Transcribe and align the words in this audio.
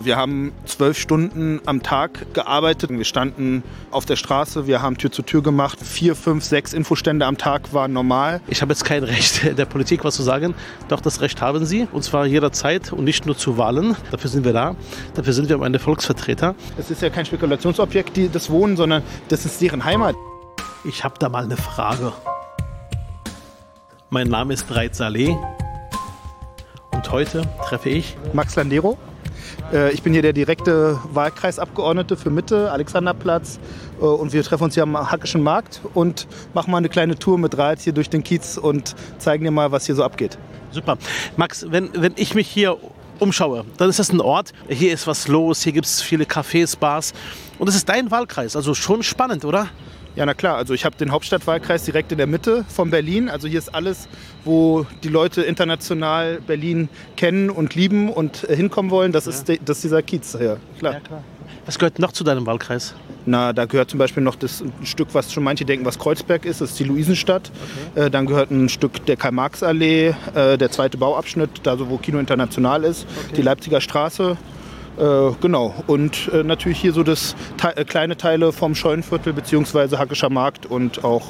Wir 0.00 0.16
haben 0.16 0.52
zwölf 0.66 0.98
Stunden 0.98 1.60
am 1.64 1.82
Tag 1.82 2.34
gearbeitet. 2.34 2.90
Wir 2.90 3.04
standen 3.04 3.62
auf 3.90 4.04
der 4.04 4.16
Straße, 4.16 4.66
wir 4.66 4.82
haben 4.82 4.98
Tür 4.98 5.10
zu 5.10 5.22
Tür 5.22 5.42
gemacht. 5.42 5.78
Vier, 5.82 6.14
fünf, 6.14 6.44
sechs 6.44 6.72
Infostände 6.74 7.24
am 7.24 7.38
Tag 7.38 7.72
waren 7.72 7.92
normal. 7.92 8.40
Ich 8.46 8.60
habe 8.62 8.72
jetzt 8.72 8.84
kein 8.84 9.04
Recht 9.04 9.58
der 9.58 9.64
Politik 9.64 10.04
was 10.04 10.14
zu 10.14 10.22
sagen, 10.22 10.54
doch 10.88 11.00
das 11.00 11.20
Recht 11.22 11.40
haben 11.40 11.64
Sie, 11.64 11.88
und 11.92 12.04
zwar 12.04 12.26
jederzeit 12.26 12.92
und 12.92 13.04
nicht 13.04 13.26
nur 13.26 13.36
zu 13.36 13.56
Wahlen. 13.56 13.96
Dafür 14.10 14.28
sind 14.28 14.44
wir 14.44 14.52
da, 14.52 14.76
dafür 15.14 15.32
sind 15.32 15.48
wir 15.48 15.56
am 15.56 15.62
Ende 15.62 15.78
Volksvertreter. 15.78 16.54
Es 16.76 16.90
ist 16.90 17.00
ja 17.00 17.10
kein 17.10 17.24
Spekulationsobjekt, 17.24 18.16
die, 18.16 18.28
das 18.28 18.50
Wohnen, 18.50 18.76
sondern 18.76 19.02
das 19.28 19.46
ist 19.46 19.60
deren 19.62 19.84
Heimat. 19.84 20.14
Ich 20.84 21.04
habe 21.04 21.14
da 21.18 21.28
mal 21.28 21.44
eine 21.44 21.56
Frage. 21.56 22.12
Mein 24.10 24.28
Name 24.28 24.54
ist 24.54 24.72
Reit 24.74 24.94
Saleh 24.94 25.36
und 26.92 27.10
heute 27.10 27.42
treffe 27.66 27.88
ich 27.88 28.16
Max 28.32 28.56
Landero. 28.56 28.98
Äh, 29.72 29.92
Ich 29.92 30.02
bin 30.02 30.12
hier 30.12 30.22
der 30.22 30.32
direkte 30.32 30.98
Wahlkreisabgeordnete 31.12 32.16
für 32.16 32.30
Mitte, 32.30 32.70
Alexanderplatz. 32.70 33.58
Äh, 34.00 34.04
Und 34.04 34.32
wir 34.32 34.42
treffen 34.42 34.64
uns 34.64 34.74
hier 34.74 34.82
am 34.82 35.10
Hackischen 35.10 35.42
Markt 35.42 35.80
und 35.94 36.26
machen 36.54 36.70
mal 36.70 36.78
eine 36.78 36.88
kleine 36.88 37.18
Tour 37.18 37.38
mit 37.38 37.56
Rad 37.58 37.80
hier 37.80 37.92
durch 37.92 38.10
den 38.10 38.22
Kiez 38.22 38.58
und 38.58 38.94
zeigen 39.18 39.44
dir 39.44 39.50
mal, 39.50 39.72
was 39.72 39.86
hier 39.86 39.94
so 39.94 40.04
abgeht. 40.04 40.38
Super. 40.70 40.98
Max, 41.36 41.66
wenn, 41.70 41.90
wenn 41.94 42.12
ich 42.16 42.34
mich 42.34 42.48
hier 42.48 42.76
umschaue, 43.18 43.64
dann 43.78 43.88
ist 43.88 43.98
das 43.98 44.12
ein 44.12 44.20
Ort, 44.20 44.52
hier 44.68 44.92
ist 44.92 45.06
was 45.06 45.26
los, 45.26 45.62
hier 45.62 45.72
gibt 45.72 45.86
es 45.86 46.02
viele 46.02 46.24
Cafés, 46.24 46.78
Bars 46.78 47.14
und 47.58 47.66
es 47.66 47.74
ist 47.74 47.88
dein 47.88 48.10
Wahlkreis, 48.10 48.56
also 48.56 48.74
schon 48.74 49.02
spannend, 49.02 49.46
oder? 49.46 49.68
Ja, 50.16 50.24
na 50.26 50.34
klar. 50.34 50.56
Also 50.56 50.72
ich 50.74 50.84
habe 50.86 50.96
den 50.96 51.12
Hauptstadtwahlkreis 51.12 51.84
direkt 51.84 52.10
in 52.10 52.18
der 52.18 52.26
Mitte 52.26 52.64
von 52.68 52.90
Berlin. 52.90 53.28
Also 53.28 53.46
hier 53.48 53.58
ist 53.58 53.74
alles, 53.74 54.08
wo 54.44 54.86
die 55.04 55.08
Leute 55.08 55.42
international 55.42 56.40
Berlin 56.46 56.88
kennen 57.16 57.50
und 57.50 57.74
lieben 57.74 58.08
und 58.08 58.48
äh, 58.48 58.56
hinkommen 58.56 58.90
wollen. 58.90 59.12
Das, 59.12 59.26
ist, 59.26 59.46
de- 59.48 59.60
das 59.64 59.76
ist 59.78 59.84
dieser 59.84 60.02
Kiez 60.02 60.34
hier. 60.38 60.56
Klar. 60.78 60.96
Was 61.66 61.78
gehört 61.78 61.98
noch 61.98 62.12
zu 62.12 62.24
deinem 62.24 62.46
Wahlkreis? 62.46 62.94
Na, 63.26 63.52
da 63.52 63.64
gehört 63.66 63.90
zum 63.90 63.98
Beispiel 63.98 64.22
noch 64.22 64.36
das 64.36 64.62
ein 64.62 64.86
Stück, 64.86 65.08
was 65.12 65.32
schon 65.32 65.42
manche 65.42 65.64
denken, 65.64 65.84
was 65.84 65.98
Kreuzberg 65.98 66.44
ist. 66.46 66.60
Das 66.60 66.70
ist 66.70 66.78
die 66.78 66.84
Luisenstadt. 66.84 67.50
Äh, 67.94 68.08
dann 68.08 68.24
gehört 68.26 68.50
ein 68.50 68.68
Stück 68.68 69.04
der 69.06 69.16
Karl-Marx-Allee, 69.16 70.14
äh, 70.34 70.56
der 70.56 70.70
zweite 70.70 70.96
Bauabschnitt, 70.96 71.50
da 71.64 71.76
so 71.76 71.90
wo 71.90 71.98
Kino 71.98 72.18
International 72.20 72.84
ist, 72.84 73.06
die 73.36 73.42
Leipziger 73.42 73.80
Straße. 73.80 74.36
Äh, 74.98 75.32
genau. 75.40 75.74
Und 75.86 76.30
äh, 76.32 76.42
natürlich 76.42 76.80
hier 76.80 76.92
so 76.92 77.02
das 77.02 77.36
Te 77.58 77.76
äh, 77.76 77.84
kleine 77.84 78.16
Teile 78.16 78.52
vom 78.52 78.74
Scheunenviertel 78.74 79.32
beziehungsweise 79.32 79.98
Hackischer 79.98 80.30
Markt 80.30 80.66
und 80.66 81.04
auch 81.04 81.26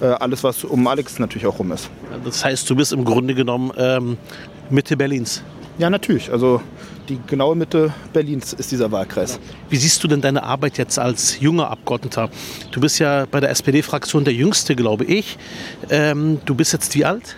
äh, 0.00 0.06
alles, 0.06 0.42
was 0.42 0.64
um 0.64 0.86
Alex 0.86 1.18
natürlich 1.18 1.46
auch 1.46 1.58
rum 1.58 1.72
ist. 1.72 1.90
Das 2.24 2.44
heißt, 2.44 2.68
du 2.68 2.76
bist 2.76 2.92
im 2.92 3.04
Grunde 3.04 3.34
genommen 3.34 3.72
ähm, 3.76 4.16
Mitte 4.70 4.96
Berlins. 4.96 5.42
Ja, 5.78 5.90
natürlich. 5.90 6.30
Also 6.30 6.60
die 7.08 7.18
genaue 7.26 7.56
Mitte 7.56 7.92
Berlins 8.12 8.52
ist 8.52 8.70
dieser 8.70 8.92
Wahlkreis. 8.92 9.40
Wie 9.68 9.76
siehst 9.76 10.02
du 10.04 10.08
denn 10.08 10.20
deine 10.20 10.42
Arbeit 10.42 10.78
jetzt 10.78 10.98
als 10.98 11.40
junger 11.40 11.70
Abgeordneter? 11.70 12.30
Du 12.70 12.80
bist 12.80 12.98
ja 12.98 13.26
bei 13.30 13.40
der 13.40 13.50
SPD-Fraktion 13.50 14.24
der 14.24 14.34
Jüngste, 14.34 14.76
glaube 14.76 15.04
ich. 15.04 15.38
Ähm, 15.90 16.40
du 16.44 16.54
bist 16.54 16.72
jetzt 16.72 16.94
wie 16.94 17.04
alt? 17.04 17.36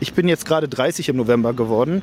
Ich 0.00 0.14
bin 0.14 0.28
jetzt 0.28 0.46
gerade 0.46 0.68
30 0.68 1.10
im 1.10 1.16
November 1.16 1.52
geworden. 1.52 2.00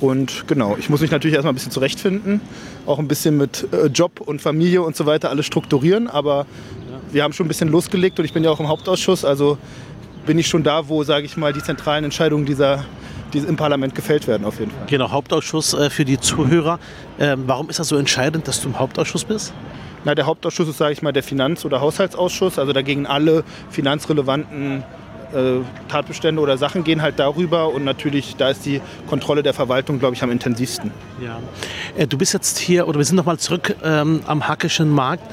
Und 0.00 0.44
genau, 0.46 0.76
ich 0.78 0.90
muss 0.90 1.00
mich 1.00 1.10
natürlich 1.10 1.34
erstmal 1.34 1.52
ein 1.52 1.56
bisschen 1.56 1.72
zurechtfinden, 1.72 2.40
auch 2.84 2.98
ein 2.98 3.08
bisschen 3.08 3.36
mit 3.36 3.66
äh, 3.72 3.86
Job 3.86 4.20
und 4.20 4.42
Familie 4.42 4.82
und 4.82 4.94
so 4.94 5.06
weiter 5.06 5.30
alles 5.30 5.46
strukturieren. 5.46 6.08
Aber 6.08 6.46
wir 7.12 7.22
haben 7.22 7.32
schon 7.32 7.46
ein 7.46 7.48
bisschen 7.48 7.68
losgelegt 7.68 8.18
und 8.18 8.24
ich 8.24 8.32
bin 8.32 8.44
ja 8.44 8.50
auch 8.50 8.60
im 8.60 8.68
Hauptausschuss, 8.68 9.24
also 9.24 9.58
bin 10.26 10.38
ich 10.38 10.48
schon 10.48 10.62
da, 10.62 10.88
wo, 10.88 11.02
sage 11.04 11.24
ich 11.24 11.36
mal, 11.36 11.52
die 11.52 11.62
zentralen 11.62 12.04
Entscheidungen 12.04 12.44
dieser, 12.44 12.84
die 13.32 13.38
im 13.38 13.56
Parlament 13.56 13.94
gefällt 13.94 14.26
werden 14.26 14.44
auf 14.44 14.58
jeden 14.58 14.72
Fall. 14.72 14.86
Genau, 14.88 15.10
Hauptausschuss 15.10 15.72
äh, 15.72 15.88
für 15.88 16.04
die 16.04 16.18
Zuhörer. 16.18 16.78
Ähm, 17.18 17.44
warum 17.46 17.70
ist 17.70 17.78
das 17.78 17.88
so 17.88 17.96
entscheidend, 17.96 18.48
dass 18.48 18.60
du 18.60 18.68
im 18.68 18.78
Hauptausschuss 18.78 19.24
bist? 19.24 19.54
Na, 20.04 20.14
der 20.14 20.26
Hauptausschuss 20.26 20.68
ist, 20.68 20.78
sage 20.78 20.92
ich 20.92 21.02
mal, 21.02 21.12
der 21.12 21.22
Finanz- 21.22 21.64
oder 21.64 21.80
Haushaltsausschuss. 21.80 22.58
Also 22.58 22.72
dagegen 22.72 23.06
alle 23.06 23.44
finanzrelevanten 23.70 24.84
äh, 25.34 25.60
Tatbestände 25.88 26.40
oder 26.40 26.58
Sachen 26.58 26.84
gehen 26.84 27.02
halt 27.02 27.18
darüber. 27.18 27.72
Und 27.72 27.84
natürlich, 27.84 28.36
da 28.36 28.50
ist 28.50 28.66
die 28.66 28.80
Kontrolle 29.08 29.42
der 29.42 29.54
Verwaltung, 29.54 29.98
glaube 29.98 30.14
ich, 30.14 30.22
am 30.22 30.30
intensivsten. 30.30 30.90
Ja. 31.22 31.40
Äh, 31.96 32.06
du 32.06 32.18
bist 32.18 32.32
jetzt 32.32 32.58
hier, 32.58 32.88
oder 32.88 32.98
wir 32.98 33.04
sind 33.04 33.16
nochmal 33.16 33.38
zurück 33.38 33.76
ähm, 33.82 34.20
am 34.26 34.48
Hackischen 34.48 34.88
Markt. 34.88 35.24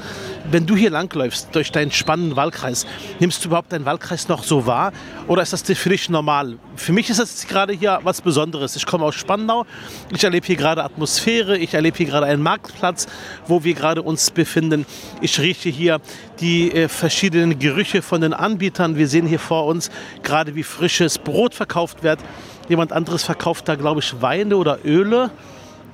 Wenn 0.50 0.66
du 0.66 0.76
hier 0.76 0.90
langläufst 0.90 1.48
durch 1.52 1.72
deinen 1.72 1.90
spannenden 1.90 2.36
Wahlkreis, 2.36 2.86
nimmst 3.18 3.42
du 3.42 3.48
überhaupt 3.48 3.72
deinen 3.72 3.86
Wahlkreis 3.86 4.28
noch 4.28 4.44
so 4.44 4.66
wahr? 4.66 4.92
Oder 5.26 5.42
ist 5.42 5.54
das 5.54 5.62
für 5.62 5.88
dich 5.88 6.10
normal? 6.10 6.58
Für 6.76 6.92
mich 6.92 7.08
ist 7.08 7.18
das 7.18 7.46
gerade 7.46 7.72
hier 7.72 8.00
was 8.02 8.20
Besonderes. 8.20 8.76
Ich 8.76 8.84
komme 8.84 9.06
aus 9.06 9.14
Spandau, 9.14 9.64
ich 10.12 10.22
erlebe 10.22 10.46
hier 10.46 10.56
gerade 10.56 10.84
Atmosphäre, 10.84 11.56
ich 11.56 11.72
erlebe 11.72 11.96
hier 11.96 12.06
gerade 12.06 12.26
einen 12.26 12.42
Marktplatz, 12.42 13.06
wo 13.46 13.64
wir 13.64 13.72
gerade 13.72 14.02
uns 14.02 14.30
befinden. 14.30 14.84
Ich 15.22 15.40
rieche 15.40 15.70
hier 15.70 16.00
die 16.40 16.70
äh, 16.72 16.88
verschiedenen 16.88 17.58
Gerüche 17.58 18.02
von 18.02 18.20
den 18.20 18.34
Anbietern. 18.34 18.96
Wir 18.96 19.08
sehen 19.08 19.26
hier 19.26 19.38
vor 19.38 19.64
uns 19.64 19.90
gerade, 20.22 20.54
wie 20.54 20.62
frisches 20.62 21.18
Brot 21.18 21.54
verkauft 21.54 22.02
wird. 22.02 22.20
Jemand 22.68 22.92
anderes 22.92 23.24
verkauft 23.24 23.66
da, 23.68 23.76
glaube 23.76 24.00
ich, 24.00 24.20
Weine 24.20 24.58
oder 24.58 24.78
Öle. 24.84 25.30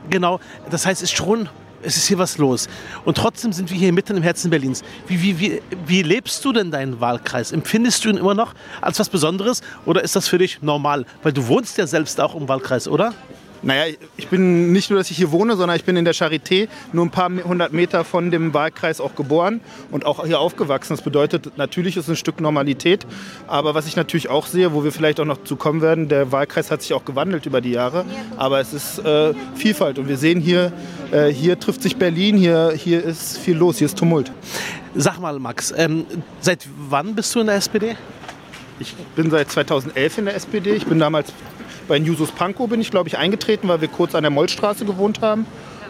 Genau, 0.09 0.41
das 0.71 0.87
heißt, 0.87 1.03
es 1.03 1.11
ist 1.11 1.17
schon, 1.17 1.49
es 1.83 1.97
ist 1.97 2.07
hier 2.07 2.19
was 2.19 2.39
los. 2.39 2.69
Und 3.05 3.17
trotzdem 3.17 3.53
sind 3.53 3.71
wir 3.71 3.79
hier 3.79 3.93
mitten 3.93 4.17
im 4.17 4.23
Herzen 4.23 4.51
Berlins. 4.51 4.83
Wie, 5.07 5.23
wie, 5.23 5.39
wie, 5.39 5.63
wie 5.87 6.03
lebst 6.03 6.45
du 6.45 6.53
denn 6.53 6.71
deinen 6.71 7.01
Wahlkreis? 7.01 7.53
Empfindest 7.53 8.05
du 8.05 8.11
ihn 8.11 8.17
immer 8.17 8.35
noch 8.35 8.55
als 8.81 8.99
was 8.99 9.09
Besonderes 9.09 9.63
oder 9.87 10.03
ist 10.03 10.17
das 10.17 10.29
für 10.29 10.39
dich 10.39 10.63
normal? 10.63 11.07
Weil 11.23 11.33
du 11.33 11.47
wohnst 11.47 11.79
ja 11.79 11.87
selbst 11.87 12.21
auch 12.21 12.35
im 12.35 12.49
Wahlkreis, 12.49 12.89
oder? 12.89 13.15
Naja, 13.63 13.95
ich 14.17 14.29
bin 14.29 14.73
nicht 14.73 14.91
nur, 14.91 14.99
dass 14.99 15.11
ich 15.11 15.19
hier 15.19 15.33
wohne, 15.33 15.57
sondern 15.57 15.77
ich 15.77 15.85
bin 15.85 15.97
in 15.97 16.05
der 16.05 16.15
Charité 16.15 16.69
nur 16.93 17.05
ein 17.05 17.11
paar 17.11 17.31
hundert 17.45 17.73
Meter 17.73 18.05
von 18.05 18.31
dem 18.31 18.55
Wahlkreis 18.55 19.01
auch 19.01 19.15
geboren 19.15 19.61
und 19.91 20.07
auch 20.07 20.25
hier 20.25 20.41
aufgewachsen. 20.41 20.95
Das 20.97 21.03
bedeutet, 21.03 21.59
natürlich 21.59 21.97
ist 21.97 22.05
es 22.05 22.11
ein 22.11 22.17
Stück 22.17 22.41
Normalität. 22.41 23.07
Aber 23.47 23.75
was 23.75 23.87
ich 23.87 23.97
natürlich 23.97 24.31
auch 24.31 24.47
sehe, 24.47 24.73
wo 24.73 24.83
wir 24.83 24.93
vielleicht 24.93 25.21
auch 25.21 25.27
noch 25.27 25.45
zu 25.45 25.57
kommen 25.57 25.83
werden, 25.83 26.09
der 26.09 26.33
Wahlkreis 26.33 26.71
hat 26.71 26.81
sich 26.83 26.95
auch 26.95 27.05
gewandelt 27.05 27.45
über 27.45 27.61
die 27.61 27.73
Jahre. 27.73 28.07
Aber 28.37 28.61
es 28.61 28.73
ist 28.73 28.99
äh, 29.01 29.35
Vielfalt. 29.55 29.99
Und 29.99 30.09
wir 30.09 30.17
sehen 30.17 30.41
hier, 30.41 30.73
äh, 31.13 31.29
hier 31.29 31.59
trifft 31.61 31.83
sich 31.83 31.97
Berlin, 31.97 32.37
hier, 32.37 32.73
hier 32.75 33.05
ist 33.05 33.37
viel 33.39 33.57
los, 33.57 33.79
hier 33.79 33.87
ist 33.87 33.99
Tumult. 33.99 34.33
Sag 34.95 35.19
mal, 35.21 35.39
Max, 35.39 35.73
ähm, 35.77 36.07
seit 36.41 36.67
wann 36.89 37.15
bist 37.15 37.35
du 37.35 37.41
in 37.41 37.47
der 37.47 37.57
SPD? 37.57 37.97
Ich 38.81 38.95
bin 39.15 39.31
seit 39.31 39.51
2011 39.51 40.19
in 40.19 40.25
der 40.25 40.35
SPD. 40.35 40.73
Ich 40.73 40.87
bin 40.87 40.99
damals 40.99 41.33
bei 41.91 41.97
Jusus 41.97 42.31
Pankow 42.31 42.71
bin 42.71 42.81
ich, 42.81 42.93
glaube 42.93 43.09
ich, 43.09 43.19
eingetreten, 43.19 43.67
weil 43.67 43.81
wir 43.81 43.89
kurz 43.89 44.15
an 44.15 44.23
der 44.23 44.31
Mollstraße 44.31 44.85
gewohnt 44.85 45.23
haben. 45.23 45.45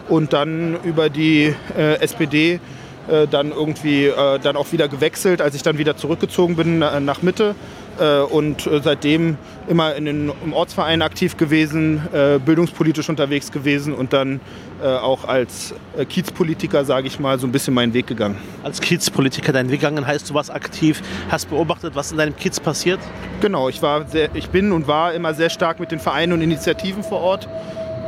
Und 0.09 0.33
dann 0.33 0.81
über 0.83 1.11
die 1.11 1.53
äh, 1.77 1.99
SPD 1.99 2.59
äh, 3.07 3.27
dann 3.27 3.51
irgendwie 3.51 4.07
äh, 4.07 4.39
dann 4.39 4.55
auch 4.55 4.71
wieder 4.71 4.87
gewechselt, 4.87 5.43
als 5.43 5.53
ich 5.53 5.61
dann 5.61 5.77
wieder 5.77 5.95
zurückgezogen 5.95 6.55
bin 6.55 6.81
äh, 6.81 6.99
nach 6.99 7.21
Mitte. 7.21 7.53
Äh, 7.99 8.21
und 8.21 8.67
äh, 8.67 8.81
seitdem 8.83 9.37
immer 9.67 9.95
in 9.95 10.05
den, 10.05 10.31
im 10.43 10.53
Ortsverein 10.53 11.01
aktiv 11.01 11.37
gewesen, 11.37 12.01
äh, 12.13 12.39
bildungspolitisch 12.39 13.09
unterwegs 13.09 13.51
gewesen 13.51 13.93
und 13.93 14.13
dann 14.13 14.39
auch 14.81 15.25
als 15.25 15.75
Kiezpolitiker, 16.09 16.85
sage 16.85 17.05
ich 17.05 17.19
mal, 17.19 17.37
so 17.37 17.45
ein 17.45 17.51
bisschen 17.51 17.75
meinen 17.75 17.93
Weg 17.93 18.07
gegangen. 18.07 18.35
Als 18.63 18.81
Kiezpolitiker 18.81 19.53
dein 19.53 19.69
Weg 19.69 19.81
gegangen 19.81 20.07
heißt, 20.07 20.27
du 20.27 20.33
warst 20.33 20.49
aktiv, 20.51 21.03
hast 21.29 21.51
beobachtet, 21.51 21.93
was 21.93 22.11
in 22.11 22.17
deinem 22.17 22.35
Kiez 22.35 22.59
passiert? 22.59 22.99
Genau, 23.41 23.69
ich, 23.69 23.83
war 23.83 24.07
sehr, 24.07 24.29
ich 24.33 24.49
bin 24.49 24.71
und 24.71 24.87
war 24.87 25.13
immer 25.13 25.35
sehr 25.35 25.51
stark 25.51 25.79
mit 25.79 25.91
den 25.91 25.99
Vereinen 25.99 26.33
und 26.33 26.41
Initiativen 26.41 27.03
vor 27.03 27.21
Ort 27.21 27.47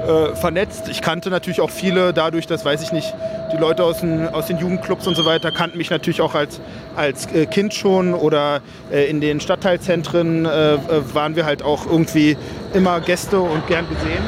äh, 0.08 0.36
vernetzt. 0.36 0.90
Ich 0.90 1.02
kannte 1.02 1.30
natürlich 1.30 1.62
auch 1.62 1.70
viele 1.70 2.14
dadurch, 2.14 2.48
das 2.48 2.66
weiß 2.66 2.82
ich 2.82 2.92
nicht, 2.92 3.14
die 3.54 3.58
Leute 3.58 3.84
aus 3.84 4.00
den, 4.00 4.28
aus 4.28 4.48
den 4.48 4.58
Jugendclubs 4.58 5.08
und 5.08 5.16
so 5.16 5.26
weiter 5.26 5.52
kannten 5.52 5.78
mich 5.78 5.90
natürlich 5.90 6.22
auch 6.22 6.36
als, 6.36 6.60
als 6.96 7.28
äh, 7.28 7.46
Kind 7.46 7.74
schon 7.74 8.14
oder 8.14 8.62
äh, 8.92 9.10
in 9.10 9.22
den 9.22 9.40
Stadtteilzentren 9.40 10.46
äh, 10.46 10.74
äh, 10.74 10.80
waren 11.14 11.36
wir 11.36 11.46
halt 11.46 11.64
auch 11.64 11.86
irgendwie 11.86 12.36
immer 12.74 13.00
Gäste 13.00 13.40
und 13.40 13.66
gern 13.68 13.86
gesehen. 13.88 14.24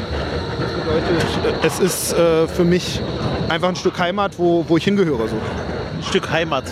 Das 0.58 0.72
bedeutet, 0.72 1.64
es 1.64 1.80
ist 1.80 2.12
äh, 2.12 2.46
für 2.46 2.64
mich 2.64 3.00
einfach 3.48 3.68
ein 3.68 3.76
Stück 3.76 3.98
Heimat, 3.98 4.38
wo, 4.38 4.64
wo 4.68 4.76
ich 4.76 4.84
hingehöre. 4.84 5.28
So. 5.28 5.36
Ein 5.36 6.02
Stück 6.02 6.30
Heimat, 6.30 6.64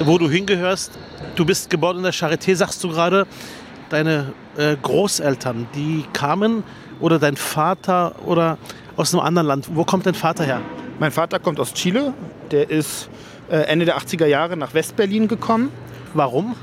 wo 0.00 0.18
du 0.18 0.28
hingehörst. 0.28 0.92
Du 1.34 1.44
bist 1.44 1.68
geboren 1.70 1.98
in 1.98 2.02
der 2.02 2.14
Charité, 2.14 2.54
sagst 2.56 2.82
du 2.82 2.88
gerade. 2.88 3.26
Deine 3.88 4.32
Großeltern, 4.82 5.68
die 5.76 6.04
kamen 6.12 6.64
oder 7.00 7.18
dein 7.18 7.36
Vater 7.36 8.14
oder 8.24 8.58
aus 8.96 9.14
einem 9.14 9.22
anderen 9.22 9.48
Land. 9.48 9.68
Wo 9.74 9.84
kommt 9.84 10.06
dein 10.06 10.14
Vater 10.14 10.44
her? 10.44 10.60
Mein 10.98 11.12
Vater 11.12 11.38
kommt 11.38 11.60
aus 11.60 11.74
Chile. 11.74 12.14
Der 12.50 12.70
ist 12.70 13.08
äh, 13.50 13.56
Ende 13.56 13.84
der 13.84 13.98
80er 13.98 14.26
Jahre 14.26 14.56
nach 14.56 14.74
Westberlin 14.74 15.28
gekommen. 15.28 15.70
Warum? 16.14 16.56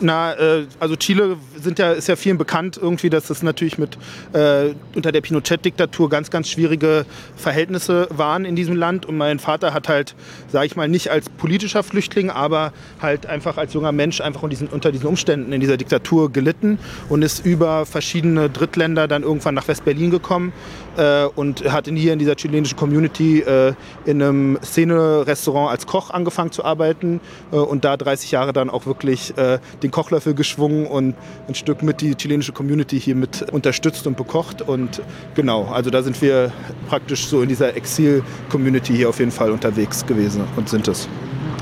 Na, 0.00 0.34
äh, 0.34 0.66
also 0.78 0.94
Chile 0.96 1.36
sind 1.58 1.78
ja, 1.78 1.92
ist 1.92 2.06
ja 2.06 2.16
vielen 2.16 2.36
bekannt 2.36 2.78
irgendwie, 2.80 3.08
dass 3.08 3.30
es 3.30 3.42
natürlich 3.42 3.78
mit 3.78 3.96
äh, 4.34 4.74
unter 4.94 5.10
der 5.10 5.22
Pinochet-Diktatur 5.22 6.10
ganz, 6.10 6.30
ganz 6.30 6.50
schwierige 6.50 7.06
Verhältnisse 7.36 8.06
waren 8.10 8.44
in 8.44 8.56
diesem 8.56 8.76
Land. 8.76 9.06
Und 9.06 9.16
mein 9.16 9.38
Vater 9.38 9.72
hat 9.72 9.88
halt, 9.88 10.14
sage 10.52 10.66
ich 10.66 10.76
mal, 10.76 10.88
nicht 10.88 11.10
als 11.10 11.30
politischer 11.30 11.82
Flüchtling, 11.82 12.28
aber 12.28 12.72
halt 13.00 13.26
einfach 13.26 13.56
als 13.56 13.72
junger 13.72 13.92
Mensch 13.92 14.20
einfach 14.20 14.42
unter 14.42 14.50
diesen, 14.50 14.68
unter 14.68 14.92
diesen 14.92 15.06
Umständen 15.06 15.52
in 15.52 15.60
dieser 15.60 15.78
Diktatur 15.78 16.30
gelitten 16.30 16.78
und 17.08 17.22
ist 17.22 17.46
über 17.46 17.86
verschiedene 17.86 18.50
Drittländer 18.50 19.08
dann 19.08 19.22
irgendwann 19.22 19.54
nach 19.54 19.66
West-Berlin 19.66 20.10
gekommen 20.10 20.52
äh, 20.96 21.26
und 21.34 21.70
hat 21.70 21.86
hier 21.86 22.12
in 22.12 22.18
dieser 22.18 22.36
chilenischen 22.36 22.76
Community 22.76 23.40
äh, 23.40 23.74
in 24.04 24.22
einem 24.22 24.58
Szene-Restaurant 24.62 25.70
als 25.70 25.86
Koch 25.86 26.10
angefangen 26.10 26.52
zu 26.52 26.64
arbeiten 26.64 27.20
äh, 27.52 27.56
und 27.56 27.84
da 27.84 27.96
30 27.96 28.30
Jahre 28.30 28.52
dann 28.52 28.70
auch 28.70 28.86
wirklich 28.86 29.36
äh, 29.36 29.58
den 29.82 29.90
Kochlöffel 29.90 30.34
geschwungen 30.34 30.86
und 30.86 31.14
ein 31.48 31.54
Stück 31.54 31.82
mit 31.82 32.00
die 32.00 32.14
chilenische 32.14 32.52
Community 32.52 33.00
hier 33.00 33.14
mit 33.14 33.50
unterstützt 33.52 34.06
und 34.06 34.16
bekocht. 34.16 34.62
Und 34.62 35.02
genau, 35.34 35.66
also 35.66 35.90
da 35.90 36.02
sind 36.02 36.20
wir 36.22 36.52
praktisch 36.88 37.26
so 37.26 37.42
in 37.42 37.48
dieser 37.48 37.76
Exil-Community 37.76 38.94
hier 38.94 39.08
auf 39.08 39.18
jeden 39.18 39.32
Fall 39.32 39.50
unterwegs 39.50 40.04
gewesen 40.06 40.44
und 40.56 40.68
sind 40.68 40.88
es. 40.88 41.08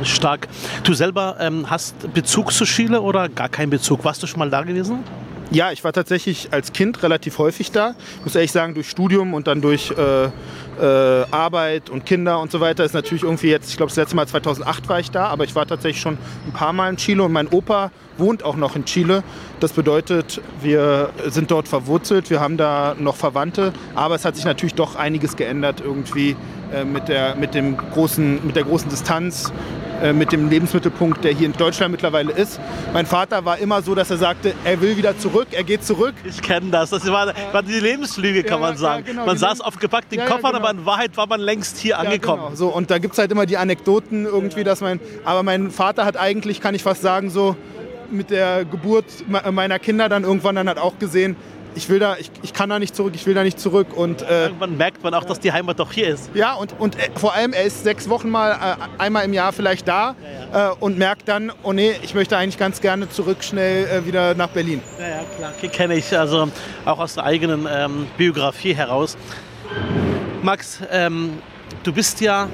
Stark. 0.02 0.48
Du 0.82 0.92
selber 0.92 1.36
ähm, 1.40 1.70
hast 1.70 2.12
Bezug 2.12 2.52
zu 2.52 2.64
Chile 2.64 3.00
oder 3.00 3.28
gar 3.28 3.48
keinen 3.48 3.70
Bezug? 3.70 4.04
Warst 4.04 4.22
du 4.22 4.26
schon 4.26 4.40
mal 4.40 4.50
da 4.50 4.62
gewesen? 4.62 4.98
Ja, 5.50 5.72
ich 5.72 5.84
war 5.84 5.92
tatsächlich 5.92 6.48
als 6.50 6.72
Kind 6.72 7.02
relativ 7.02 7.38
häufig 7.38 7.70
da. 7.70 7.94
Ich 8.18 8.24
muss 8.24 8.34
ehrlich 8.34 8.52
sagen, 8.52 8.74
durch 8.74 8.88
Studium 8.88 9.34
und 9.34 9.46
dann 9.46 9.60
durch 9.60 9.92
äh, 9.92 10.24
äh, 10.24 11.26
Arbeit 11.30 11.90
und 11.90 12.06
Kinder 12.06 12.40
und 12.40 12.50
so 12.50 12.60
weiter 12.60 12.84
ist 12.84 12.94
natürlich 12.94 13.22
irgendwie 13.22 13.48
jetzt, 13.48 13.70
ich 13.70 13.76
glaube, 13.76 13.90
das 13.90 13.96
letzte 13.96 14.16
Mal 14.16 14.26
2008 14.26 14.88
war 14.88 15.00
ich 15.00 15.10
da, 15.10 15.26
aber 15.26 15.44
ich 15.44 15.54
war 15.54 15.66
tatsächlich 15.66 16.00
schon 16.00 16.18
ein 16.46 16.52
paar 16.52 16.72
Mal 16.72 16.90
in 16.90 16.96
Chile 16.96 17.22
und 17.22 17.32
mein 17.32 17.48
Opa 17.48 17.90
wohnt 18.18 18.44
auch 18.44 18.56
noch 18.56 18.76
in 18.76 18.84
Chile. 18.84 19.22
Das 19.60 19.72
bedeutet, 19.72 20.40
wir 20.60 21.10
sind 21.26 21.50
dort 21.50 21.68
verwurzelt, 21.68 22.30
wir 22.30 22.40
haben 22.40 22.56
da 22.56 22.94
noch 22.98 23.16
Verwandte, 23.16 23.72
aber 23.94 24.14
es 24.14 24.24
hat 24.24 24.36
sich 24.36 24.44
natürlich 24.44 24.74
doch 24.74 24.96
einiges 24.96 25.36
geändert 25.36 25.80
irgendwie 25.84 26.36
äh, 26.72 26.84
mit, 26.84 27.08
der, 27.08 27.36
mit, 27.36 27.54
dem 27.54 27.76
großen, 27.76 28.46
mit 28.46 28.56
der 28.56 28.64
großen 28.64 28.88
Distanz 28.88 29.52
äh, 30.02 30.12
mit 30.12 30.32
dem 30.32 30.50
Lebensmittelpunkt, 30.50 31.24
der 31.24 31.32
hier 31.32 31.46
in 31.46 31.52
Deutschland 31.52 31.92
mittlerweile 31.92 32.32
ist. 32.32 32.60
Mein 32.92 33.06
Vater 33.06 33.44
war 33.44 33.58
immer 33.58 33.80
so, 33.80 33.94
dass 33.94 34.10
er 34.10 34.16
sagte, 34.16 34.52
er 34.64 34.80
will 34.80 34.96
wieder 34.96 35.16
zurück, 35.18 35.48
er 35.52 35.62
geht 35.62 35.84
zurück. 35.84 36.14
Ich 36.24 36.42
kenne 36.42 36.70
das. 36.70 36.90
Das 36.90 37.06
war, 37.10 37.32
war, 37.52 37.62
die 37.62 37.78
Lebenslüge, 37.78 38.42
kann 38.42 38.60
ja, 38.60 38.66
man 38.66 38.76
sagen. 38.76 39.04
Ja, 39.06 39.12
genau, 39.12 39.26
man 39.26 39.38
saß 39.38 39.60
auf 39.60 39.78
gepackten 39.78 40.18
ja, 40.18 40.26
Koffern, 40.26 40.52
genau. 40.52 40.66
aber 40.66 40.70
in 40.72 40.84
Wahrheit 40.84 41.16
war 41.16 41.26
man 41.26 41.40
längst 41.40 41.78
hier 41.78 41.98
angekommen. 41.98 42.42
Genau. 42.44 42.56
So, 42.56 42.68
und 42.68 42.90
da 42.90 42.98
gibt 42.98 43.14
es 43.14 43.18
halt 43.18 43.30
immer 43.30 43.46
die 43.46 43.56
Anekdoten 43.56 44.24
irgendwie, 44.24 44.64
dass 44.64 44.80
mein, 44.80 45.00
aber 45.24 45.42
mein 45.42 45.70
Vater 45.70 46.04
hat 46.04 46.16
eigentlich, 46.16 46.60
kann 46.60 46.74
ich 46.74 46.82
fast 46.82 47.02
sagen, 47.02 47.30
so 47.30 47.56
mit 48.14 48.30
der 48.30 48.64
Geburt 48.64 49.04
meiner 49.28 49.78
Kinder 49.78 50.08
dann 50.08 50.24
irgendwann 50.24 50.54
dann 50.54 50.68
hat 50.68 50.78
auch 50.78 50.98
gesehen, 50.98 51.36
ich 51.76 51.88
will 51.88 51.98
da, 51.98 52.16
ich, 52.16 52.30
ich 52.42 52.52
kann 52.52 52.70
da 52.70 52.78
nicht 52.78 52.94
zurück, 52.94 53.12
ich 53.14 53.26
will 53.26 53.34
da 53.34 53.42
nicht 53.42 53.58
zurück. 53.58 53.96
Und, 53.96 54.22
äh, 54.22 54.46
Irgendwann 54.46 54.76
merkt 54.76 55.02
man 55.02 55.14
auch, 55.14 55.24
dass 55.24 55.40
die 55.40 55.52
Heimat 55.52 55.78
doch 55.78 55.92
hier 55.92 56.08
ist. 56.08 56.30
Ja, 56.34 56.54
und, 56.54 56.78
und 56.78 56.96
äh, 56.98 57.10
vor 57.16 57.34
allem, 57.34 57.52
er 57.52 57.64
ist 57.64 57.84
sechs 57.84 58.08
Wochen 58.08 58.30
mal, 58.30 58.52
äh, 58.52 59.02
einmal 59.02 59.24
im 59.24 59.32
Jahr 59.32 59.52
vielleicht 59.52 59.88
da 59.88 60.14
ja, 60.22 60.48
ja. 60.52 60.70
Äh, 60.70 60.74
und 60.80 60.98
merkt 60.98 61.28
dann, 61.28 61.52
oh 61.62 61.72
nee, 61.72 61.92
ich 62.02 62.14
möchte 62.14 62.36
eigentlich 62.36 62.58
ganz 62.58 62.80
gerne 62.80 63.08
zurück 63.08 63.42
schnell 63.42 63.86
äh, 63.86 64.06
wieder 64.06 64.34
nach 64.34 64.48
Berlin. 64.48 64.80
Ja, 64.98 65.08
ja, 65.08 65.24
klar, 65.36 65.70
kenne 65.70 65.94
ich, 65.96 66.16
also 66.16 66.48
auch 66.84 66.98
aus 66.98 67.14
der 67.14 67.24
eigenen 67.24 67.66
ähm, 67.70 68.06
Biografie 68.16 68.74
heraus. 68.74 69.16
Max, 70.42 70.80
ähm, 70.90 71.38
du 71.82 71.92
bist 71.92 72.20
ja 72.20 72.48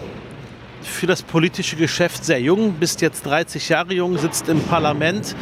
für 0.83 1.07
das 1.07 1.23
politische 1.23 1.77
Geschäft 1.77 2.25
sehr 2.25 2.41
jung, 2.41 2.75
bist 2.75 3.01
jetzt 3.01 3.27
30 3.27 3.69
Jahre 3.69 3.95
jung, 3.95 4.19
sitzt 4.19 4.49
im 4.49 4.61
Parlament. 4.63 5.35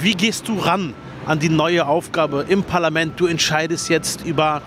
Wie 0.00 0.12
gehst 0.12 0.48
du 0.48 0.58
ran 0.58 0.94
an 1.28 1.38
die 1.38 1.50
neue 1.50 1.86
Aufgabe 1.86 2.46
im 2.48 2.62
Parlament. 2.62 3.20
Du 3.20 3.26
entscheidest 3.26 3.90
jetzt 3.90 4.24
über, 4.24 4.62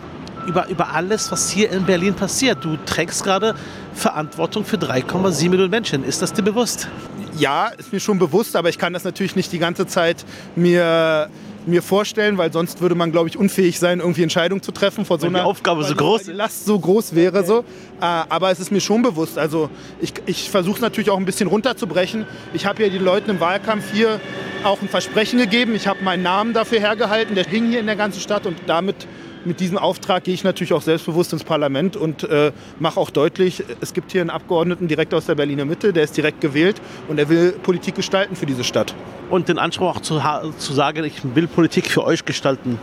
über, 0.48 0.68
über 0.68 0.94
alles, 0.94 1.32
was 1.32 1.50
hier 1.50 1.72
in 1.72 1.86
Berlin 1.86 2.14
passiert. 2.14 2.64
Du 2.64 2.78
trägst 2.86 3.24
gerade 3.24 3.56
Verantwortung 3.96 4.64
für 4.64 4.78
3,7 4.78 5.50
Millionen 5.50 5.72
Menschen. 5.72 6.04
Ist 6.04 6.22
das 6.22 6.34
dir 6.34 6.44
bewusst? 6.44 6.88
Ja, 7.36 7.70
ist 7.70 7.92
mir 7.92 8.00
schon 8.00 8.20
bewusst, 8.20 8.56
aber 8.56 8.70
ich 8.70 8.78
kann 8.78 8.94
das 8.94 9.04
natürlich 9.04 9.36
nicht 9.36 9.52
die 9.52 9.58
ganze 9.58 9.88
Zeit 9.88 10.24
mir 10.56 11.30
mir 11.68 11.82
vorstellen, 11.82 12.38
weil 12.38 12.52
sonst 12.52 12.82
würde 12.82 12.96
man, 12.96 13.12
glaube 13.12 13.30
ich, 13.30 13.38
unfähig 13.38 13.80
sein, 13.80 14.00
irgendwie 14.00 14.24
Entscheidungen 14.24 14.62
zu 14.62 14.72
treffen 14.72 15.06
vor 15.06 15.20
so 15.20 15.28
einer 15.28 15.46
Aufgabe 15.46 15.84
so 15.84 15.96
groß, 15.96 16.24
die 16.24 16.32
Last 16.32 16.66
so 16.66 16.80
groß 16.80 17.16
wäre 17.16 17.40
okay. 17.40 17.48
so. 17.48 17.60
Äh, 17.60 18.06
aber 18.06 18.52
es 18.52 18.60
ist 18.60 18.72
mir 18.72 18.82
schon 18.82 19.02
bewusst. 19.02 19.38
Also 19.38 19.70
ich, 20.00 20.14
ich 20.26 20.50
versuche 20.50 20.76
es 20.76 20.82
natürlich 20.82 21.10
auch 21.10 21.18
ein 21.18 21.26
bisschen 21.26 21.48
runterzubrechen. 21.48 22.26
Ich 22.54 22.66
habe 22.66 22.84
ja 22.84 22.90
den 22.90 23.04
Leuten 23.04 23.30
im 23.30 23.40
Wahlkampf 23.40 23.92
hier 23.94 24.20
auch 24.64 24.82
ein 24.82 24.90
Versprechen 24.90 25.40
gegeben. 25.40 25.76
Ich 25.76 25.88
habe 25.88 26.04
meinen 26.04 26.24
Namen 26.24 26.54
dafür 26.54 26.80
hergehalten. 26.80 27.36
Der 27.36 27.46
hing 27.46 27.70
hier 27.70 27.80
in 27.80 27.86
der 27.86 27.96
ganzen 27.96 28.22
Stadt 28.22 28.46
und 28.46 28.58
damit 28.68 29.08
mit 29.46 29.60
diesem 29.60 29.78
Auftrag 29.78 30.24
gehe 30.24 30.34
ich 30.34 30.44
natürlich 30.44 30.74
auch 30.74 30.82
selbstbewusst 30.82 31.34
ins 31.34 31.44
Parlament 31.44 31.96
und 31.96 32.24
äh, 32.24 32.52
mache 32.80 33.00
auch 33.00 33.10
deutlich, 33.10 33.64
es 33.82 33.94
gibt 33.94 34.12
hier 34.12 34.22
einen 34.22 34.30
Abgeordneten 34.30 34.88
direkt 34.88 35.14
aus 35.14 35.26
der 35.26 35.36
Berliner 35.36 35.66
Mitte, 35.66 35.94
der 35.94 36.04
ist 36.04 36.16
direkt 36.16 36.42
gewählt 36.42 36.82
und 37.08 37.20
er 37.20 37.30
will 37.30 37.52
Politik 37.52 37.96
gestalten 37.96 38.36
für 38.36 38.46
diese 38.46 38.64
Stadt. 38.64 38.94
Und 39.30 39.50
den 39.50 39.58
Anspruch 39.58 39.96
auch 39.96 40.02
zu, 40.02 40.22
zu 40.58 40.74
sagen, 40.74 41.04
ich 41.04 41.22
will 41.36 41.48
Politik 41.48 41.90
für 41.90 42.04
euch 42.04 42.26
gestalten. 42.26 42.80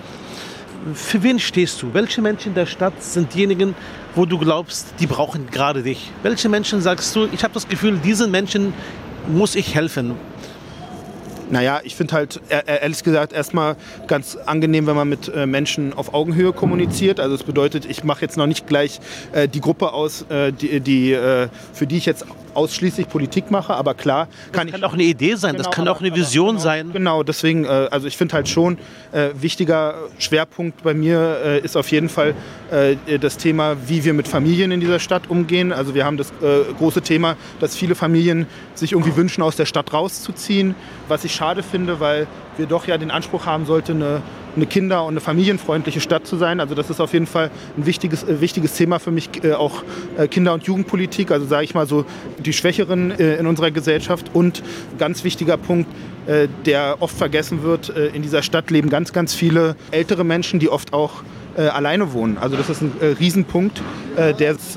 Für 0.95 1.23
wen 1.23 1.39
stehst 1.39 1.83
du? 1.83 1.93
Welche 1.93 2.23
Menschen 2.23 2.55
der 2.55 2.67
Stadt 2.67 3.03
sind 3.03 3.35
diejenigen, 3.35 3.75
wo 4.15 4.25
du 4.25 4.39
glaubst, 4.39 4.95
die 5.01 5.07
brauchen 5.07 5.47
gerade 5.51 5.83
dich? 5.83 6.11
Welche 6.23 6.49
Menschen 6.49 6.81
sagst 6.81 7.15
du, 7.15 7.29
ich 7.33 7.43
habe 7.43 7.53
das 7.55 7.69
Gefühl, 7.69 7.99
diesen 7.99 8.31
Menschen 8.31 8.73
muss 9.27 9.55
ich 9.55 9.75
helfen? 9.75 10.15
Naja, 11.51 11.81
ich 11.83 11.97
finde 11.97 12.15
halt 12.15 12.41
ehrlich 12.67 13.03
gesagt 13.03 13.33
erstmal 13.33 13.77
ganz 14.07 14.37
angenehm, 14.37 14.87
wenn 14.87 14.97
man 14.97 15.09
mit 15.09 15.29
äh, 15.29 15.47
Menschen 15.47 15.95
auf 15.95 16.13
Augenhöhe 16.13 16.53
kommuniziert. 16.53 17.21
Also 17.21 17.35
es 17.35 17.43
bedeutet, 17.43 17.87
ich 17.87 18.05
mache 18.05 18.23
jetzt 18.23 18.37
noch 18.37 18.47
nicht 18.47 18.67
gleich 18.67 19.01
äh, 19.33 19.49
die 19.49 19.61
Gruppe 19.61 19.93
aus, 19.93 20.27
äh, 20.29 20.53
die, 20.53 20.81
die 20.81 21.17
für 21.73 21.87
die 21.87 21.97
ich 21.97 22.07
jetzt 22.07 22.27
ausschließlich 22.55 23.09
Politik 23.09 23.51
mache, 23.51 23.75
aber 23.75 23.95
klar 23.95 24.27
kann 24.53 24.67
das 24.67 24.75
kann 24.75 24.85
auch 24.85 24.95
eine 24.95 25.05
Idee 25.05 25.37
sein, 25.37 25.53
genau, 25.53 25.65
das 25.65 25.75
kann 25.75 25.87
auch 25.87 26.01
eine 26.01 26.15
Vision 26.15 26.49
genau, 26.49 26.61
sein. 26.61 26.93
Genau, 26.93 27.23
deswegen, 27.23 27.67
also 27.67 28.09
ich 28.09 28.17
finde 28.17 28.35
halt 28.35 28.49
schon, 28.49 28.79
wichtiger 29.35 29.95
Schwerpunkt 30.19 30.83
bei 30.83 30.95
mir 30.95 31.61
ist 31.63 31.77
auf 31.77 31.91
jeden 31.91 32.09
Fall 32.09 32.35
das 33.21 33.37
Thema, 33.37 33.77
wie 33.87 34.05
wir 34.05 34.13
mit 34.13 34.27
Familien 34.27 34.73
in 34.73 34.81
dieser 34.81 34.99
Stadt 34.99 35.31
umgehen. 35.31 35.73
Also 35.73 35.95
wir 35.95 36.05
haben 36.05 36.17
das 36.17 36.33
große 36.79 37.03
Thema, 37.03 37.37
dass 37.61 37.77
viele 37.77 37.95
Familien 37.95 38.47
sich 38.75 38.93
irgendwie 38.93 39.15
wünschen, 39.15 39.43
aus 39.43 39.57
der 39.57 39.67
Stadt 39.67 39.93
rauszuziehen, 39.93 40.75
was 41.09 41.25
ich 41.25 41.35
schade 41.35 41.63
finde, 41.63 42.01
weil 42.01 42.27
wir 42.57 42.67
doch 42.67 42.87
ja 42.87 42.99
den 42.99 43.11
Anspruch 43.11 43.47
haben 43.47 43.67
sollten, 43.67 44.03
eine, 44.03 44.23
eine 44.57 44.67
kinder- 44.67 45.05
und 45.05 45.15
eine 45.15 45.21
familienfreundliche 45.21 46.01
Stadt 46.01 46.27
zu 46.27 46.37
sein. 46.37 46.61
Also 46.61 46.75
das 46.75 46.91
ist 46.91 47.01
auf 47.01 47.13
jeden 47.13 47.27
Fall 47.27 47.51
ein 47.77 47.87
wichtiges, 47.87 48.25
äh, 48.25 48.41
wichtiges 48.41 48.75
Thema 48.75 48.99
für 48.99 49.11
mich, 49.11 49.31
äh, 49.45 49.53
auch 49.53 49.83
äh, 50.17 50.29
Kinder- 50.29 50.55
und 50.55 50.65
Jugendpolitik, 50.65 51.31
also 51.31 51.47
sage 51.47 51.65
ich 51.65 51.75
mal 51.75 51.87
so 51.87 52.05
die 52.39 52.53
Schwächeren 52.53 53.11
äh, 53.11 53.37
in 53.37 53.47
unserer 53.47 53.71
Gesellschaft. 53.71 54.31
Und 54.33 54.63
ganz 54.99 55.25
wichtiger 55.25 55.57
Punkt, 55.57 55.91
der 56.67 56.97
oft 57.01 57.17
vergessen 57.17 57.63
wird, 57.63 57.89
äh, 57.89 58.09
in 58.09 58.23
dieser 58.23 58.43
Stadt 58.43 58.71
leben 58.71 58.91
ganz, 58.91 59.13
ganz 59.13 59.35
viele 59.35 59.77
ältere 59.91 60.25
Menschen, 60.25 60.61
die 60.61 60.69
oft 60.69 60.93
auch 60.93 61.23
äh, 61.59 61.63
alleine 61.63 62.13
wohnen. 62.13 62.39
Also 62.39 62.57
das 62.57 62.71
ist 62.71 62.83
ein 62.83 62.93
äh, 63.01 63.07
Riesenpunkt, 63.07 63.83
äh, 64.17 64.33
der 64.33 64.51
als 64.51 64.77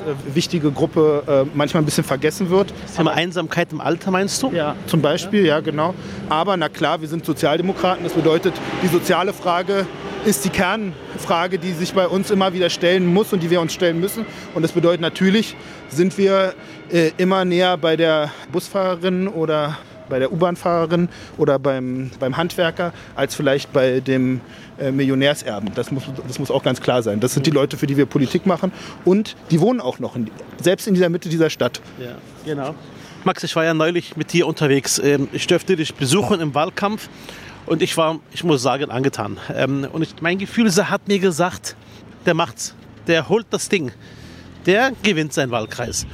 äh, 0.00 0.34
wichtige 0.34 0.70
Gruppe 0.70 1.22
äh, 1.26 1.50
manchmal 1.54 1.82
ein 1.82 1.86
bisschen 1.86 2.04
vergessen 2.04 2.48
wird. 2.48 2.72
Das 2.82 2.94
Thema 2.94 3.12
Einsamkeit 3.12 3.72
im 3.72 3.80
Alter 3.80 4.10
meinst 4.10 4.42
du? 4.42 4.52
Ja, 4.52 4.76
zum 4.86 5.02
Beispiel, 5.02 5.44
ja 5.44 5.60
genau. 5.60 5.94
Aber 6.28 6.56
na 6.56 6.68
klar, 6.68 7.00
wir 7.00 7.08
sind 7.08 7.26
Sozialdemokraten. 7.26 8.04
Das 8.04 8.12
bedeutet, 8.12 8.54
die 8.82 8.88
soziale 8.88 9.32
Frage 9.32 9.86
ist 10.24 10.44
die 10.44 10.50
Kernfrage, 10.50 11.58
die 11.58 11.72
sich 11.72 11.92
bei 11.92 12.06
uns 12.06 12.30
immer 12.30 12.52
wieder 12.52 12.70
stellen 12.70 13.06
muss 13.06 13.32
und 13.32 13.42
die 13.42 13.50
wir 13.50 13.60
uns 13.60 13.72
stellen 13.72 13.98
müssen. 13.98 14.24
Und 14.54 14.62
das 14.62 14.72
bedeutet 14.72 15.00
natürlich, 15.00 15.56
sind 15.88 16.16
wir 16.16 16.54
äh, 16.92 17.10
immer 17.16 17.44
näher 17.44 17.76
bei 17.76 17.96
der 17.96 18.30
Busfahrerin 18.52 19.26
oder 19.26 19.78
bei 20.12 20.18
der 20.18 20.30
U-Bahn-Fahrerin 20.30 21.08
oder 21.38 21.58
beim, 21.58 22.10
beim 22.20 22.36
Handwerker 22.36 22.92
als 23.16 23.34
vielleicht 23.34 23.72
bei 23.72 24.00
dem 24.00 24.42
äh, 24.78 24.92
Millionärserben. 24.92 25.70
Das 25.74 25.90
muss, 25.90 26.02
das 26.28 26.38
muss 26.38 26.50
auch 26.50 26.62
ganz 26.62 26.82
klar 26.82 27.02
sein. 27.02 27.18
Das 27.18 27.32
sind 27.32 27.46
die 27.46 27.50
Leute, 27.50 27.78
für 27.78 27.86
die 27.86 27.96
wir 27.96 28.04
Politik 28.04 28.44
machen. 28.44 28.72
Und 29.06 29.36
die 29.50 29.58
wohnen 29.58 29.80
auch 29.80 30.00
noch, 30.00 30.14
in, 30.14 30.30
selbst 30.60 30.86
in 30.86 30.92
dieser 30.92 31.08
Mitte 31.08 31.30
dieser 31.30 31.48
Stadt. 31.48 31.80
Ja, 31.98 32.16
genau. 32.44 32.74
Max, 33.24 33.42
ich 33.42 33.56
war 33.56 33.64
ja 33.64 33.72
neulich 33.72 34.14
mit 34.14 34.34
dir 34.34 34.46
unterwegs. 34.46 34.98
Ähm, 34.98 35.28
ich 35.32 35.46
dürfte 35.46 35.76
dich 35.76 35.94
besuchen 35.94 36.40
im 36.40 36.54
Wahlkampf 36.54 37.08
und 37.64 37.80
ich 37.80 37.96
war, 37.96 38.20
ich 38.32 38.44
muss 38.44 38.60
sagen, 38.60 38.90
angetan. 38.90 39.38
Ähm, 39.54 39.88
und 39.90 40.02
ich, 40.02 40.20
mein 40.20 40.36
Gefühl 40.36 40.70
hat 40.70 41.08
mir 41.08 41.20
gesagt, 41.20 41.74
der 42.26 42.34
macht's, 42.34 42.74
der 43.06 43.30
holt 43.30 43.46
das 43.48 43.70
Ding, 43.70 43.92
der 44.66 44.92
gewinnt 45.02 45.32
seinen 45.32 45.52
Wahlkreis. 45.52 46.06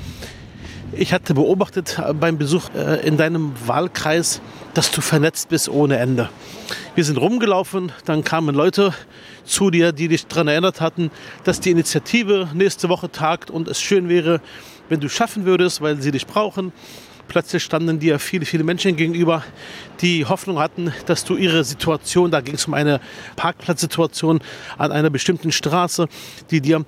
Ich 0.93 1.13
hatte 1.13 1.35
beobachtet 1.35 1.99
äh, 1.99 2.15
beim 2.15 2.39
Besuch 2.39 2.71
äh, 2.75 3.07
in 3.07 3.19
deinem 3.19 3.53
Wahlkreis, 3.67 4.41
dass 4.73 4.91
du 4.91 5.01
vernetzt 5.01 5.51
bist 5.51 5.69
ohne 5.69 5.99
Ende. 5.99 6.31
Wir 6.95 7.05
sind 7.05 7.19
rumgelaufen, 7.19 7.93
dann 8.07 8.25
kamen 8.25 8.55
Leute 8.55 8.95
zu 9.45 9.71
dir, 9.71 9.93
die 9.93 10.09
dich 10.09 10.27
daran 10.27 10.49
erinnert 10.49 10.81
hatten, 10.81 11.11
dass 11.45 11.61
die 11.61 11.71
Initiative 11.71 12.49
nächste 12.55 12.89
Woche 12.89 13.11
tagt 13.11 13.51
und 13.51 13.69
es 13.69 13.81
schön 13.81 14.09
wäre, 14.09 14.41
wenn 14.89 15.01
du 15.01 15.09
schaffen 15.09 15.45
würdest, 15.45 15.83
weil 15.83 16.01
sie 16.01 16.11
dich 16.11 16.27
brauchen. 16.27 16.73
Plötzlich 17.29 17.63
standen 17.63 17.99
dir 17.99 18.19
viele, 18.19 18.47
viele 18.47 18.65
Menschen 18.65 18.97
gegenüber, 18.97 19.45
die 20.01 20.25
Hoffnung 20.25 20.59
hatten, 20.59 20.95
dass 21.05 21.25
du 21.25 21.37
ihre 21.37 21.63
Situation, 21.63 22.31
da 22.31 22.41
ging 22.41 22.55
es 22.55 22.67
um 22.67 22.73
eine 22.73 23.01
Parkplatzsituation 23.37 24.41
an 24.79 24.93
einer 24.93 25.11
bestimmten 25.11 25.53
Straße, 25.53 26.09
die 26.51 26.63
dir, 26.63 26.87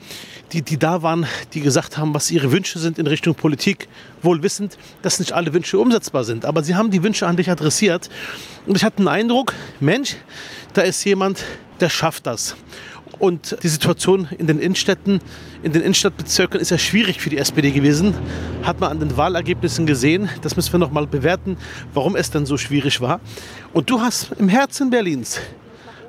die, 0.52 0.62
die 0.62 0.78
da 0.78 1.02
waren, 1.02 1.26
die 1.52 1.60
gesagt 1.60 1.98
haben, 1.98 2.14
was 2.14 2.30
ihre 2.30 2.52
Wünsche 2.52 2.78
sind 2.78 2.98
in 2.98 3.06
Richtung 3.06 3.34
Politik, 3.34 3.88
wohl 4.22 4.42
wissend, 4.42 4.78
dass 5.02 5.18
nicht 5.18 5.32
alle 5.32 5.52
Wünsche 5.52 5.78
umsetzbar 5.78 6.24
sind. 6.24 6.46
Aber 6.46 6.62
sie 6.62 6.74
haben 6.74 6.90
die 6.90 7.02
Wünsche 7.02 7.26
an 7.26 7.36
dich 7.36 7.50
adressiert. 7.50 8.08
Und 8.66 8.76
ich 8.76 8.84
hatte 8.84 8.96
den 8.96 9.08
Eindruck, 9.08 9.52
Mensch, 9.78 10.16
da 10.72 10.82
ist 10.82 11.04
jemand, 11.04 11.44
der 11.80 11.90
schafft 11.90 12.26
das. 12.26 12.56
Und 13.20 13.58
die 13.62 13.68
Situation 13.68 14.28
in 14.38 14.46
den 14.46 14.58
Innenstädten, 14.58 15.20
in 15.62 15.72
den 15.72 15.82
Innenstadtbezirken 15.82 16.58
ist 16.58 16.70
ja 16.70 16.78
schwierig 16.78 17.20
für 17.20 17.28
die 17.28 17.36
SPD 17.36 17.70
gewesen. 17.70 18.14
Hat 18.62 18.80
man 18.80 18.90
an 18.90 18.98
den 18.98 19.14
Wahlergebnissen 19.14 19.84
gesehen. 19.84 20.30
Das 20.40 20.56
müssen 20.56 20.72
wir 20.72 20.78
noch 20.78 20.90
mal 20.90 21.06
bewerten, 21.06 21.58
warum 21.92 22.16
es 22.16 22.30
denn 22.30 22.46
so 22.46 22.56
schwierig 22.56 23.02
war. 23.02 23.20
Und 23.74 23.90
du 23.90 24.00
hast 24.00 24.32
im 24.38 24.48
Herzen 24.48 24.88
Berlins 24.88 25.38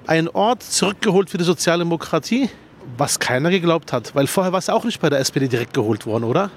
einen 0.08 0.30
Ort 0.30 0.63
zurückgeholt 0.63 1.30
für 1.30 1.38
die 1.38 1.44
Sozialdemokratie, 1.44 2.50
was 2.98 3.20
keiner 3.20 3.51
geglaubt 3.51 3.91
hat. 3.91 4.15
Weil 4.15 4.27
vorher 4.27 4.53
war 4.53 4.60
es 4.60 4.70
auch 4.70 4.86
nicht 4.86 5.01
bei 5.01 5.10
der 5.10 5.20
SPD 5.20 5.50
direkt 5.50 5.74
geholt 5.74 6.06
worden, 6.06 6.24
oder? 6.24 6.50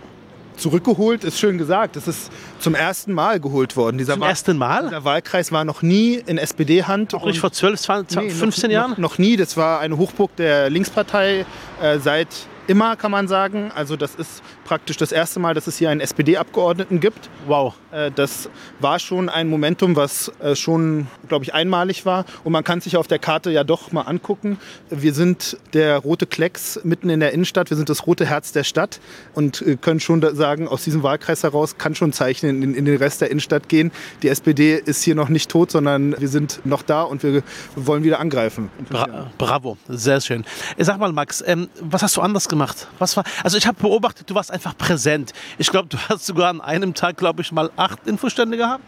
Zurückgeholt 0.57 1.25
ist 1.25 1.39
schön 1.39 1.59
gesagt. 1.59 1.97
Es 1.97 2.07
ist 2.07 2.31
zum 2.61 2.75
ersten 2.75 3.13
Mal 3.13 3.41
geholt 3.41 3.77
worden. 3.77 3.99
Dieser 3.99 4.15
zum 4.15 4.23
ersten 4.23 4.57
Mal? 4.57 4.85
Dieser 4.85 5.05
Wahlkreis 5.05 5.53
war 5.53 5.65
noch 5.65 5.83
nie 5.83 6.15
in 6.15 6.39
SPD-Hand. 6.39 7.15
Auch 7.15 7.27
nicht 7.27 7.41
vor 7.41 7.53
12, 7.53 7.81
20, 7.81 8.19
nee, 8.19 8.31
15 8.31 8.69
noch, 8.69 8.73
Jahren? 8.73 8.91
Noch, 8.93 8.99
noch, 8.99 9.19
nie. 9.19 9.37
Das 9.37 9.57
war 9.57 9.81
eine 9.81 9.99
Hochburg 9.99 10.35
der 10.37 10.71
Linkspartei 10.71 11.45
äh, 11.83 11.99
seit 11.99 12.29
immer, 12.67 12.97
kann 12.97 13.11
man 13.11 13.29
sagen. 13.29 13.71
Also 13.75 13.97
das 13.97 14.15
ist 14.15 14.43
praktisch 14.65 14.97
das 14.97 15.13
erste 15.13 15.41
Mal, 15.41 15.55
dass 15.55 15.67
es 15.67 15.79
hier 15.79 15.91
einen 15.91 16.01
SPD-Abgeordneten 16.01 17.01
gibt. 17.01 17.29
Wow. 17.47 17.75
Äh, 17.91 18.11
das 18.11 18.49
war 18.81 18.99
schon 18.99 19.29
ein 19.29 19.49
Momentum, 19.49 19.97
was 19.97 20.33
äh, 20.41 20.57
schon, 20.57 21.07
glaube 21.29 21.45
ich, 21.45 21.55
einmalig 21.55 22.07
war. 22.07 22.25
Und 22.43 22.53
man 22.53 22.65
kann 22.65 22.81
sich 22.81 22.97
auf 22.97 23.07
der 23.07 23.19
Karte 23.19 23.51
ja 23.51 23.65
doch 23.65 23.93
mal 23.93 24.03
angucken. 24.03 24.59
Wir 24.91 25.15
sind 25.15 25.57
der 25.73 25.99
rote 25.99 26.27
Klecks 26.27 26.81
mitten 26.85 27.11
in 27.11 27.21
der 27.21 27.33
Innenstadt. 27.33 27.71
Wir 27.71 27.77
sind 27.77 27.89
das 27.89 28.07
rote 28.07 28.27
Herz 28.27 28.53
der 28.53 28.65
Stadt 28.65 29.01
und 29.35 29.63
äh, 29.63 29.77
können 29.77 30.01
schon 30.01 30.23
sagen, 30.35 30.69
aus 30.69 30.85
diesem 30.85 31.03
Wahlkreis 31.03 31.43
heraus 31.43 31.79
kann 31.79 31.95
schon 31.95 32.13
Zeichen 32.13 32.49
in, 32.49 32.75
in 32.75 32.85
den 32.85 32.97
Rest 32.97 33.21
der 33.21 33.31
Innenstadt 33.31 33.69
gehen. 33.69 33.93
Die 34.23 34.29
SPD 34.29 34.75
ist 34.75 35.03
hier 35.03 35.15
noch 35.15 35.29
nicht 35.29 35.51
tot, 35.51 35.71
sondern 35.71 36.19
wir 36.19 36.29
sind 36.29 36.61
noch 36.65 36.83
da 36.83 37.03
und 37.03 37.23
wir 37.23 37.43
wollen 37.77 38.05
wieder 38.05 38.21
angreifen. 38.21 38.71
Bra 38.89 39.31
bravo, 39.39 39.77
sehr 39.89 40.21
schön. 40.21 40.45
Sag 40.79 40.99
mal, 40.99 41.13
Max, 41.13 41.43
ähm, 41.47 41.69
was 41.81 42.03
hast 42.03 42.17
du 42.17 42.21
anders 42.21 42.49
gemacht? 42.55 42.89
Was 42.99 43.17
war, 43.17 43.25
also 43.43 43.59
ich 43.59 43.67
habe 43.67 43.81
beobachtet, 43.81 44.31
du 44.31 44.35
warst 44.35 44.51
einfach 44.51 44.77
präsent. 44.77 45.33
Ich 45.59 45.71
glaube, 45.71 45.89
du 45.89 45.99
hast 46.09 46.27
sogar 46.27 46.51
an 46.51 46.61
einem 46.61 46.95
Tag, 46.95 47.17
glaube 47.17 47.43
ich, 47.43 47.53
mal 47.53 47.71
acht 47.77 48.07
Infostände 48.07 48.57
gehabt. 48.57 48.85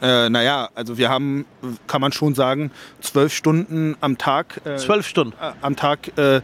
Äh, 0.00 0.28
naja, 0.30 0.68
also 0.74 0.98
wir 0.98 1.08
haben, 1.10 1.46
kann 1.86 2.00
man 2.00 2.10
schon 2.10 2.34
sagen, 2.34 2.72
zwölf 3.00 3.32
Stunden 3.32 3.96
am 4.00 4.18
Tag. 4.18 4.60
Äh, 4.64 4.76
zwölf 4.76 5.06
Stunden? 5.06 5.34
Äh, 5.40 5.52
am 5.60 5.76
Tag 5.76 6.18
äh, 6.18 6.40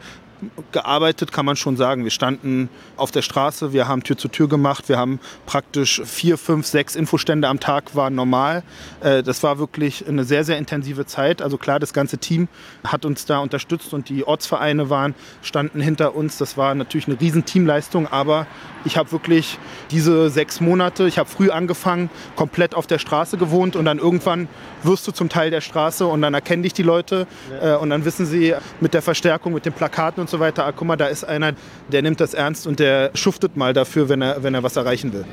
gearbeitet, 0.73 1.33
kann 1.33 1.47
man 1.47 1.57
schon 1.57 1.76
sagen. 1.76 2.04
Wir 2.04 2.11
standen 2.11 2.68
auf 2.97 3.11
der 3.11 3.23
Straße, 3.23 3.73
wir 3.73 3.88
haben 3.88 4.02
Tür 4.02 4.16
zu 4.16 4.28
Tür 4.28 4.49
gemacht, 4.49 4.88
wir 4.88 4.99
haben 4.99 5.21
praktisch 5.47 6.02
vier, 6.04 6.38
fünf, 6.38 6.66
sechs 6.66 6.97
Infostände 6.97 7.49
am 7.49 7.61
Tag 7.61 7.95
war 7.95 8.11
normal. 8.11 8.62
Äh, 9.00 9.23
das 9.23 9.42
war 9.42 9.59
wirklich 9.59 10.07
eine 10.09 10.25
sehr, 10.25 10.45
sehr 10.45 10.59
intensive 10.59 11.07
Zeit. 11.07 11.42
Also 11.42 11.59
klar, 11.59 11.78
das 11.78 11.92
ganze 11.92 12.18
Team 12.18 12.49
hat 12.85 13.04
uns 13.04 13.25
da 13.26 13.38
unterstützt 13.38 13.92
und 13.95 14.09
die 14.09 14.25
Ortsvereine 14.26 14.90
waren, 14.90 15.14
standen 15.42 15.80
hinter 15.80 16.14
uns. 16.14 16.38
Das 16.38 16.57
war 16.57 16.75
natürlich 16.75 17.09
eine 17.09 17.21
riesen 17.21 17.45
Teamleistung, 17.45 18.07
aber 18.07 18.47
ich 18.85 18.97
habe 18.97 19.12
wirklich 19.12 19.59
diese 19.90 20.30
sechs 20.30 20.61
Monate, 20.61 21.07
ich 21.07 21.18
habe 21.18 21.28
früh 21.28 21.50
angefangen, 21.50 22.11
komplett 22.37 22.75
auf 22.75 22.87
der 22.87 22.99
Straße 22.99 23.37
gewohnt 23.37 23.76
und 23.76 23.85
dann 23.85 23.99
irgendwann 23.99 24.49
wirst 24.83 25.07
du 25.07 25.12
zum 25.12 25.28
Teil 25.28 25.50
der 25.50 25.61
Straße 25.61 26.07
und 26.07 26.23
dann 26.23 26.35
erkennen 26.35 26.62
dich 26.62 26.73
die 26.73 26.83
Leute 26.83 27.26
äh, 27.61 27.75
und 27.75 27.90
dann 27.90 28.04
wissen 28.04 28.26
sie 28.26 28.54
mit 28.80 28.95
der 28.95 29.02
Verstärkung, 29.02 29.52
mit 29.52 29.66
den 29.66 29.73
Plakaten 29.73 30.21
und 30.21 30.28
so 30.29 30.41
weiter, 30.41 30.67
ah, 30.67 30.73
guck 30.73 30.87
mal, 30.87 30.97
da 30.97 31.07
ist 31.07 31.25
einer, 31.25 31.53
der 31.91 32.03
nimmt 32.03 32.21
das 32.21 32.35
ernst 32.35 32.67
und 32.67 32.79
der 32.79 33.11
schuftet 33.15 33.57
mal 33.57 33.73
dafür, 33.73 34.09
wenn 34.09 34.23
er, 34.23 34.43
wenn 34.43 34.55
er 34.55 34.63
was 34.63 34.77
erreichen 34.77 35.13
will. 35.13 35.25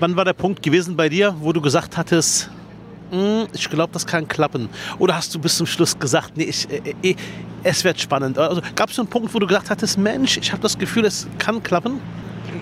Wann 0.00 0.16
war 0.16 0.24
der 0.24 0.34
Punkt 0.34 0.62
gewesen 0.62 0.96
bei 0.96 1.08
dir, 1.08 1.34
wo 1.40 1.52
du 1.52 1.60
gesagt 1.60 1.96
hattest, 1.96 2.50
hm, 3.10 3.46
ich 3.52 3.70
glaube, 3.70 3.92
das 3.92 4.06
kann 4.06 4.26
klappen. 4.26 4.68
Oder 4.98 5.16
hast 5.16 5.34
du 5.34 5.38
bis 5.38 5.56
zum 5.56 5.66
Schluss 5.66 5.98
gesagt, 5.98 6.36
nee, 6.36 6.44
ich, 6.44 6.68
äh, 6.70 6.94
äh, 7.02 7.16
es 7.62 7.84
wird 7.84 8.00
spannend? 8.00 8.38
Also, 8.38 8.60
Gab 8.74 8.90
es 8.90 8.96
so 8.96 9.02
einen 9.02 9.08
Punkt, 9.08 9.32
wo 9.32 9.38
du 9.38 9.46
gesagt 9.46 9.70
hattest, 9.70 9.98
Mensch, 9.98 10.36
ich 10.36 10.52
habe 10.52 10.62
das 10.62 10.76
Gefühl, 10.76 11.04
es 11.04 11.26
kann 11.38 11.62
klappen? 11.62 12.00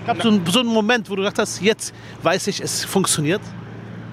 Gab 0.05 0.17
es 0.17 0.23
so, 0.23 0.39
so 0.49 0.59
einen 0.59 0.69
Moment, 0.69 1.09
wo 1.09 1.15
du 1.15 1.21
gesagt 1.21 1.39
hast, 1.39 1.61
jetzt 1.61 1.93
weiß 2.21 2.47
ich, 2.47 2.61
es 2.61 2.85
funktioniert? 2.85 3.41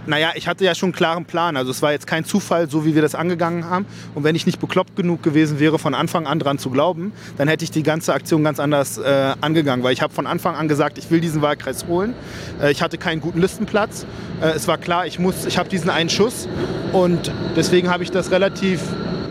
Naja, 0.07 0.33
ich 0.35 0.49
hatte 0.49 0.65
ja 0.65 0.75
schon 0.75 0.89
einen 0.89 0.95
klaren 0.95 1.25
Plan. 1.25 1.57
Also 1.57 1.71
es 1.71 1.81
war 1.81 1.93
jetzt 1.93 2.07
kein 2.07 2.25
Zufall, 2.25 2.69
so 2.69 2.85
wie 2.85 2.95
wir 2.95 3.03
das 3.03 3.15
angegangen 3.15 3.69
haben. 3.71 3.87
Und 4.15 4.25
wenn 4.25 4.35
ich 4.35 4.47
nicht 4.47 4.59
bekloppt 4.61 4.97
genug 4.97 5.23
gewesen 5.23 5.61
wäre, 5.61 5.79
von 5.79 5.95
Anfang 5.95 6.27
an 6.27 6.39
dran 6.41 6.59
zu 6.59 6.71
glauben, 6.71 7.13
dann 7.39 7.47
hätte 7.47 7.65
ich 7.65 7.71
die 7.71 7.85
ganze 7.85 8.13
Aktion 8.13 8.43
ganz 8.43 8.59
anders 8.59 8.99
äh, 8.99 9.35
angegangen. 9.41 9.85
Weil 9.85 9.93
ich 9.93 10.03
habe 10.03 10.13
von 10.13 10.27
Anfang 10.27 10.57
an 10.57 10.67
gesagt, 10.67 10.99
ich 10.99 11.11
will 11.11 11.21
diesen 11.21 11.41
Wahlkreis 11.41 11.87
holen. 11.87 12.15
Äh, 12.61 12.73
ich 12.73 12.83
hatte 12.83 12.99
keinen 12.99 13.21
guten 13.21 13.41
Listenplatz. 13.41 14.05
Äh, 14.41 14.51
es 14.51 14.67
war 14.67 14.79
klar, 14.79 15.07
ich, 15.07 15.19
ich 15.47 15.59
habe 15.59 15.69
diesen 15.69 15.89
einen 15.89 16.11
Schuss. 16.11 16.49
Und 16.93 17.31
deswegen 17.57 17.89
habe 17.89 18.03
ich 18.03 18.11
das 18.11 18.33
relativ 18.33 18.81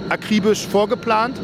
akribisch 0.07 0.65
vorgeplant. 0.65 1.37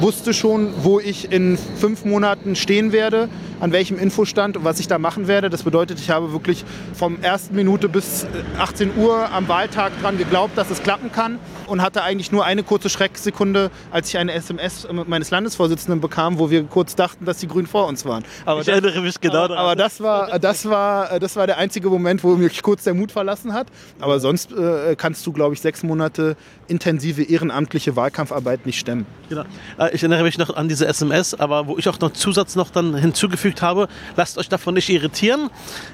Wusste 0.00 0.32
schon, 0.32 0.72
wo 0.82 1.00
ich 1.00 1.30
in 1.30 1.58
fünf 1.76 2.06
Monaten 2.06 2.56
stehen 2.56 2.92
werde 2.92 3.28
an 3.60 3.72
welchem 3.72 3.98
Infostand 3.98 4.56
und 4.56 4.64
was 4.64 4.80
ich 4.80 4.88
da 4.88 4.98
machen 4.98 5.28
werde. 5.28 5.50
Das 5.50 5.62
bedeutet, 5.62 6.00
ich 6.00 6.10
habe 6.10 6.32
wirklich 6.32 6.64
vom 6.94 7.20
ersten 7.22 7.54
Minute 7.54 7.88
bis 7.88 8.26
18 8.58 8.88
äh, 8.88 9.00
Uhr 9.00 9.30
am 9.30 9.48
Wahltag 9.48 9.92
dran 10.00 10.18
geglaubt, 10.18 10.56
dass 10.56 10.70
es 10.70 10.82
klappen 10.82 11.12
kann 11.12 11.38
und 11.66 11.82
hatte 11.82 12.02
eigentlich 12.02 12.32
nur 12.32 12.44
eine 12.44 12.62
kurze 12.62 12.88
Schrecksekunde, 12.88 13.70
als 13.90 14.08
ich 14.08 14.18
eine 14.18 14.32
SMS 14.32 14.88
meines 15.06 15.30
Landesvorsitzenden 15.30 16.00
bekam, 16.00 16.38
wo 16.38 16.50
wir 16.50 16.64
kurz 16.64 16.94
dachten, 16.96 17.24
dass 17.24 17.38
die 17.38 17.48
Grünen 17.48 17.66
vor 17.66 17.86
uns 17.86 18.04
waren. 18.04 18.24
Aber 18.44 18.60
ich 18.60 18.66
das, 18.66 18.80
erinnere 18.80 19.02
mich 19.02 19.20
genau 19.20 19.48
daran. 19.48 19.58
Aber 19.58 19.76
das 19.76 20.00
war, 20.00 20.38
das, 20.38 20.64
war, 20.64 21.20
das 21.20 21.36
war 21.36 21.46
der 21.46 21.58
einzige 21.58 21.88
Moment, 21.88 22.24
wo 22.24 22.34
mich 22.36 22.62
kurz 22.62 22.84
der 22.84 22.94
Mut 22.94 23.12
verlassen 23.12 23.52
hat. 23.52 23.68
Aber 24.00 24.20
sonst 24.20 24.52
äh, 24.52 24.96
kannst 24.96 25.26
du, 25.26 25.32
glaube 25.32 25.54
ich, 25.54 25.60
sechs 25.60 25.82
Monate 25.82 26.36
intensive 26.66 27.22
ehrenamtliche 27.22 27.96
Wahlkampfarbeit 27.96 28.66
nicht 28.66 28.78
stemmen. 28.78 29.06
Genau. 29.28 29.42
Äh, 29.78 29.94
ich 29.94 30.02
erinnere 30.02 30.22
mich 30.22 30.38
noch 30.38 30.54
an 30.54 30.68
diese 30.68 30.86
SMS, 30.86 31.34
aber 31.34 31.66
wo 31.66 31.76
ich 31.78 31.88
auch 31.88 31.98
noch 32.00 32.12
Zusatz 32.12 32.56
noch 32.56 32.70
dann 32.70 32.94
hinzugefügt 32.94 33.49
hinzugefügt 33.50 33.62
habe. 33.62 33.88
Lasst 34.16 34.38
euch 34.38 34.48
davon 34.48 34.74
nicht 34.74 34.88
irritieren. 34.88 35.50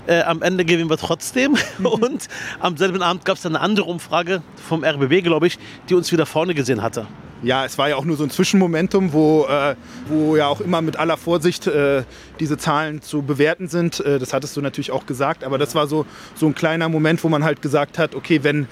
Äh, 0.07 0.23
am 0.23 0.43
Ende 0.43 0.65
gewinnen 0.65 0.91
wir 0.91 0.97
trotzdem. 0.97 1.57
Und 1.83 2.29
am 2.61 2.77
selben 2.77 3.03
Abend 3.03 3.25
gab 3.25 3.37
es 3.37 3.47
eine 3.47 3.61
andere 3.61 3.87
Umfrage 3.87 4.43
vom 4.69 4.85
RBB, 4.85 5.23
glaube 5.23 5.47
ich, 5.47 5.59
die 5.89 5.95
uns 5.95 6.13
wieder 6.13 6.27
vorne 6.27 6.55
gesehen 6.55 6.83
hatte. 6.83 7.07
Ja, 7.43 7.67
es 7.67 7.77
war 7.77 7.89
ja 7.89 7.97
auch 7.97 8.05
nur 8.05 8.17
so 8.17 8.25
ein 8.25 8.31
Zwischenmomentum, 8.31 9.13
wo, 9.13 9.45
äh, 9.45 9.77
wo 10.09 10.37
ja 10.37 10.47
auch 10.47 10.61
immer 10.61 10.81
mit 10.81 10.97
aller 10.97 11.19
Vorsicht 11.19 11.67
äh, 11.67 12.03
diese 12.41 12.57
Zahlen 12.57 13.03
zu 13.03 13.23
bewerten 13.23 13.69
sind. 13.69 14.01
Äh, 14.01 14.19
das 14.19 14.33
hattest 14.33 14.57
du 14.57 14.63
natürlich 14.63 14.91
auch 14.91 15.05
gesagt, 15.05 15.45
aber 15.45 15.59
das 15.59 15.75
war 15.75 15.87
so, 15.87 16.07
so 16.35 16.47
ein 16.47 16.55
kleiner 16.55 16.89
Moment, 16.89 17.23
wo 17.23 17.29
man 17.29 17.45
halt 17.45 17.61
gesagt 17.61 17.99
hat, 17.99 18.15
okay, 18.15 18.43
wenn, 18.43 18.69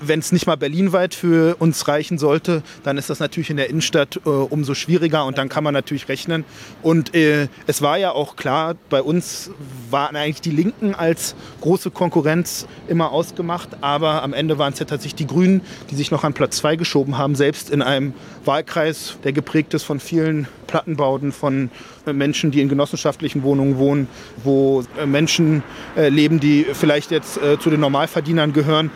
wenn 0.00 0.20
es 0.20 0.32
nicht 0.32 0.46
mal 0.46 0.56
berlinweit 0.56 1.14
für 1.14 1.56
uns 1.56 1.88
reichen 1.88 2.18
sollte, 2.18 2.62
dann 2.82 2.98
ist 2.98 3.10
das 3.10 3.20
natürlich 3.20 3.50
in 3.50 3.56
der 3.56 3.70
Innenstadt 3.70 4.20
äh, 4.24 4.28
umso 4.28 4.74
schwieriger 4.74 5.24
und 5.24 5.38
dann 5.38 5.48
kann 5.48 5.64
man 5.64 5.74
natürlich 5.74 6.08
rechnen. 6.08 6.44
Und 6.82 7.14
äh, 7.14 7.48
es 7.66 7.82
war 7.82 7.98
ja 7.98 8.12
auch 8.12 8.36
klar, 8.36 8.74
bei 8.88 9.02
uns 9.02 9.50
waren 9.90 10.16
eigentlich 10.16 10.40
die 10.40 10.50
Linken 10.50 10.94
als 10.94 11.34
große 11.60 11.90
Konkurrenz 11.90 12.66
immer 12.88 13.12
ausgemacht, 13.12 13.70
aber 13.80 14.22
am 14.22 14.32
Ende 14.32 14.58
waren 14.58 14.72
es 14.72 14.78
ja 14.78 14.86
tatsächlich 14.86 15.16
die 15.16 15.26
Grünen, 15.26 15.62
die 15.90 15.94
sich 15.94 16.10
noch 16.10 16.24
an 16.24 16.34
Platz 16.34 16.56
2 16.58 16.76
geschoben 16.76 17.18
haben, 17.18 17.34
selbst 17.34 17.70
in 17.70 17.82
einem 17.82 18.14
Wahlkreis, 18.44 19.18
der 19.24 19.32
geprägt 19.32 19.74
ist 19.74 19.84
von 19.84 20.00
vielen 20.00 20.48
Plattenbauten, 20.70 21.32
von 21.32 21.70
äh, 22.06 22.12
Menschen, 22.12 22.50
die 22.50 22.60
in 22.60 22.68
genossenschaftlichen 22.68 23.42
Wohnungen 23.42 23.76
wohnen, 23.76 24.08
wo 24.44 24.84
äh, 24.98 25.04
Menschen 25.04 25.62
äh, 25.96 26.08
leben, 26.08 26.40
die 26.40 26.64
vielleicht 26.72 27.10
jetzt 27.10 27.40
zu 27.60 27.70
den 27.70 27.80
Normalverdienern 27.80 28.52
gehören. 28.52 28.90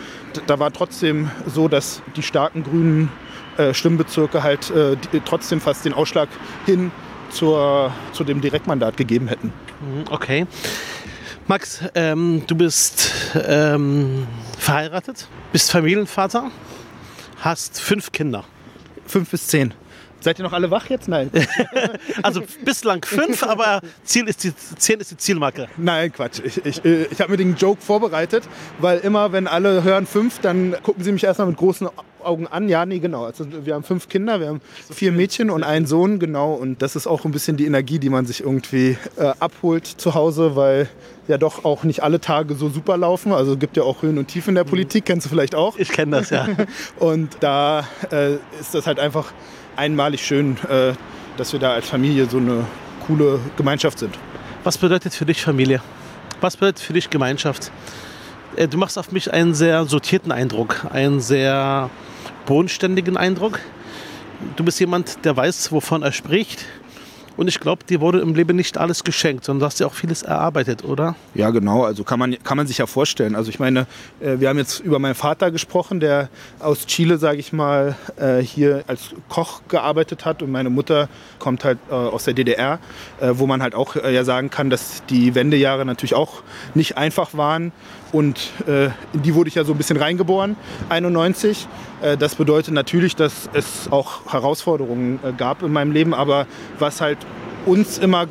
Da 0.46 0.58
war 0.58 0.72
trotzdem 0.72 1.30
so, 1.46 1.68
dass 1.68 2.02
die 2.16 2.22
starken 2.22 2.64
grünen 2.64 3.10
Stimmbezirke 3.72 4.42
halt 4.42 4.72
trotzdem 5.24 5.60
fast 5.60 5.84
den 5.84 5.92
Ausschlag 5.92 6.28
hin 6.66 6.90
zur, 7.30 7.92
zu 8.12 8.24
dem 8.24 8.40
Direktmandat 8.40 8.96
gegeben 8.96 9.28
hätten. 9.28 9.52
Mhm, 9.80 10.04
okay. 10.10 10.46
Max, 11.46 11.84
ähm, 11.94 12.42
du 12.46 12.56
bist 12.56 13.12
ähm, 13.46 14.26
verheiratet, 14.58 15.28
bist 15.52 15.70
Familienvater, 15.70 16.50
hast 17.40 17.80
fünf 17.80 18.12
Kinder. 18.12 18.44
Fünf 19.06 19.30
bis 19.30 19.46
zehn. 19.48 19.74
Seid 20.24 20.38
ihr 20.38 20.42
noch 20.42 20.54
alle 20.54 20.70
wach 20.70 20.88
jetzt? 20.88 21.06
Nein. 21.06 21.30
also 22.22 22.40
bislang 22.64 23.04
fünf, 23.04 23.42
aber 23.42 23.82
Ziel 24.04 24.26
ist 24.26 24.42
die, 24.42 24.54
zehn 24.56 24.98
ist 24.98 25.10
die 25.10 25.18
Zielmarke. 25.18 25.68
Nein, 25.76 26.10
Quatsch. 26.10 26.40
Ich, 26.42 26.64
ich, 26.64 26.82
ich 26.82 27.20
habe 27.20 27.32
mir 27.32 27.36
den 27.36 27.56
Joke 27.56 27.82
vorbereitet, 27.82 28.44
weil 28.78 29.00
immer, 29.00 29.32
wenn 29.32 29.46
alle 29.46 29.82
hören 29.82 30.06
fünf, 30.06 30.38
dann 30.38 30.76
gucken 30.82 31.04
sie 31.04 31.12
mich 31.12 31.24
erstmal 31.24 31.48
mit 31.48 31.58
großen 31.58 31.90
Augen 32.22 32.46
an. 32.46 32.70
Ja, 32.70 32.86
nee, 32.86 33.00
genau. 33.00 33.24
Also 33.24 33.44
wir 33.66 33.74
haben 33.74 33.82
fünf 33.82 34.08
Kinder, 34.08 34.40
wir 34.40 34.48
haben 34.48 34.62
vier 34.90 35.12
Mädchen 35.12 35.50
und 35.50 35.62
einen 35.62 35.84
Sohn, 35.84 36.18
genau. 36.18 36.54
Und 36.54 36.80
das 36.80 36.96
ist 36.96 37.06
auch 37.06 37.26
ein 37.26 37.30
bisschen 37.30 37.58
die 37.58 37.66
Energie, 37.66 37.98
die 37.98 38.08
man 38.08 38.24
sich 38.24 38.40
irgendwie 38.40 38.96
äh, 39.18 39.32
abholt 39.40 39.86
zu 39.86 40.14
Hause, 40.14 40.56
weil 40.56 40.88
ja 41.28 41.36
doch 41.36 41.66
auch 41.66 41.84
nicht 41.84 42.02
alle 42.02 42.18
Tage 42.18 42.54
so 42.54 42.70
super 42.70 42.96
laufen. 42.96 43.30
Also 43.34 43.52
es 43.52 43.58
gibt 43.58 43.76
ja 43.76 43.82
auch 43.82 44.00
Höhen 44.00 44.16
und 44.16 44.28
Tiefen 44.28 44.50
in 44.50 44.54
der 44.54 44.64
Politik, 44.64 45.04
kennst 45.04 45.26
du 45.26 45.28
vielleicht 45.28 45.54
auch. 45.54 45.76
Ich 45.76 45.90
kenne 45.90 46.16
das, 46.16 46.30
ja. 46.30 46.48
und 46.98 47.36
da 47.40 47.86
äh, 48.10 48.36
ist 48.58 48.74
das 48.74 48.86
halt 48.86 48.98
einfach 48.98 49.34
einmalig 49.76 50.24
schön, 50.24 50.56
äh, 50.68 50.92
dass 51.36 51.52
wir 51.52 51.60
da 51.60 51.72
als 51.72 51.88
Familie 51.88 52.26
so 52.26 52.38
eine 52.38 52.66
coole 53.06 53.40
Gemeinschaft 53.56 53.98
sind. 53.98 54.16
Was 54.62 54.78
bedeutet 54.78 55.14
für 55.14 55.26
dich 55.26 55.42
Familie? 55.42 55.80
Was 56.40 56.56
bedeutet 56.56 56.84
für 56.84 56.92
dich 56.92 57.10
Gemeinschaft? 57.10 57.70
Äh, 58.56 58.68
du 58.68 58.78
machst 58.78 58.98
auf 58.98 59.12
mich 59.12 59.32
einen 59.32 59.54
sehr 59.54 59.84
sortierten 59.84 60.32
Eindruck, 60.32 60.86
einen 60.90 61.20
sehr 61.20 61.90
bodenständigen 62.46 63.16
Eindruck. 63.16 63.60
Du 64.56 64.64
bist 64.64 64.80
jemand, 64.80 65.24
der 65.24 65.36
weiß, 65.36 65.72
wovon 65.72 66.02
er 66.02 66.12
spricht, 66.12 66.64
und 67.36 67.48
ich 67.48 67.58
glaube, 67.58 67.84
dir 67.84 68.00
wurde 68.00 68.20
im 68.20 68.34
Leben 68.34 68.56
nicht 68.56 68.78
alles 68.78 69.02
geschenkt, 69.02 69.44
sondern 69.44 69.60
du 69.60 69.66
hast 69.66 69.80
ja 69.80 69.86
auch 69.86 69.94
vieles 69.94 70.22
erarbeitet, 70.22 70.84
oder? 70.84 71.16
Ja, 71.34 71.50
genau. 71.50 71.84
Also 71.84 72.04
kann 72.04 72.18
man, 72.18 72.36
kann 72.42 72.56
man 72.56 72.66
sich 72.66 72.78
ja 72.78 72.86
vorstellen. 72.86 73.34
Also 73.34 73.50
ich 73.50 73.58
meine, 73.58 73.86
äh, 74.20 74.38
wir 74.38 74.48
haben 74.48 74.58
jetzt 74.58 74.80
über 74.80 74.98
meinen 74.98 75.14
Vater 75.14 75.50
gesprochen, 75.50 76.00
der 76.00 76.28
aus 76.60 76.86
Chile, 76.86 77.18
sage 77.18 77.38
ich 77.38 77.52
mal, 77.52 77.96
äh, 78.16 78.38
hier 78.38 78.84
als 78.86 79.10
Koch 79.28 79.62
gearbeitet 79.68 80.24
hat. 80.24 80.42
Und 80.42 80.52
meine 80.52 80.70
Mutter 80.70 81.08
kommt 81.38 81.64
halt 81.64 81.78
äh, 81.90 81.94
aus 81.94 82.24
der 82.24 82.34
DDR, 82.34 82.78
wo 83.20 83.46
man 83.46 83.62
halt 83.62 83.74
auch 83.74 83.96
ja 83.96 84.24
sagen 84.24 84.50
kann, 84.50 84.70
dass 84.70 85.02
die 85.08 85.34
Wendejahre 85.34 85.84
natürlich 85.84 86.14
auch 86.14 86.42
nicht 86.74 86.96
einfach 86.96 87.34
waren. 87.34 87.72
Und 88.14 88.52
in 89.12 89.22
die 89.22 89.34
wurde 89.34 89.48
ich 89.48 89.56
ja 89.56 89.64
so 89.64 89.72
ein 89.72 89.76
bisschen 89.76 89.96
reingeboren, 89.96 90.54
91. 90.88 91.66
das 92.20 92.36
bedeutet 92.36 92.72
natürlich, 92.72 93.16
dass 93.16 93.50
es 93.54 93.90
auch 93.90 94.32
Herausforderungen 94.32 95.18
gab 95.36 95.62
in 95.64 95.72
meinem 95.72 95.90
Leben. 95.90 96.14
Aber 96.14 96.46
was 96.78 97.00
halt 97.00 97.18
uns 97.66 97.98
immer 97.98 98.26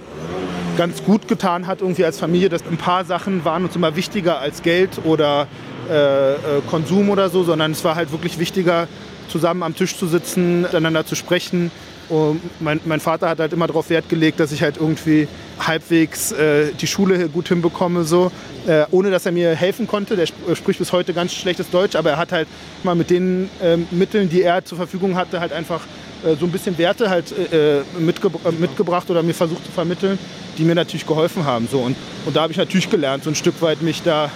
ganz 0.78 1.04
gut 1.04 1.28
getan 1.28 1.68
hat, 1.68 1.82
irgendwie 1.82 2.06
als 2.06 2.20
Familie, 2.20 2.50
dass 2.50 2.63
ein 2.63 2.78
paar 2.78 3.06
Sachen 3.06 3.46
waren 3.46 3.66
uns 3.66 3.75
immer 3.75 3.96
wichtiger 3.96 4.40
als 4.40 4.62
Geld 4.62 5.02
oder 5.04 5.48
äh, 5.90 6.34
äh, 6.34 6.38
Konsum 6.70 7.10
oder 7.10 7.30
so, 7.30 7.44
sondern 7.44 7.72
es 7.72 7.84
war 7.84 7.96
halt 7.96 8.12
wirklich 8.12 8.40
wichtiger, 8.40 8.88
zusammen 9.28 9.63
am 9.63 9.75
Tisch 9.75 9.98
zu 9.98 10.08
sitzen, 10.08 10.62
miteinander 10.62 11.06
zu 11.06 11.16
sprechen. 11.16 11.72
Und 12.10 12.41
mein, 12.62 12.79
mein 12.86 13.00
Vater 13.00 13.29
hat 13.29 13.39
halt 13.39 13.53
immer 13.53 13.67
darauf 13.67 13.89
Wert 13.89 14.10
gelegt, 14.10 14.39
dass 14.39 14.51
ich 14.51 14.62
halt 14.62 14.77
irgendwie 14.77 15.27
halbwegs 15.60 16.31
äh, 16.31 16.72
die 16.74 16.88
Schule 16.88 17.29
gut 17.29 17.48
hinbekomme, 17.48 18.03
so, 18.03 18.31
äh, 18.67 18.86
ohne 18.91 19.12
dass 19.12 19.25
er 19.25 19.31
mir 19.31 19.55
helfen 19.55 19.88
konnte. 19.88 20.15
Der 20.15 20.24
sp 20.27 20.36
spricht 20.55 20.79
bis 20.79 20.91
heute 20.91 21.13
ganz 21.13 21.33
schlechtes 21.33 21.69
Deutsch, 21.69 21.95
aber 21.95 22.12
er 22.12 22.17
hat 22.17 22.31
halt 22.31 22.48
mal 22.83 22.95
mit 22.95 23.10
den 23.10 23.50
ähm, 23.62 23.88
Mitteln, 23.91 24.29
die 24.29 24.41
er 24.41 24.65
zur 24.65 24.77
Verfügung 24.77 25.15
hatte, 25.15 25.39
halt 25.39 25.53
einfach 25.53 25.81
äh, 26.25 26.36
so 26.36 26.45
ein 26.45 26.51
bisschen 26.51 26.77
Werte 26.77 27.10
halt 27.10 27.31
äh, 27.31 27.81
mitge 28.00 28.27
äh, 28.27 28.51
mitgebracht 28.51 29.10
oder 29.10 29.24
mir 29.24 29.33
versucht 29.33 29.65
zu 29.65 29.72
vermitteln, 29.72 30.17
die 30.57 30.63
mir 30.63 30.75
natürlich 30.75 31.05
geholfen 31.05 31.45
haben. 31.45 31.67
So. 31.69 31.79
Und, 31.79 31.95
und 32.25 32.36
da 32.36 32.41
habe 32.41 32.51
ich 32.51 32.57
natürlich 32.57 32.89
gelernt, 32.89 33.24
so 33.24 33.29
ein 33.29 33.36
Stück 33.36 33.62
weit 33.62 33.81
mich 33.81 34.03
da 34.03 34.29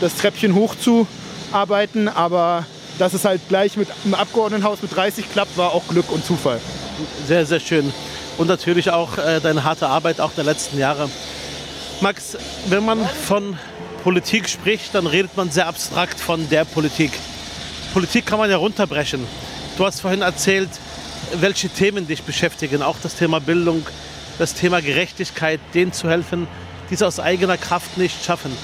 das 0.00 0.16
Treppchen 0.16 0.54
hochzuarbeiten, 0.54 2.08
aber 2.08 2.66
dass 2.98 3.14
es 3.14 3.24
halt 3.24 3.40
gleich 3.48 3.76
mit 3.76 3.88
im 4.04 4.14
Abgeordnetenhaus 4.14 4.82
mit 4.82 4.94
30 4.94 5.30
klappt, 5.30 5.56
war 5.56 5.72
auch 5.72 5.86
Glück 5.88 6.10
und 6.10 6.24
Zufall. 6.24 6.60
Sehr, 7.26 7.46
sehr 7.46 7.60
schön. 7.60 7.92
Und 8.38 8.46
natürlich 8.48 8.90
auch 8.90 9.18
äh, 9.18 9.40
deine 9.40 9.64
harte 9.64 9.88
Arbeit 9.88 10.20
auch 10.20 10.32
der 10.32 10.44
letzten 10.44 10.78
Jahre. 10.78 11.08
Max, 12.00 12.36
wenn 12.66 12.84
man 12.84 13.06
von 13.06 13.56
Politik 14.02 14.48
spricht, 14.48 14.94
dann 14.94 15.06
redet 15.06 15.36
man 15.36 15.50
sehr 15.50 15.68
abstrakt 15.68 16.18
von 16.18 16.48
der 16.48 16.64
Politik. 16.64 17.12
Politik 17.92 18.26
kann 18.26 18.38
man 18.38 18.50
ja 18.50 18.56
runterbrechen. 18.56 19.24
Du 19.78 19.86
hast 19.86 20.00
vorhin 20.00 20.22
erzählt, 20.22 20.70
welche 21.34 21.68
Themen 21.68 22.06
dich 22.06 22.22
beschäftigen. 22.22 22.82
Auch 22.82 22.96
das 23.02 23.14
Thema 23.14 23.40
Bildung, 23.40 23.86
das 24.38 24.54
Thema 24.54 24.80
Gerechtigkeit, 24.80 25.60
denen 25.74 25.92
zu 25.92 26.08
helfen, 26.08 26.48
die 26.90 26.94
es 26.94 27.02
aus 27.02 27.20
eigener 27.20 27.56
Kraft 27.56 27.96
nicht 27.96 28.24
schaffen. 28.24 28.56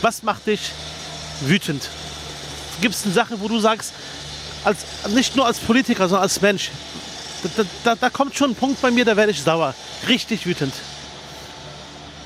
Was 0.00 0.22
macht 0.22 0.46
dich 0.46 0.72
wütend? 1.40 1.90
Gibt 2.80 2.94
es 2.94 3.02
Sachen, 3.02 3.40
wo 3.40 3.48
du 3.48 3.58
sagst, 3.58 3.92
als, 4.64 4.78
nicht 5.14 5.36
nur 5.36 5.46
als 5.46 5.58
Politiker, 5.58 6.08
sondern 6.08 6.22
als 6.22 6.40
Mensch, 6.40 6.70
da, 7.42 7.64
da, 7.84 7.94
da 7.94 8.10
kommt 8.10 8.36
schon 8.36 8.50
ein 8.50 8.54
Punkt 8.54 8.80
bei 8.80 8.90
mir, 8.90 9.04
da 9.04 9.16
werde 9.16 9.32
ich 9.32 9.42
sauer. 9.42 9.74
Richtig 10.08 10.46
wütend. 10.46 10.74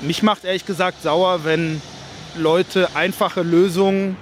Mich 0.01 0.23
macht 0.23 0.43
ehrlich 0.43 0.65
gesagt 0.65 1.01
sauer, 1.01 1.45
wenn 1.45 1.81
Leute 2.35 2.89
einfache 2.95 3.41
Lösungen, 3.41 4.17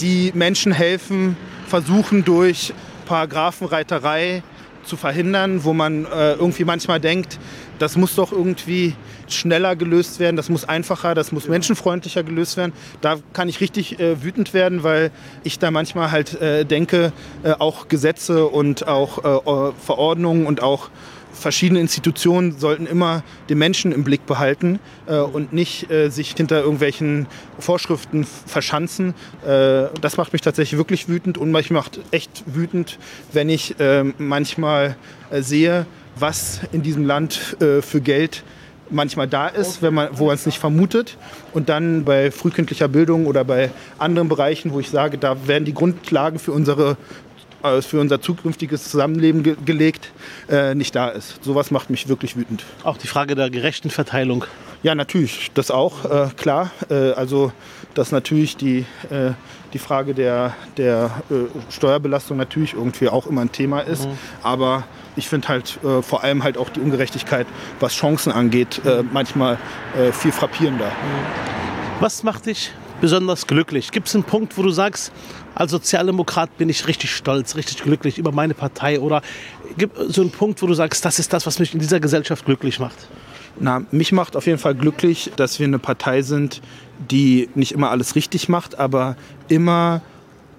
die 0.00 0.32
Menschen 0.34 0.72
helfen, 0.72 1.36
versuchen 1.66 2.24
durch 2.24 2.72
Paragraphenreiterei 3.06 4.42
zu 4.84 4.96
verhindern, 4.96 5.64
wo 5.64 5.72
man 5.72 6.04
äh, 6.04 6.32
irgendwie 6.34 6.64
manchmal 6.64 7.00
denkt, 7.00 7.38
das 7.78 7.96
muss 7.96 8.14
doch 8.14 8.32
irgendwie 8.32 8.94
schneller 9.28 9.76
gelöst 9.76 10.20
werden, 10.20 10.36
das 10.36 10.48
muss 10.48 10.68
einfacher, 10.68 11.14
das 11.14 11.32
muss 11.32 11.48
menschenfreundlicher 11.48 12.22
gelöst 12.22 12.56
werden. 12.56 12.72
Da 13.00 13.16
kann 13.32 13.48
ich 13.48 13.60
richtig 13.60 13.98
äh, 13.98 14.22
wütend 14.22 14.54
werden, 14.54 14.82
weil 14.82 15.10
ich 15.42 15.58
da 15.58 15.70
manchmal 15.70 16.10
halt 16.10 16.40
äh, 16.40 16.64
denke, 16.64 17.12
äh, 17.42 17.52
auch 17.52 17.88
Gesetze 17.88 18.46
und 18.46 18.86
auch 18.86 19.18
äh, 19.18 19.72
Verordnungen 19.84 20.46
und 20.46 20.62
auch 20.62 20.90
verschiedene 21.34 21.80
Institutionen 21.80 22.58
sollten 22.58 22.86
immer 22.86 23.22
den 23.48 23.58
Menschen 23.58 23.92
im 23.92 24.04
Blick 24.04 24.26
behalten 24.26 24.78
äh, 25.06 25.16
und 25.16 25.52
nicht 25.52 25.90
äh, 25.90 26.08
sich 26.08 26.32
hinter 26.32 26.60
irgendwelchen 26.60 27.26
Vorschriften 27.58 28.24
verschanzen. 28.24 29.14
Äh, 29.44 29.88
das 30.00 30.16
macht 30.16 30.32
mich 30.32 30.42
tatsächlich 30.42 30.78
wirklich 30.78 31.08
wütend 31.08 31.36
und 31.38 31.50
mich 31.50 31.70
macht 31.70 32.00
echt 32.10 32.44
wütend, 32.46 32.98
wenn 33.32 33.48
ich 33.48 33.78
äh, 33.80 34.04
manchmal 34.18 34.96
äh, 35.30 35.42
sehe, 35.42 35.86
was 36.16 36.60
in 36.72 36.82
diesem 36.82 37.04
Land 37.04 37.56
äh, 37.60 37.82
für 37.82 38.00
Geld 38.00 38.44
manchmal 38.90 39.26
da 39.26 39.48
ist, 39.48 39.82
wenn 39.82 39.94
man, 39.94 40.08
wo 40.12 40.26
man 40.26 40.34
es 40.34 40.46
nicht 40.46 40.58
vermutet. 40.58 41.16
Und 41.52 41.68
dann 41.68 42.04
bei 42.04 42.30
frühkindlicher 42.30 42.88
Bildung 42.88 43.26
oder 43.26 43.44
bei 43.44 43.70
anderen 43.98 44.28
Bereichen, 44.28 44.72
wo 44.72 44.80
ich 44.80 44.90
sage, 44.90 45.18
da 45.18 45.46
werden 45.46 45.64
die 45.64 45.74
Grundlagen 45.74 46.38
für 46.38 46.52
unsere 46.52 46.96
für 47.82 48.00
unser 48.00 48.20
zukünftiges 48.20 48.90
Zusammenleben 48.90 49.42
ge 49.42 49.56
gelegt, 49.64 50.12
äh, 50.48 50.74
nicht 50.74 50.94
da 50.94 51.08
ist. 51.08 51.42
Sowas 51.42 51.70
macht 51.70 51.90
mich 51.90 52.08
wirklich 52.08 52.36
wütend. 52.36 52.64
Auch 52.82 52.98
die 52.98 53.06
Frage 53.06 53.34
der 53.34 53.50
gerechten 53.50 53.90
Verteilung. 53.90 54.44
Ja, 54.82 54.94
natürlich, 54.94 55.50
das 55.54 55.70
auch, 55.70 56.04
äh, 56.04 56.28
klar. 56.36 56.70
Äh, 56.90 57.12
also, 57.12 57.52
dass 57.94 58.12
natürlich 58.12 58.58
die, 58.58 58.84
äh, 59.08 59.30
die 59.72 59.78
Frage 59.78 60.12
der, 60.12 60.54
der 60.76 61.22
äh, 61.30 61.72
Steuerbelastung 61.72 62.36
natürlich 62.36 62.74
irgendwie 62.74 63.08
auch 63.08 63.26
immer 63.26 63.40
ein 63.40 63.50
Thema 63.50 63.80
ist. 63.80 64.06
Mhm. 64.06 64.18
Aber 64.42 64.84
ich 65.16 65.28
finde 65.28 65.48
halt 65.48 65.78
vor 66.02 66.24
allem 66.24 66.42
halt 66.42 66.58
auch 66.58 66.68
die 66.68 66.80
Ungerechtigkeit, 66.80 67.46
was 67.78 67.94
Chancen 67.94 68.32
angeht, 68.32 68.80
manchmal 69.12 69.58
viel 70.10 70.32
frappierender. 70.32 70.86
Mhm. 70.88 72.00
Was 72.00 72.24
macht 72.24 72.46
dich 72.46 72.72
besonders 73.04 73.46
glücklich? 73.46 73.90
Gibt 73.90 74.08
es 74.08 74.14
einen 74.14 74.24
Punkt, 74.24 74.56
wo 74.56 74.62
du 74.62 74.70
sagst, 74.70 75.12
als 75.54 75.72
Sozialdemokrat 75.72 76.56
bin 76.56 76.70
ich 76.70 76.88
richtig 76.88 77.14
stolz, 77.14 77.54
richtig 77.54 77.82
glücklich 77.82 78.16
über 78.16 78.32
meine 78.32 78.54
Partei? 78.54 78.98
Oder 78.98 79.20
gibt 79.76 79.98
es 79.98 80.14
so 80.14 80.22
einen 80.22 80.30
Punkt, 80.30 80.62
wo 80.62 80.66
du 80.66 80.72
sagst, 80.72 81.04
das 81.04 81.18
ist 81.18 81.30
das, 81.34 81.44
was 81.44 81.58
mich 81.58 81.74
in 81.74 81.80
dieser 81.80 82.00
Gesellschaft 82.00 82.46
glücklich 82.46 82.80
macht? 82.80 82.96
Na, 83.60 83.82
mich 83.90 84.12
macht 84.12 84.36
auf 84.36 84.46
jeden 84.46 84.58
Fall 84.58 84.74
glücklich, 84.74 85.30
dass 85.36 85.58
wir 85.58 85.66
eine 85.66 85.78
Partei 85.78 86.22
sind, 86.22 86.62
die 87.10 87.50
nicht 87.54 87.72
immer 87.72 87.90
alles 87.90 88.14
richtig 88.14 88.48
macht, 88.48 88.78
aber 88.78 89.18
immer 89.48 90.00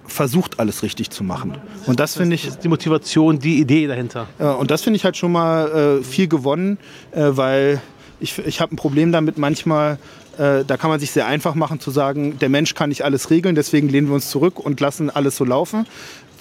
versucht, 0.06 0.60
alles 0.60 0.84
richtig 0.84 1.10
zu 1.10 1.24
machen. 1.24 1.58
Und 1.86 1.98
das, 1.98 2.12
das 2.12 2.20
finde 2.20 2.36
ich. 2.36 2.48
die 2.58 2.68
Motivation, 2.68 3.40
die 3.40 3.58
Idee 3.58 3.88
dahinter. 3.88 4.28
Und 4.38 4.70
das 4.70 4.82
finde 4.82 4.98
ich 4.98 5.04
halt 5.04 5.16
schon 5.16 5.32
mal 5.32 5.98
äh, 5.98 6.04
viel 6.04 6.28
gewonnen, 6.28 6.78
äh, 7.10 7.22
weil 7.30 7.82
ich, 8.20 8.38
ich 8.38 8.60
habe 8.60 8.74
ein 8.74 8.76
Problem 8.76 9.12
damit, 9.12 9.36
manchmal 9.36 9.98
äh, 10.38 10.64
da 10.64 10.76
kann 10.76 10.90
man 10.90 11.00
sich 11.00 11.10
sehr 11.10 11.26
einfach 11.26 11.54
machen 11.54 11.80
zu 11.80 11.90
sagen, 11.90 12.38
der 12.38 12.48
Mensch 12.48 12.74
kann 12.74 12.88
nicht 12.90 13.04
alles 13.04 13.30
regeln, 13.30 13.54
deswegen 13.54 13.88
lehnen 13.88 14.08
wir 14.08 14.14
uns 14.14 14.30
zurück 14.30 14.58
und 14.58 14.80
lassen 14.80 15.10
alles 15.10 15.36
so 15.36 15.44
laufen 15.44 15.86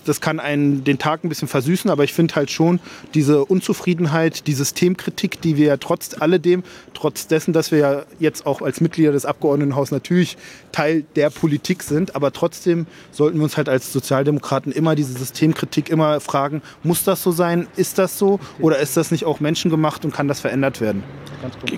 das 0.06 0.22
kann 0.22 0.40
einen 0.40 0.84
den 0.84 0.98
Tag 0.98 1.24
ein 1.24 1.30
bisschen 1.30 1.48
versüßen, 1.48 1.90
aber 1.90 2.04
ich 2.04 2.14
finde 2.14 2.36
halt 2.36 2.52
schon 2.52 2.80
diese 3.14 3.44
Unzufriedenheit, 3.44 4.48
die 4.48 4.54
Systemkritik, 4.54 5.42
die 5.42 5.58
wir 5.58 5.68
ja 5.68 5.78
trotz 5.78 6.16
alledem, 6.20 6.64
trotz 6.94 7.28
dessen, 7.28 7.54
dass 7.54 7.72
wir 7.72 7.80
ja 7.80 8.04
jetzt 8.20 8.46
auch 8.46 8.62
als 8.62 8.82
Mitglieder 8.82 9.12
des 9.12 9.26
Abgeordnetenhauses 9.26 9.92
natürlich 9.92 10.38
Teil 10.72 11.06
der 11.16 11.30
Politik 11.30 11.84
sind, 11.84 12.16
aber 12.16 12.32
trotzdem 12.32 12.86
sollten 13.12 13.38
wir 13.38 13.44
uns 13.44 13.58
halt 13.58 13.70
als 13.70 13.92
Sozialdemokraten 13.92 14.72
immer 14.72 14.96
diese 14.96 15.14
Systemkritik 15.14 15.90
immer 15.90 16.20
fragen, 16.20 16.62
muss 16.84 17.04
das 17.04 17.22
so 17.24 17.32
sein, 17.32 17.68
ist 17.76 17.98
das 17.98 18.18
so 18.18 18.40
oder 18.60 18.80
ist 18.80 18.96
das 18.98 19.12
nicht 19.12 19.26
auch 19.26 19.40
menschengemacht 19.40 20.06
und 20.06 20.14
kann 20.14 20.28
das 20.28 20.40
verändert 20.40 20.82
werden? 20.82 21.04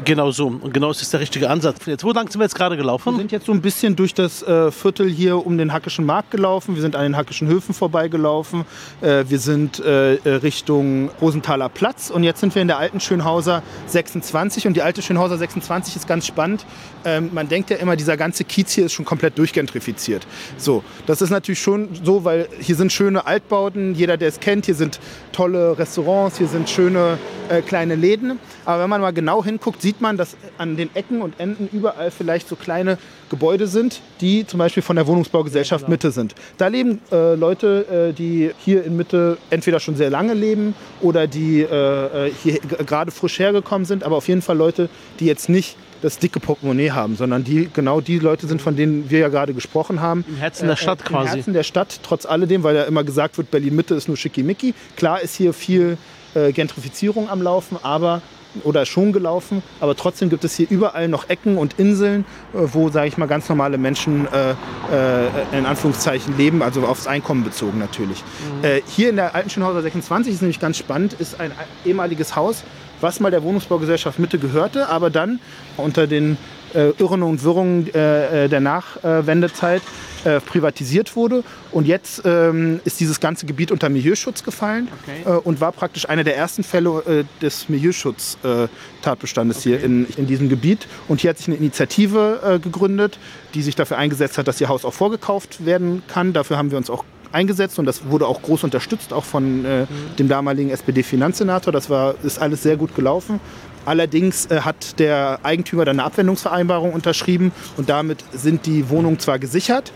Genau 0.06 0.32
so 0.32 0.48
und 0.48 0.74
genau 0.74 0.92
ist 0.92 1.02
das 1.02 1.10
der 1.10 1.20
richtige 1.20 1.50
Ansatz. 1.50 1.86
Jetzt, 1.86 2.04
wo 2.04 2.12
lang 2.12 2.30
sind 2.30 2.40
wir 2.40 2.46
jetzt 2.46 2.56
gerade 2.56 2.78
gelaufen? 2.78 3.14
Wir 3.14 3.18
sind 3.18 3.32
jetzt 3.32 3.46
so 3.46 3.52
ein 3.52 3.62
bisschen 3.62 3.96
durch 3.96 4.14
das 4.14 4.44
äh, 4.44 4.72
Viertel 4.72 5.10
hier 5.10 5.46
um 5.46 5.58
den 5.58 5.74
Hackischen 5.74 6.06
Markt 6.06 6.32
gelaufen, 6.32 6.76
wir 6.76 6.82
sind 6.82 6.96
an 6.96 7.04
den 7.04 7.18
Hackischen 7.18 7.48
Höfen 7.48 7.74
vorbeigelaufen 7.74 8.17
gelaufen. 8.18 8.66
Äh, 9.02 9.26
wir 9.28 9.40
sind 9.40 9.80
äh, 9.80 10.16
äh, 10.16 10.30
Richtung 10.30 11.10
Rosenthaler 11.22 11.70
Platz 11.70 12.10
und 12.10 12.24
jetzt 12.24 12.42
sind 12.42 12.56
wir 12.56 12.62
in 12.62 12.68
der 12.68 12.80
alten 12.80 13.00
Schönhauser 13.00 13.62
26 13.86 14.68
und 14.68 14.74
die 14.74 14.82
alte 14.82 15.02
Schönhauser 15.02 15.38
26 15.38 15.96
ist 15.96 16.08
ganz 16.08 16.26
spannend. 16.26 16.66
Ähm, 17.06 17.30
man 17.32 17.48
denkt 17.48 17.70
ja 17.70 17.78
immer, 17.78 17.96
dieser 17.96 18.18
ganze 18.18 18.44
Kiez 18.44 18.72
hier 18.72 18.88
ist 18.88 18.94
schon 18.94 19.06
komplett 19.06 19.38
durchgentrifiziert. 19.38 20.26
So, 20.58 20.84
das 21.06 21.22
ist 21.22 21.30
natürlich 21.30 21.62
schon 21.62 21.90
so, 22.04 22.26
weil 22.26 22.50
hier 22.60 22.76
sind 22.76 22.92
schöne 22.92 23.26
Altbauten, 23.28 23.94
jeder, 23.94 24.18
der 24.18 24.30
es 24.30 24.40
kennt, 24.40 24.66
hier 24.66 24.76
sind 24.76 25.00
tolle 25.32 25.78
Restaurants, 25.78 26.40
hier 26.40 26.48
sind 26.48 26.70
schöne 26.70 27.20
äh, 27.50 27.62
kleine 27.62 27.96
Läden. 27.96 28.40
Aber 28.66 28.82
wenn 28.84 28.90
man 28.90 29.02
mal 29.02 29.14
genau 29.14 29.44
hinguckt, 29.44 29.82
sieht 29.82 30.02
man, 30.02 30.18
dass 30.18 30.36
an 30.58 30.76
den 30.76 30.90
Ecken 30.96 31.22
und 31.22 31.40
Enden 31.40 31.70
überall 31.72 32.10
vielleicht 32.10 32.48
so 32.48 32.56
kleine 32.56 32.98
Gebäude 33.30 33.68
sind, 33.68 34.02
die 34.22 34.46
zum 34.46 34.58
Beispiel 34.60 34.84
von 34.84 34.96
der 34.96 35.08
Wohnungsbaugesellschaft 35.08 35.86
genau. 35.86 35.92
Mitte 35.92 36.12
sind. 36.12 36.36
Da 36.58 36.68
leben 36.68 37.02
äh, 37.12 37.36
Leute, 37.36 38.10
äh, 38.10 38.14
die 38.14 38.52
hier 38.60 38.84
in 38.84 38.98
Mitte 38.98 39.38
entweder 39.50 39.80
schon 39.80 39.96
sehr 39.96 40.10
lange 40.10 40.34
leben 40.34 40.76
oder 41.02 41.28
die 41.28 41.62
äh, 41.62 42.28
äh 42.28 42.32
hier 42.44 42.60
gerade 42.60 43.12
frisch 43.12 43.40
hergekommen 43.40 43.86
sind, 43.86 44.04
aber 44.04 44.18
auf 44.18 44.28
jeden 44.28 44.42
Fall 44.42 44.58
Leute, 44.58 44.90
die 45.20 45.26
jetzt 45.26 45.50
nicht 45.50 45.78
das 46.02 46.20
dicke 46.20 46.40
Portemonnaie 46.40 46.92
haben, 46.92 47.16
sondern 47.16 47.44
die 47.44 47.70
genau 47.74 48.02
die 48.02 48.20
Leute 48.20 48.48
sind, 48.48 48.62
von 48.62 48.76
denen 48.76 49.10
wir 49.10 49.20
ja 49.20 49.30
gerade 49.30 49.54
gesprochen 49.54 50.02
haben. 50.02 50.24
Im 50.28 50.38
Herzen 50.38 50.66
der 50.66 50.74
äh, 50.74 50.78
Stadt 50.78 51.04
quasi. 51.04 51.30
Im 51.30 51.36
Herzen 51.36 51.54
der 51.54 51.64
Stadt, 51.64 52.00
trotz 52.04 52.26
alledem, 52.26 52.64
weil 52.64 52.76
ja 52.76 52.84
immer 52.84 53.04
gesagt 53.04 53.38
wird, 53.38 53.52
Berlin 53.52 53.76
Mitte 53.76 53.96
ist 53.96 54.08
nur 54.08 54.18
schickimicki. 54.18 54.74
Klar 54.96 55.22
ist 55.22 55.36
hier 55.36 55.54
viel 55.54 55.98
äh, 56.36 56.52
Gentrifizierung 56.52 57.30
am 57.30 57.42
Laufen, 57.42 57.78
aber 57.82 58.22
oder 58.64 58.86
schon 58.86 59.12
gelaufen, 59.12 59.64
aber 59.80 59.96
trotzdem 59.96 60.30
gibt 60.30 60.44
es 60.44 60.56
hier 60.56 60.68
überall 60.70 61.08
noch 61.08 61.30
Ecken 61.30 61.58
und 61.58 61.80
Inseln, 61.80 62.26
äh, 62.54 62.60
wo, 62.74 62.90
sage 62.90 63.08
ich 63.08 63.18
mal, 63.18 63.28
ganz 63.28 63.50
normale 63.50 63.78
Menschen 63.78 64.28
äh, 64.28 64.52
äh, 64.52 65.58
in 65.58 65.66
Anführungszeichen 65.66 66.38
leben, 66.38 66.62
also 66.62 66.86
aufs 66.86 67.08
Einkommen 67.08 67.44
bezogen 67.44 67.80
natürlich. 67.80 68.24
Mhm. 68.62 68.64
Äh, 68.64 68.82
hier 68.88 69.10
in 69.10 69.16
der 69.16 69.36
alten 69.36 69.50
Schönhauser 69.50 69.82
26 69.82 70.34
ist 70.34 70.42
nämlich 70.42 70.60
ganz 70.60 70.78
spannend, 70.78 71.14
ist 71.14 71.40
ein 71.40 71.52
ehemaliges 71.86 72.36
Haus, 72.36 72.64
was 73.02 73.20
mal 73.20 73.32
der 73.32 73.44
Wohnungsbaugesellschaft 73.44 74.20
Mitte 74.20 74.40
gehörte, 74.40 74.90
aber 74.90 75.10
dann 75.10 75.40
unter 75.78 76.08
den 76.08 76.38
äh, 76.74 76.90
Irren 76.98 77.24
und 77.24 77.44
Wirrungen 77.44 77.88
äh, 77.94 78.50
der 78.50 78.60
Nachwendezeit 78.60 79.82
äh, 80.28 80.42
privatisiert 80.42 81.16
wurde. 81.16 81.44
Und 81.72 81.88
jetzt 81.88 82.22
ähm, 82.26 82.82
ist 82.84 83.00
dieses 83.00 83.22
ganze 83.22 83.46
Gebiet 83.46 83.72
unter 83.72 83.88
Milieuschutz 83.88 84.44
gefallen 84.44 84.90
okay. 85.02 85.22
Äh, 85.26 85.40
und 85.40 85.62
war 85.62 85.72
praktisch 85.72 86.10
einer 86.10 86.26
der 86.26 86.36
ersten 86.36 86.64
Fälle 86.64 86.90
äh, 87.08 87.24
des 87.42 87.70
Milieuschutz-Tatbestandes 87.70 89.60
okay. 89.60 89.70
hier 89.70 89.84
in, 89.84 90.06
in 90.18 90.28
diesem 90.28 90.50
Gebiet. 90.50 90.88
Und 91.08 91.22
hier 91.22 91.30
hat 91.30 91.38
sich 91.38 91.48
eine 91.48 91.56
Initiative 91.56 92.60
gegründet, 92.62 93.20
die 93.54 93.62
sich 93.62 93.76
dafür 93.76 93.98
eingesetzt 93.98 94.38
hat, 94.38 94.48
dass 94.48 94.60
ihr 94.60 94.68
Haus 94.68 94.84
auch 94.84 94.94
vorgekauft 94.94 95.66
werden 95.66 96.04
kann. 96.08 96.34
Dafür 96.34 96.58
haben 96.58 96.72
wir 96.72 96.78
uns 96.78 96.90
auch 96.90 97.06
eingesetzt 97.32 97.80
und 97.80 97.86
das 97.86 98.10
wurde 98.10 98.28
auch 98.28 98.42
groß 98.42 98.64
unterstützt, 98.64 99.14
auch 99.14 99.24
von 99.24 99.66
äh, 99.66 99.86
dem 100.20 100.28
damaligen 100.28 100.70
SPD-Finanzsenator. 100.70 101.72
Das 101.72 101.90
war, 101.90 102.16
ist 102.24 102.40
alles 102.40 102.64
sehr 102.64 102.78
gut 102.78 102.96
gelaufen. 102.96 103.40
Allerdings 103.88 104.48
äh, 104.48 104.62
hat 104.62 105.00
der 105.00 105.40
Eigentümer 105.44 105.86
dann 105.86 106.02
eine 106.02 106.06
Abwendungsvereinbarung 106.06 106.92
unterschrieben 106.92 107.54
und 107.78 107.88
damit 107.88 108.22
sind 108.34 108.66
die 108.66 108.90
Wohnungen 108.90 109.18
zwar 109.18 109.40
gesichert, 109.40 109.94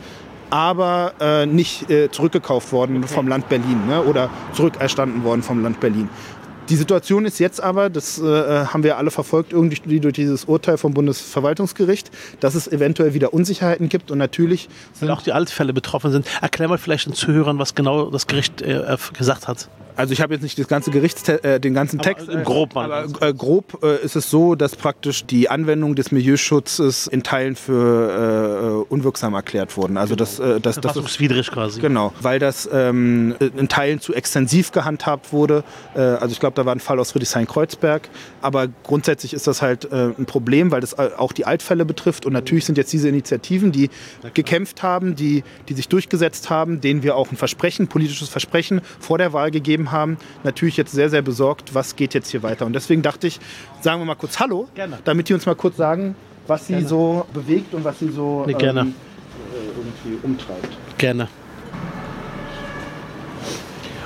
aber 0.50 1.12
äh, 1.20 1.46
nicht 1.46 1.90
äh, 1.90 2.10
zurückgekauft 2.10 2.72
worden 2.72 3.00
okay. 3.00 3.14
vom 3.14 3.28
Land 3.28 3.50
Berlin 3.50 3.88
ne, 3.88 4.02
oder 4.02 4.30
zurückerstanden 4.54 5.26
worden 5.26 5.44
vom 5.44 5.62
Land 5.62 5.82
Berlin. 5.82 6.08
Die 6.70 6.78
Situation 6.78 7.26
ist 7.26 7.38
jetzt 7.40 7.62
aber, 7.62 7.90
das 7.90 8.18
äh, 8.18 8.66
haben 8.66 8.84
wir 8.84 8.98
alle 8.98 9.12
verfolgt, 9.12 9.52
irgendwie 9.52 10.00
durch 10.00 10.14
dieses 10.14 10.46
Urteil 10.46 10.78
vom 10.78 10.94
Bundesverwaltungsgericht, 10.94 12.12
dass 12.40 12.56
es 12.56 12.70
eventuell 12.70 13.14
wieder 13.14 13.34
Unsicherheiten 13.34 13.90
gibt 13.90 14.10
und 14.10 14.20
natürlich 14.20 14.70
sind 14.94 15.10
auch 15.10 15.22
die 15.22 15.34
Altfälle 15.34 15.74
betroffen 15.74 16.14
sind. 16.14 16.26
Erklär 16.42 16.70
mal 16.70 16.78
vielleicht 16.78 17.08
den 17.08 17.14
Zuhörern, 17.14 17.60
was 17.60 17.76
genau 17.76 18.10
das 18.10 18.26
Gericht 18.26 18.62
äh, 18.62 18.96
gesagt 19.18 19.50
hat 19.50 19.68
also 20.02 20.14
ich 20.14 20.22
habe 20.22 20.34
jetzt 20.34 20.42
nicht 20.42 20.58
das 20.58 20.68
ganze 20.68 20.90
Gerichts 20.90 21.30
äh, 21.30 21.60
den 21.60 21.76
ganzen 21.76 22.00
aber 22.00 22.10
Text. 22.10 22.28
Im 22.28 22.44
grob, 22.44 22.76
aber 22.76 23.06
äh, 23.22 23.34
grob 23.34 23.84
äh, 23.84 24.04
ist 24.04 24.16
es 24.16 24.32
so, 24.32 24.56
dass 24.56 24.76
praktisch 24.76 25.26
die 25.26 25.48
Anwendung 25.48 25.96
des 25.96 26.12
Milieuschutzes 26.12 27.06
in 27.06 27.22
Teilen 27.22 27.56
für 27.56 28.86
äh, 28.88 28.92
unwirksam 28.92 29.36
erklärt 29.36 29.78
wurden. 29.78 29.98
Also 29.98 30.16
das, 30.16 30.40
äh, 30.40 30.60
das, 30.60 30.82
das 30.82 30.98
ist 30.98 31.52
quasi. 31.52 31.80
Genau, 31.80 32.14
weil 32.20 32.40
das 32.40 32.68
ähm, 32.74 33.36
in 33.40 33.70
Teilen 33.70 34.02
zu 34.02 34.16
extensiv 34.16 34.72
gehandhabt 34.72 35.32
wurde. 35.32 35.64
Äh, 35.94 36.00
also 36.00 36.34
ich 36.34 36.40
glaube, 36.40 36.56
da 36.56 36.66
war 36.66 36.74
ein 36.74 36.80
Fall 36.80 37.00
aus 37.00 37.12
Friedrichshain-Kreuzberg. 37.12 38.10
Aber 38.42 38.68
grundsätzlich 38.84 39.36
ist 39.36 39.46
das 39.46 39.62
halt 39.62 39.86
äh, 39.92 40.10
ein 40.18 40.26
Problem, 40.26 40.72
weil 40.72 40.82
das 40.82 40.98
auch 40.98 41.32
die 41.32 41.46
Altfälle 41.46 41.86
betrifft. 41.86 42.26
Und 42.26 42.34
natürlich 42.34 42.66
sind 42.66 42.80
jetzt 42.80 42.92
diese 42.92 43.08
Initiativen, 43.08 43.72
die 43.72 43.92
gekämpft 44.34 44.82
haben, 44.82 45.16
die, 45.16 45.44
die 45.70 45.76
sich 45.76 45.88
durchgesetzt 45.90 46.50
haben, 46.50 46.82
denen 46.82 47.04
wir 47.04 47.16
auch 47.16 47.32
ein 47.32 47.38
Versprechen, 47.38 47.88
politisches 47.88 48.30
Versprechen 48.30 48.82
vor 49.00 49.20
der 49.20 49.32
Wahl 49.32 49.52
gegeben 49.52 49.91
haben, 49.92 50.18
natürlich 50.44 50.78
jetzt 50.78 50.92
sehr, 50.92 51.10
sehr 51.10 51.22
besorgt, 51.22 51.74
was 51.74 51.96
geht 51.96 52.14
jetzt 52.14 52.30
hier 52.30 52.44
weiter. 52.44 52.66
Und 52.66 52.74
deswegen 52.74 53.02
dachte 53.02 53.28
ich, 53.28 53.40
sagen 53.82 54.02
wir 54.02 54.06
mal 54.06 54.16
kurz 54.16 54.40
Hallo, 54.40 54.68
gerne. 54.76 55.00
damit 55.04 55.30
die 55.30 55.34
uns 55.34 55.46
mal 55.46 55.56
kurz 55.56 55.78
sagen, 55.78 56.16
was 56.48 56.68
sie 56.68 56.74
gerne. 56.74 56.88
so 56.88 57.26
bewegt 57.34 57.74
und 57.74 57.84
was 57.84 58.00
sie 58.00 58.10
so 58.10 58.44
nee, 58.46 58.54
gerne. 58.54 58.82
Ähm, 58.82 58.94
äh, 59.54 60.10
irgendwie 60.10 60.26
umtreibt. 60.26 60.68
Gerne. 60.98 61.28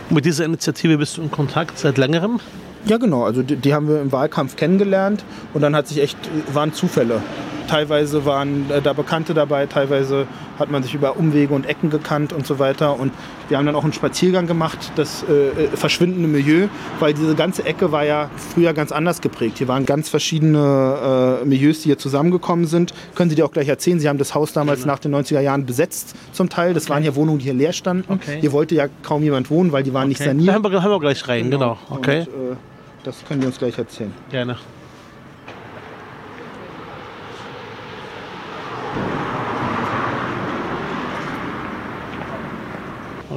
Und 0.10 0.16
mit 0.16 0.26
dieser 0.26 0.46
Initiative 0.46 0.98
bist 0.98 1.18
du 1.18 1.22
in 1.22 1.32
Kontakt 1.32 1.80
seit 1.80 1.98
längerem? 1.98 2.40
Ja, 2.86 2.98
genau. 2.98 3.24
Also 3.24 3.42
die, 3.42 3.56
die, 3.56 3.74
haben 3.74 3.88
wir 3.88 4.02
im 4.02 4.12
Wahlkampf 4.12 4.56
kennengelernt 4.56 5.24
und 5.54 5.62
dann 5.62 5.76
hat 5.76 5.88
sich 5.88 6.02
echt, 6.02 6.18
waren 6.54 6.74
Zufälle. 6.74 7.22
Teilweise 7.68 8.26
waren 8.26 8.70
äh, 8.70 8.82
da 8.82 8.94
Bekannte 8.94 9.34
dabei, 9.34 9.66
teilweise 9.66 10.28
hat 10.60 10.72
man 10.72 10.84
sich 10.84 10.94
über 10.94 11.18
Umwege 11.18 11.54
und 11.54 11.66
Ecken 11.66 11.90
gekannt 11.90 12.34
und 12.34 12.46
so 12.46 12.60
weiter. 12.60 13.00
Und 13.00 13.12
wir 13.50 13.58
haben 13.58 13.66
dann 13.66 13.76
auch 13.76 13.84
einen 13.84 13.94
Spaziergang 13.94 14.48
gemacht, 14.48 14.92
das 14.96 15.24
äh, 15.30 15.66
äh, 15.66 15.68
verschwindende 15.68 16.28
Milieu, 16.28 16.68
weil 17.00 17.14
diese 17.14 17.36
ganze 17.36 17.66
Ecke 17.66 17.92
war 17.92 18.06
ja 18.06 18.30
früher 18.54 18.74
ganz 18.74 18.92
anders 18.92 19.22
geprägt. 19.22 19.58
Hier 19.58 19.68
waren 19.68 19.86
ganz 19.86 20.10
verschiedene 20.10 21.42
äh, 21.42 21.46
Milieus, 21.46 21.80
die 21.80 21.90
hier 21.90 21.98
zusammengekommen 21.98 22.68
sind. 22.68 22.94
Können 23.16 23.30
Sie 23.30 23.36
dir 23.36 23.46
auch 23.46 23.52
gleich 23.52 23.68
erzählen, 23.68 24.00
Sie 24.00 24.10
haben 24.10 24.18
das 24.18 24.34
Haus 24.36 24.54
damals 24.54 24.82
genau. 24.82 24.94
nach 24.94 25.00
den 25.00 25.16
90er 25.16 25.42
Jahren 25.42 25.66
besetzt 25.66 26.16
zum 26.32 26.50
Teil. 26.50 26.74
Das 26.74 26.84
okay. 26.84 26.94
waren 26.94 27.04
hier 27.04 27.16
Wohnungen, 27.16 27.40
die 27.40 27.46
hier 27.46 27.54
leer 27.54 27.74
standen. 27.74 28.12
Okay. 28.12 28.40
Hier 28.42 28.52
wollte 28.52 28.76
ja 28.76 28.88
kaum 29.04 29.24
jemand 29.24 29.50
wohnen, 29.50 29.72
weil 29.72 29.84
die 29.84 29.94
waren 29.94 30.04
okay. 30.04 30.10
nicht 30.10 30.24
saniert. 30.24 30.50
Da 30.50 30.54
haben 30.54 30.72
wir, 30.72 30.84
haben 30.84 30.92
wir 30.92 31.00
gleich 31.00 31.28
rein, 31.28 31.52
genau. 31.52 31.78
genau. 31.88 31.98
Okay. 31.98 32.20
Und, 32.20 32.54
äh, 32.54 32.56
das 33.04 33.24
können 33.28 33.42
die 33.42 33.48
uns 33.48 33.60
gleich 33.60 33.78
erzählen. 33.78 34.12
Gerne. 34.32 34.58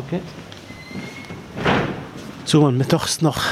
Okay. 0.09 0.21
So, 2.47 2.63
man 2.63 2.83
doch 2.89 3.05
ist 3.05 3.21
noch, 3.21 3.43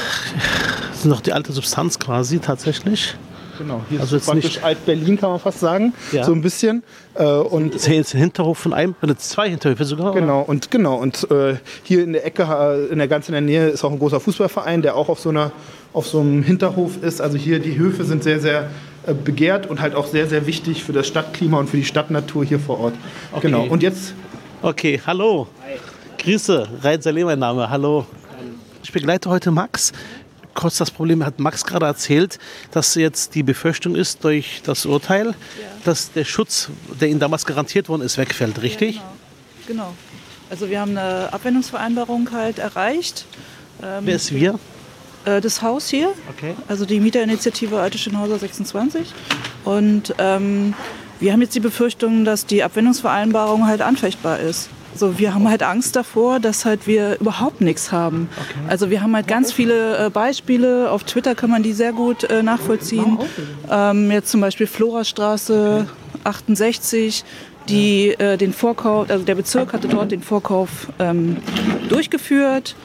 ist 0.91 1.05
noch 1.05 1.21
die 1.21 1.31
alte 1.31 1.51
Substanz 1.53 1.99
quasi 1.99 2.39
tatsächlich. 2.39 3.15
Genau, 3.59 3.81
hier 3.89 3.99
also 4.01 4.17
ist 4.17 4.27
jetzt 4.27 4.31
praktisch 4.31 4.63
Alt-Berlin, 4.63 5.17
kann 5.17 5.29
man 5.29 5.39
fast 5.39 5.59
sagen, 5.59 5.93
ja. 6.11 6.23
so 6.23 6.31
ein 6.31 6.41
bisschen. 6.41 6.83
Äh, 7.15 7.25
und 7.25 7.73
das 7.73 7.83
ist 7.83 7.87
jetzt 7.87 8.15
ein 8.15 8.19
Hinterhof 8.19 8.57
von 8.57 8.73
einem, 8.73 8.95
oder 9.01 9.17
zwei 9.17 9.49
Hinterhöfe 9.49 9.85
sogar. 9.85 10.13
Genau, 10.13 10.41
oder? 10.41 10.49
und 10.49 10.71
genau 10.71 10.95
und 10.95 11.29
äh, 11.31 11.55
hier 11.83 12.03
in 12.03 12.13
der 12.13 12.25
Ecke, 12.25 12.43
äh, 12.43 12.91
in 12.91 12.97
der 12.97 13.07
ganzen 13.07 13.45
Nähe 13.45 13.69
ist 13.69 13.83
auch 13.83 13.91
ein 13.91 13.99
großer 13.99 14.19
Fußballverein, 14.19 14.81
der 14.81 14.95
auch 14.95 15.09
auf 15.09 15.19
so 15.19 15.29
einer, 15.29 15.51
auf 15.93 16.07
so 16.07 16.19
einem 16.19 16.43
Hinterhof 16.43 17.03
ist. 17.03 17.21
Also 17.21 17.37
hier 17.37 17.59
die 17.59 17.77
Höfe 17.77 18.03
sind 18.03 18.23
sehr, 18.23 18.39
sehr 18.39 18.69
äh, 19.05 19.13
begehrt 19.13 19.67
und 19.67 19.81
halt 19.81 19.95
auch 19.95 20.07
sehr, 20.07 20.27
sehr 20.27 20.47
wichtig 20.47 20.83
für 20.83 20.93
das 20.93 21.07
Stadtklima 21.07 21.59
und 21.59 21.69
für 21.69 21.77
die 21.77 21.85
Stadtnatur 21.85 22.45
hier 22.45 22.59
vor 22.59 22.79
Ort. 22.79 22.93
Okay. 23.31 23.41
Genau. 23.47 23.63
Und 23.63 23.83
jetzt. 23.83 24.13
Okay, 24.61 24.99
hallo. 25.05 25.47
Hi. 25.63 25.77
Grüße, 26.27 26.67
Rein 26.81 27.01
Saleh 27.01 27.23
mein 27.23 27.39
Name, 27.39 27.69
hallo. 27.69 28.05
Ich 28.83 28.91
begleite 28.91 29.29
heute 29.29 29.49
Max. 29.49 29.93
Kurz 30.53 30.75
das 30.75 30.91
Problem 30.91 31.25
hat 31.25 31.39
Max 31.39 31.63
gerade 31.63 31.85
erzählt, 31.85 32.37
dass 32.71 32.95
jetzt 32.95 33.33
die 33.33 33.43
Befürchtung 33.43 33.95
ist 33.95 34.25
durch 34.25 34.61
das 34.65 34.85
Urteil, 34.85 35.27
ja. 35.27 35.33
dass 35.85 36.11
der 36.11 36.25
Schutz, 36.25 36.67
der 36.99 37.07
Ihnen 37.07 37.21
damals 37.21 37.45
garantiert 37.45 37.87
worden 37.87 38.01
ist, 38.01 38.17
wegfällt, 38.17 38.61
richtig? 38.61 38.97
Ja, 38.97 39.03
genau. 39.67 39.83
genau. 39.83 39.93
Also 40.49 40.69
wir 40.69 40.81
haben 40.81 40.97
eine 40.97 41.31
Abwendungsvereinbarung 41.31 42.29
halt 42.33 42.59
erreicht. 42.59 43.25
Ähm, 43.81 44.01
Wer 44.01 44.15
ist 44.17 44.33
wir? 44.33 44.59
Äh, 45.23 45.39
das 45.39 45.61
Haus 45.61 45.87
hier, 45.87 46.13
okay. 46.29 46.55
also 46.67 46.85
die 46.85 46.99
Mieterinitiative 46.99 47.79
Alte 47.79 47.97
Schönhauser 47.97 48.37
26. 48.37 49.13
Und 49.63 50.13
ähm, 50.17 50.73
wir 51.21 51.31
haben 51.31 51.41
jetzt 51.41 51.55
die 51.55 51.61
Befürchtung, 51.61 52.25
dass 52.25 52.45
die 52.45 52.63
Abwendungsvereinbarung 52.63 53.65
halt 53.65 53.81
anfechtbar 53.81 54.39
ist. 54.39 54.67
So, 54.97 55.19
wir 55.19 55.33
haben 55.33 55.47
halt 55.47 55.63
Angst 55.63 55.95
davor, 55.95 56.39
dass 56.39 56.65
halt 56.65 56.87
wir 56.87 57.19
überhaupt 57.19 57.61
nichts 57.61 57.91
haben. 57.91 58.29
Okay. 58.35 58.59
Also 58.67 58.89
wir 58.89 59.01
haben 59.01 59.15
halt 59.15 59.27
ganz 59.27 59.51
viele 59.51 60.07
äh, 60.07 60.09
Beispiele. 60.09 60.91
Auf 60.91 61.03
Twitter 61.03 61.35
kann 61.35 61.49
man 61.49 61.63
die 61.63 61.73
sehr 61.73 61.93
gut 61.93 62.23
äh, 62.23 62.43
nachvollziehen. 62.43 63.19
Ähm, 63.69 64.11
jetzt 64.11 64.31
zum 64.31 64.41
Beispiel 64.41 64.67
Florastraße 64.67 65.85
okay. 65.87 66.19
68, 66.23 67.23
die 67.69 68.09
äh, 68.09 68.37
den 68.37 68.53
Vorkauf, 68.53 69.09
also 69.09 69.23
der 69.23 69.35
Bezirk 69.35 69.73
hatte 69.73 69.87
dort 69.87 70.11
den 70.11 70.21
Vorkauf 70.21 70.87
ähm, 70.99 71.37
durchgeführt 71.89 72.75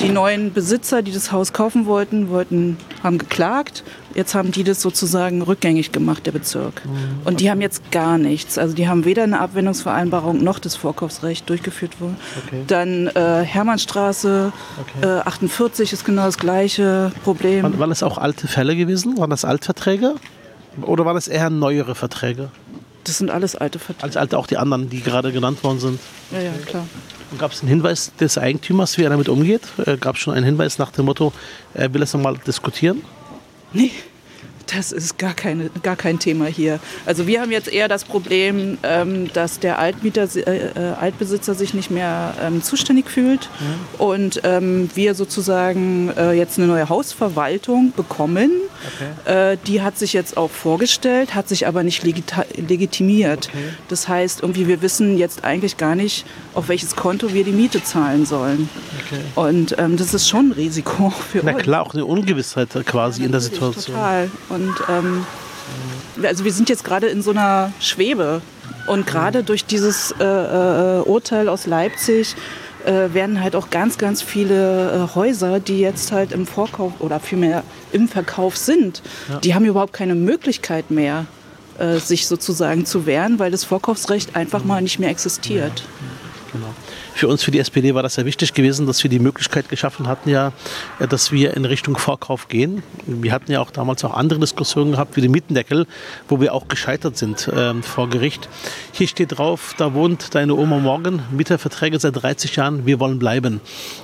die 0.00 0.10
neuen 0.10 0.52
Besitzer, 0.52 1.02
die 1.02 1.12
das 1.12 1.32
Haus 1.32 1.52
kaufen 1.52 1.86
wollten, 1.86 2.28
wollten, 2.30 2.76
haben 3.02 3.18
geklagt. 3.18 3.82
Jetzt 4.14 4.34
haben 4.34 4.52
die 4.52 4.62
das 4.62 4.80
sozusagen 4.80 5.42
rückgängig 5.42 5.90
gemacht, 5.92 6.26
der 6.26 6.32
Bezirk. 6.32 6.84
Mhm. 6.84 7.20
Und 7.24 7.40
die 7.40 7.50
haben 7.50 7.60
jetzt 7.60 7.90
gar 7.90 8.18
nichts. 8.18 8.58
Also 8.58 8.74
die 8.74 8.88
haben 8.88 9.04
weder 9.04 9.22
eine 9.24 9.40
Abwendungsvereinbarung 9.40 10.42
noch 10.42 10.58
das 10.58 10.76
Vorkaufsrecht 10.76 11.48
durchgeführt 11.48 12.00
worden. 12.00 12.16
Okay. 12.46 12.62
Dann 12.66 13.08
äh, 13.08 13.42
Hermannstraße 13.42 14.52
okay. 14.80 15.06
äh, 15.06 15.20
48 15.20 15.92
ist 15.92 16.04
genau 16.04 16.26
das 16.26 16.38
gleiche 16.38 17.10
Problem. 17.24 17.64
Waren, 17.64 17.78
waren 17.78 17.90
das 17.90 18.02
auch 18.02 18.18
alte 18.18 18.48
Fälle 18.48 18.76
gewesen? 18.76 19.18
Waren 19.18 19.30
das 19.30 19.44
Altverträge? 19.44 20.14
Oder 20.82 21.04
waren 21.04 21.16
das 21.16 21.28
eher 21.28 21.50
neuere 21.50 21.94
Verträge? 21.94 22.50
Das 23.04 23.18
sind 23.18 23.30
alles 23.30 23.56
alte 23.56 23.78
Verträge. 23.78 24.04
Alles 24.04 24.16
alte, 24.16 24.38
auch 24.38 24.46
die 24.46 24.58
anderen, 24.58 24.88
die 24.88 25.00
gerade 25.02 25.32
genannt 25.32 25.62
worden 25.64 25.80
sind. 25.80 26.00
Ja, 26.30 26.40
ja, 26.40 26.52
klar. 26.64 26.86
Gab 27.38 27.52
es 27.52 27.60
einen 27.60 27.68
Hinweis 27.68 28.12
des 28.20 28.38
Eigentümers, 28.38 28.98
wie 28.98 29.04
er 29.04 29.10
damit 29.10 29.28
umgeht? 29.28 29.62
Äh, 29.84 29.96
Gab 29.96 30.16
es 30.16 30.22
schon 30.22 30.34
einen 30.34 30.44
Hinweis 30.44 30.78
nach 30.78 30.90
dem 30.90 31.06
Motto, 31.06 31.32
er 31.74 31.92
will 31.94 32.02
es 32.02 32.12
nochmal 32.12 32.36
diskutieren? 32.46 33.02
Nee, 33.72 33.90
das 34.66 34.92
ist 34.92 35.18
gar, 35.18 35.34
keine, 35.34 35.70
gar 35.82 35.96
kein 35.96 36.18
Thema 36.18 36.46
hier. 36.46 36.80
Also 37.06 37.26
wir 37.26 37.40
haben 37.40 37.50
jetzt 37.50 37.68
eher 37.68 37.88
das 37.88 38.04
Problem, 38.04 38.78
ähm, 38.82 39.32
dass 39.32 39.60
der 39.60 39.78
Altmieter, 39.78 40.28
äh, 40.34 40.40
äh, 40.40 40.92
Altbesitzer 41.00 41.54
sich 41.54 41.74
nicht 41.74 41.90
mehr 41.90 42.34
ähm, 42.42 42.62
zuständig 42.62 43.10
fühlt 43.10 43.48
mhm. 43.60 44.04
und 44.04 44.40
ähm, 44.44 44.90
wir 44.94 45.14
sozusagen 45.14 46.10
äh, 46.16 46.32
jetzt 46.32 46.58
eine 46.58 46.68
neue 46.68 46.88
Hausverwaltung 46.88 47.92
bekommen. 47.96 48.50
Okay. 49.24 49.52
Äh, 49.52 49.56
die 49.66 49.82
hat 49.82 49.98
sich 49.98 50.12
jetzt 50.12 50.36
auch 50.36 50.50
vorgestellt, 50.50 51.34
hat 51.34 51.48
sich 51.48 51.66
aber 51.66 51.82
nicht 51.82 52.02
legitimiert. 52.02 53.48
Okay. 53.48 53.64
Das 53.88 54.08
heißt, 54.08 54.42
irgendwie 54.42 54.66
wir 54.66 54.82
wissen 54.82 55.16
jetzt 55.18 55.44
eigentlich 55.44 55.76
gar 55.76 55.94
nicht, 55.94 56.26
auf 56.54 56.68
welches 56.68 56.96
Konto 56.96 57.32
wir 57.32 57.44
die 57.44 57.52
Miete 57.52 57.82
zahlen 57.82 58.26
sollen. 58.26 58.68
Okay. 59.06 59.20
Und 59.34 59.76
ähm, 59.78 59.96
das 59.96 60.14
ist 60.14 60.28
schon 60.28 60.48
ein 60.48 60.52
Risiko 60.52 61.10
für 61.10 61.38
Na 61.42 61.52
uns. 61.52 61.58
Na 61.58 61.62
klar, 61.62 61.82
auch 61.82 61.94
eine 61.94 62.04
Ungewissheit 62.04 62.68
quasi 62.86 63.20
ja, 63.20 63.26
in 63.26 63.32
der 63.32 63.40
Situation. 63.40 63.96
Total. 63.96 64.30
Und 64.52 64.74
ähm, 64.88 65.26
also 66.22 66.44
wir 66.44 66.52
sind 66.52 66.68
jetzt 66.68 66.84
gerade 66.84 67.08
in 67.08 67.22
so 67.22 67.30
einer 67.30 67.72
Schwebe. 67.80 68.42
Und 68.86 69.06
gerade 69.06 69.42
durch 69.42 69.64
dieses 69.64 70.12
äh, 70.18 70.24
äh, 70.24 71.00
Urteil 71.02 71.48
aus 71.48 71.66
Leipzig 71.66 72.34
äh, 72.84 73.14
werden 73.14 73.40
halt 73.40 73.54
auch 73.54 73.70
ganz, 73.70 73.96
ganz 73.96 74.22
viele 74.22 75.08
äh, 75.10 75.14
Häuser, 75.14 75.60
die 75.60 75.78
jetzt 75.78 76.10
halt 76.10 76.32
im 76.32 76.46
Vorkauf 76.46 76.92
oder 76.98 77.20
vielmehr 77.20 77.62
im 77.92 78.08
Verkauf 78.08 78.56
sind, 78.56 79.02
ja. 79.28 79.38
die 79.38 79.54
haben 79.54 79.64
überhaupt 79.64 79.92
keine 79.92 80.16
Möglichkeit 80.16 80.90
mehr, 80.90 81.26
äh, 81.78 81.98
sich 81.98 82.26
sozusagen 82.26 82.84
zu 82.84 83.06
wehren, 83.06 83.38
weil 83.38 83.52
das 83.52 83.64
Vorkaufsrecht 83.64 84.34
einfach 84.34 84.64
mal 84.64 84.82
nicht 84.82 84.98
mehr 84.98 85.10
existiert. 85.10 85.80
Ja. 85.80 86.52
Genau. 86.52 86.74
Für 87.14 87.28
uns, 87.28 87.42
für 87.42 87.50
die 87.50 87.58
SPD, 87.58 87.94
war 87.94 88.02
das 88.02 88.14
sehr 88.14 88.24
wichtig 88.24 88.54
gewesen, 88.54 88.86
dass 88.86 89.02
wir 89.02 89.10
die 89.10 89.18
Möglichkeit 89.18 89.68
geschaffen 89.68 90.08
hatten, 90.08 90.30
ja, 90.30 90.52
dass 90.98 91.32
wir 91.32 91.56
in 91.56 91.64
Richtung 91.64 91.96
Vorkauf 91.96 92.48
gehen. 92.48 92.82
Wir 93.06 93.32
hatten 93.32 93.52
ja 93.52 93.60
auch 93.60 93.70
damals 93.70 94.04
auch 94.04 94.14
andere 94.14 94.40
Diskussionen 94.40 94.92
gehabt, 94.92 95.16
wie 95.16 95.20
den 95.20 95.30
Mietendeckel, 95.30 95.86
wo 96.28 96.40
wir 96.40 96.54
auch 96.54 96.68
gescheitert 96.68 97.16
sind 97.16 97.48
äh, 97.48 97.74
vor 97.82 98.08
Gericht. 98.08 98.48
Hier 98.92 99.08
steht 99.08 99.38
drauf, 99.38 99.74
da 99.76 99.94
wohnt 99.94 100.34
deine 100.34 100.54
Oma 100.54 100.78
morgen, 100.78 101.22
Mieterverträge 101.30 101.98
seit 101.98 102.22
30 102.22 102.56
Jahren, 102.56 102.86
wir 102.86 102.98
wollen 102.98 103.18
bleiben. 103.18 103.60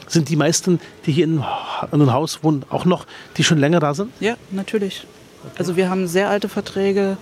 Sind 0.06 0.28
die 0.28 0.36
meisten, 0.36 0.80
die 1.06 1.12
hier 1.12 1.24
in, 1.24 1.36
in 1.36 1.44
einem 1.92 2.12
Haus 2.12 2.42
wohnen, 2.42 2.64
auch 2.70 2.84
noch, 2.84 3.06
die 3.36 3.44
schon 3.44 3.58
länger 3.58 3.80
da 3.80 3.94
sind? 3.94 4.12
Ja, 4.20 4.36
natürlich. 4.50 5.06
Okay. 5.44 5.54
Also 5.58 5.76
wir 5.76 5.88
haben 5.88 6.06
sehr 6.08 6.28
alte 6.28 6.48
Verträge 6.48 7.16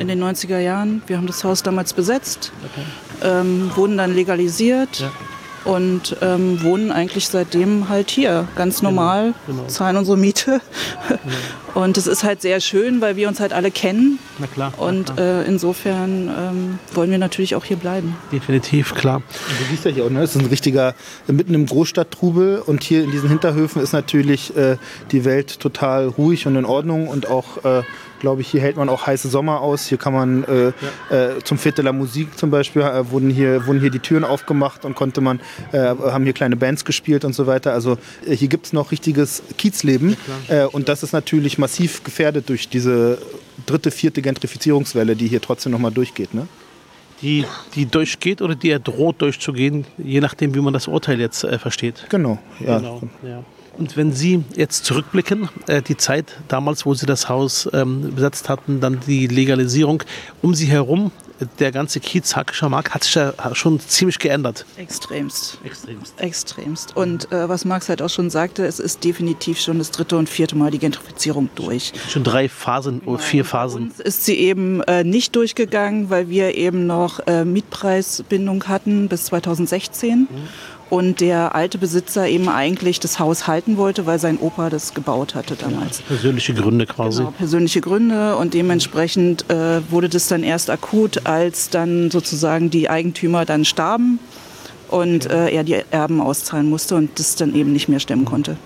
in 0.00 0.08
den 0.08 0.22
90er 0.22 0.58
Jahren. 0.58 1.02
Wir 1.06 1.16
haben 1.16 1.26
das 1.26 1.44
Haus 1.44 1.62
damals 1.62 1.92
besetzt, 1.92 2.52
okay. 2.64 2.86
ähm, 3.22 3.70
wurden 3.74 3.96
dann 3.96 4.14
legalisiert. 4.14 5.00
Ja 5.00 5.10
und 5.64 6.16
ähm, 6.22 6.62
wohnen 6.62 6.90
eigentlich 6.90 7.28
seitdem 7.28 7.88
halt 7.88 8.10
hier, 8.10 8.48
ganz 8.56 8.80
genau, 8.80 8.90
normal, 8.90 9.34
genau, 9.46 9.58
genau. 9.58 9.68
zahlen 9.68 9.96
unsere 9.96 10.16
Miete. 10.16 10.60
Genau. 11.08 11.18
Und 11.74 11.96
es 11.96 12.06
ist 12.06 12.24
halt 12.24 12.42
sehr 12.42 12.60
schön, 12.60 13.00
weil 13.00 13.16
wir 13.16 13.28
uns 13.28 13.38
halt 13.38 13.52
alle 13.52 13.70
kennen. 13.70 14.18
Na 14.38 14.46
klar. 14.46 14.72
Und 14.78 15.14
klar. 15.14 15.42
Äh, 15.42 15.46
insofern 15.46 16.28
ähm, 16.28 16.78
wollen 16.92 17.10
wir 17.10 17.18
natürlich 17.18 17.54
auch 17.54 17.64
hier 17.64 17.76
bleiben. 17.76 18.16
Definitiv, 18.32 18.94
klar. 18.94 19.16
Und 19.16 19.60
du 19.60 19.64
siehst 19.70 19.84
ja 19.84 19.90
hier 19.92 20.04
auch, 20.04 20.10
ne? 20.10 20.22
es 20.22 20.34
ist 20.34 20.42
ein 20.42 20.48
richtiger, 20.48 20.94
mitten 21.28 21.54
im 21.54 21.66
Großstadttrubel 21.66 22.62
und 22.66 22.82
hier 22.82 23.04
in 23.04 23.10
diesen 23.10 23.28
Hinterhöfen 23.28 23.80
ist 23.80 23.92
natürlich 23.92 24.56
äh, 24.56 24.76
die 25.12 25.24
Welt 25.24 25.60
total 25.60 26.08
ruhig 26.08 26.46
und 26.46 26.56
in 26.56 26.64
Ordnung 26.64 27.06
und 27.06 27.28
auch 27.28 27.64
äh, 27.64 27.82
glaube 28.18 28.42
ich. 28.42 28.48
Hier 28.48 28.60
hält 28.60 28.76
man 28.76 28.88
auch 28.88 29.06
heiße 29.06 29.28
Sommer 29.28 29.60
aus. 29.60 29.86
Hier 29.86 29.98
kann 29.98 30.12
man 30.12 30.44
äh, 30.44 30.72
ja. 31.10 31.16
äh, 31.16 31.44
zum 31.44 31.58
Fete 31.58 31.82
la 31.82 31.92
Musik 31.92 32.38
zum 32.38 32.50
Beispiel 32.50 32.82
äh, 32.82 33.10
wurden, 33.10 33.30
hier, 33.30 33.66
wurden 33.66 33.80
hier 33.80 33.90
die 33.90 33.98
Türen 33.98 34.24
aufgemacht 34.24 34.84
und 34.84 34.94
konnte 34.94 35.20
man, 35.20 35.40
äh, 35.72 35.78
haben 35.78 36.24
hier 36.24 36.32
kleine 36.32 36.56
Bands 36.56 36.84
gespielt 36.84 37.24
und 37.24 37.34
so 37.34 37.46
weiter. 37.46 37.72
Also 37.72 37.98
äh, 38.26 38.34
hier 38.34 38.48
gibt 38.48 38.66
es 38.66 38.72
noch 38.72 38.90
richtiges 38.90 39.42
Kiezleben. 39.56 40.16
Ja, 40.48 40.64
äh, 40.64 40.66
und 40.66 40.88
das 40.88 41.02
ist 41.02 41.12
natürlich 41.12 41.58
massiv 41.58 42.04
gefährdet 42.04 42.48
durch 42.48 42.68
diese 42.68 43.18
dritte, 43.66 43.90
vierte 43.90 44.22
Gentrifizierungswelle, 44.22 45.16
die 45.16 45.28
hier 45.28 45.40
trotzdem 45.40 45.72
noch 45.72 45.78
mal 45.78 45.90
durchgeht. 45.90 46.34
Ne? 46.34 46.46
die, 47.22 47.44
die 47.74 47.86
durchgeht 47.86 48.42
oder 48.42 48.54
die 48.54 48.70
er 48.70 48.78
droht 48.78 49.20
durchzugehen, 49.22 49.86
je 49.98 50.20
nachdem, 50.20 50.54
wie 50.54 50.60
man 50.60 50.72
das 50.72 50.88
Urteil 50.88 51.20
jetzt 51.20 51.44
äh, 51.44 51.58
versteht. 51.58 52.06
Genau, 52.10 52.38
ja. 52.60 52.78
Genau, 52.78 53.02
ja. 53.22 53.42
Und 53.76 53.96
wenn 53.96 54.12
Sie 54.12 54.44
jetzt 54.56 54.84
zurückblicken, 54.84 55.48
äh, 55.68 55.82
die 55.82 55.96
Zeit 55.96 56.36
damals, 56.48 56.84
wo 56.84 56.94
Sie 56.94 57.06
das 57.06 57.28
Haus 57.28 57.68
ähm, 57.72 58.12
besetzt 58.14 58.48
hatten, 58.48 58.80
dann 58.80 59.00
die 59.06 59.28
Legalisierung, 59.28 60.02
um 60.42 60.54
Sie 60.54 60.66
herum, 60.66 61.12
der 61.58 61.72
ganze 61.72 62.00
Kiez, 62.00 62.34
Hackischer 62.36 62.68
Markt, 62.68 62.94
hat 62.94 63.04
sich 63.04 63.14
ja 63.14 63.32
schon 63.54 63.80
ziemlich 63.80 64.18
geändert. 64.18 64.64
Extremst. 64.76 65.58
Extremst. 65.64 66.14
Extremst. 66.20 66.96
Und 66.96 67.30
äh, 67.32 67.48
was 67.48 67.64
Marx 67.64 67.88
halt 67.88 68.02
auch 68.02 68.10
schon 68.10 68.30
sagte, 68.30 68.66
es 68.66 68.80
ist 68.80 69.04
definitiv 69.04 69.60
schon 69.60 69.78
das 69.78 69.90
dritte 69.90 70.16
und 70.16 70.28
vierte 70.28 70.56
Mal 70.56 70.70
die 70.70 70.78
Gentrifizierung 70.78 71.48
durch. 71.54 71.92
Schon 72.08 72.24
drei 72.24 72.48
Phasen 72.48 73.00
oder 73.00 73.18
vier 73.18 73.44
Phasen. 73.44 73.84
Uns 73.84 74.00
ist 74.00 74.24
sie 74.24 74.36
eben 74.36 74.82
äh, 74.82 75.04
nicht 75.04 75.36
durchgegangen, 75.36 76.10
weil 76.10 76.28
wir 76.28 76.54
eben 76.54 76.86
noch 76.86 77.20
äh, 77.26 77.44
Mietpreisbindung 77.44 78.64
hatten 78.64 79.08
bis 79.08 79.26
2016. 79.26 80.20
Mhm 80.20 80.26
und 80.90 81.20
der 81.20 81.54
alte 81.54 81.78
Besitzer 81.78 82.28
eben 82.28 82.48
eigentlich 82.48 83.00
das 83.00 83.18
Haus 83.18 83.46
halten 83.46 83.76
wollte, 83.76 84.06
weil 84.06 84.18
sein 84.18 84.38
Opa 84.38 84.70
das 84.70 84.94
gebaut 84.94 85.34
hatte 85.34 85.56
damals. 85.56 85.98
Ja, 86.00 86.04
persönliche 86.08 86.54
Gründe 86.54 86.86
quasi. 86.86 87.18
Genau, 87.18 87.32
persönliche 87.32 87.80
Gründe 87.80 88.36
und 88.36 88.54
dementsprechend 88.54 89.48
äh, 89.50 89.80
wurde 89.90 90.08
das 90.08 90.28
dann 90.28 90.42
erst 90.42 90.70
akut, 90.70 91.26
als 91.26 91.70
dann 91.70 92.10
sozusagen 92.10 92.70
die 92.70 92.88
Eigentümer 92.88 93.44
dann 93.44 93.64
starben 93.64 94.18
und 94.88 95.26
äh, 95.26 95.50
er 95.50 95.64
die 95.64 95.76
Erben 95.90 96.20
auszahlen 96.20 96.68
musste 96.68 96.96
und 96.96 97.18
das 97.18 97.36
dann 97.36 97.54
eben 97.54 97.72
nicht 97.72 97.88
mehr 97.88 98.00
stemmen 98.00 98.24
konnte. 98.24 98.56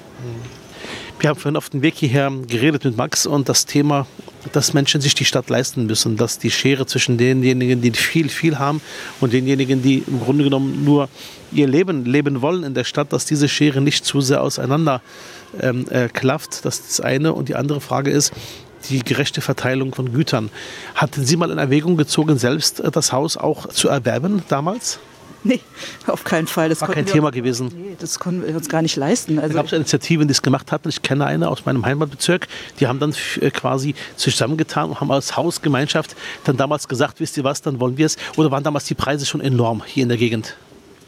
Wir 1.18 1.30
haben 1.30 1.38
vorhin 1.38 1.56
auf 1.56 1.70
dem 1.70 1.82
Weg 1.82 1.94
hierher 1.94 2.32
geredet 2.48 2.84
mit 2.84 2.96
Max 2.96 3.26
und 3.26 3.48
das 3.48 3.64
Thema, 3.64 4.06
dass 4.52 4.74
Menschen 4.74 5.00
sich 5.00 5.14
die 5.14 5.24
Stadt 5.24 5.48
leisten 5.48 5.86
müssen, 5.86 6.16
dass 6.16 6.38
die 6.38 6.50
Schere 6.50 6.86
zwischen 6.86 7.16
denjenigen, 7.16 7.80
die 7.80 7.92
viel, 7.92 8.28
viel 8.28 8.58
haben 8.58 8.80
und 9.20 9.32
denjenigen, 9.32 9.82
die 9.82 10.02
im 10.06 10.20
Grunde 10.20 10.44
genommen 10.44 10.84
nur 10.84 11.08
ihr 11.52 11.68
Leben 11.68 12.04
leben 12.04 12.42
wollen 12.42 12.64
in 12.64 12.74
der 12.74 12.84
Stadt, 12.84 13.12
dass 13.12 13.24
diese 13.24 13.48
Schere 13.48 13.80
nicht 13.80 14.04
zu 14.04 14.20
sehr 14.20 14.42
auseinander 14.42 15.00
ähm, 15.60 15.86
äh, 15.90 16.08
klafft. 16.08 16.64
Das 16.64 16.80
ist 16.80 16.98
das 16.98 17.00
eine. 17.00 17.34
Und 17.34 17.48
die 17.48 17.54
andere 17.54 17.80
Frage 17.80 18.10
ist, 18.10 18.32
die 18.88 19.00
gerechte 19.00 19.40
Verteilung 19.40 19.94
von 19.94 20.12
Gütern. 20.12 20.50
Hatten 20.94 21.24
Sie 21.24 21.36
mal 21.36 21.50
in 21.50 21.58
Erwägung 21.58 21.96
gezogen, 21.96 22.38
selbst 22.38 22.80
äh, 22.80 22.90
das 22.90 23.12
Haus 23.12 23.36
auch 23.36 23.68
zu 23.68 23.88
erwerben 23.88 24.42
damals? 24.48 24.98
Nee, 25.44 25.60
auf 26.06 26.22
keinen 26.22 26.46
Fall. 26.46 26.68
Das 26.68 26.80
war 26.80 26.88
kein 26.88 27.04
Thema 27.04 27.28
uns, 27.28 27.36
gewesen. 27.36 27.72
Nee, 27.74 27.96
das 27.98 28.18
konnten 28.18 28.46
wir 28.46 28.54
uns 28.54 28.68
gar 28.68 28.80
nicht 28.82 28.96
leisten. 28.96 29.38
Also 29.38 29.48
da 29.48 29.54
gab 29.54 29.66
es 29.66 29.72
Initiativen, 29.72 30.28
die 30.28 30.32
es 30.32 30.42
gemacht 30.42 30.70
hatten. 30.70 30.88
Ich 30.88 31.02
kenne 31.02 31.26
eine 31.26 31.48
aus 31.48 31.64
meinem 31.64 31.84
Heimatbezirk. 31.84 32.46
Die 32.78 32.86
haben 32.86 33.00
dann 33.00 33.14
äh, 33.40 33.50
quasi 33.50 33.94
zusammengetan 34.16 34.90
und 34.90 35.00
haben 35.00 35.10
als 35.10 35.36
Hausgemeinschaft 35.36 36.14
dann 36.44 36.56
damals 36.56 36.86
gesagt, 36.86 37.18
wisst 37.18 37.36
ihr 37.36 37.44
was, 37.44 37.60
dann 37.60 37.80
wollen 37.80 37.98
wir 37.98 38.06
es. 38.06 38.16
Oder 38.36 38.50
waren 38.50 38.62
damals 38.62 38.84
die 38.84 38.94
Preise 38.94 39.26
schon 39.26 39.40
enorm 39.40 39.82
hier 39.84 40.04
in 40.04 40.08
der 40.08 40.18
Gegend? 40.18 40.56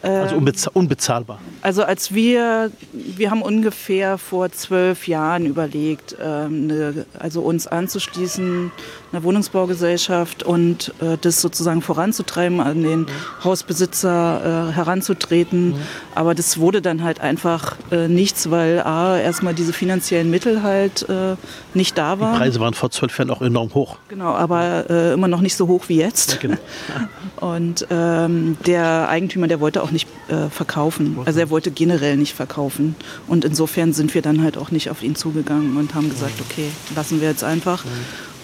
Also 0.05 0.37
ähm, 0.37 0.53
unbezahlbar. 0.75 1.39
Also 1.63 1.83
als 1.83 2.13
wir, 2.13 2.71
wir 2.93 3.31
haben 3.31 3.43
ungefähr 3.43 4.19
vor 4.19 4.51
zwölf 4.53 5.09
Jahren 5.09 5.47
überlegt, 5.47 6.17
ähm, 6.21 6.65
eine, 6.65 7.07
also 7.19 7.41
uns 7.41 7.67
anzuschließen, 7.67 8.71
einer 9.13 9.23
Wohnungsbaugesellschaft 9.23 10.43
und 10.43 10.93
äh, 11.01 11.17
das 11.21 11.41
sozusagen 11.41 11.81
voranzutreiben, 11.81 12.61
an 12.61 12.83
den 12.83 13.01
mhm. 13.01 13.07
Hausbesitzer 13.43 14.71
äh, 14.71 14.73
heranzutreten. 14.73 15.69
Mhm. 15.69 15.77
Aber 16.15 16.35
das 16.35 16.59
wurde 16.59 16.83
dann 16.83 17.03
halt 17.03 17.21
einfach 17.21 17.77
äh, 17.91 18.09
nichts, 18.09 18.51
weil 18.51 18.81
A, 18.81 19.19
erstmal 19.19 19.55
diese 19.55 19.73
finanziellen 19.73 20.31
Mittel 20.31 20.63
halt 20.63 21.09
äh, 21.09 21.37
nicht 21.73 21.97
da 21.97 22.21
waren. 22.21 22.35
Die 22.35 22.39
Preise 22.41 22.61
waren 22.61 22.75
vor 22.75 22.91
zwölf 22.91 23.17
Jahren 23.19 23.31
auch 23.31 23.41
enorm 23.41 23.73
hoch. 23.73 23.97
Genau, 24.09 24.35
aber 24.35 24.91
äh, 24.91 25.13
immer 25.13 25.29
noch 25.29 25.41
nicht 25.41 25.57
so 25.57 25.69
hoch 25.69 25.85
wie 25.89 25.97
jetzt. 25.97 26.33
Ja, 26.33 26.39
genau. 26.41 26.57
und 27.41 27.87
ähm, 27.91 28.57
der 28.67 29.09
Eigentümer, 29.09 29.49
der 29.49 29.61
wollte 29.61 29.83
auch 29.83 29.93
nicht 29.95 30.09
äh, 30.29 30.51
verkaufen. 30.51 31.17
Also 31.25 31.41
er 31.41 31.49
wollte 31.49 31.71
generell 31.71 32.19
nicht 32.19 32.35
verkaufen. 32.35 32.95
Und 33.27 33.47
insofern 33.47 33.95
sind 33.95 34.15
wir 34.15 34.21
dann 34.21 34.43
halt 34.43 34.59
auch 34.59 34.71
nicht 34.71 34.91
auf 34.91 35.03
ihn 35.03 35.15
zugegangen 35.17 35.79
und 35.79 35.95
haben 35.95 36.11
gesagt, 36.11 36.35
okay, 36.43 36.69
lassen 36.95 37.23
wir 37.23 37.29
jetzt 37.29 37.45
einfach. 37.45 37.85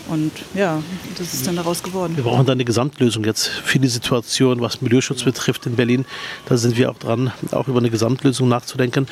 Und 0.09 0.33
ja, 0.55 0.83
das 1.19 1.35
ist 1.35 1.47
dann 1.47 1.55
daraus 1.57 1.83
geworden. 1.85 2.17
Wir 2.17 2.25
brauchen 2.25 2.45
da 2.45 2.53
eine 2.53 2.65
Gesamtlösung 2.65 3.23
jetzt 3.25 3.47
für 3.47 3.79
die 3.79 3.87
Situation, 3.87 4.61
was 4.61 4.83
Milieuschutz 4.83 5.23
betrifft 5.23 5.67
in 5.67 5.77
Berlin. 5.77 6.05
Da 6.47 6.57
sind 6.57 6.77
wir 6.77 6.91
auch 6.91 6.99
dran, 6.99 7.33
auch 7.53 7.69
über 7.69 7.79
eine 7.79 7.91
Gesamtlösung 7.91 8.49
nachzudenken. 8.49 9.07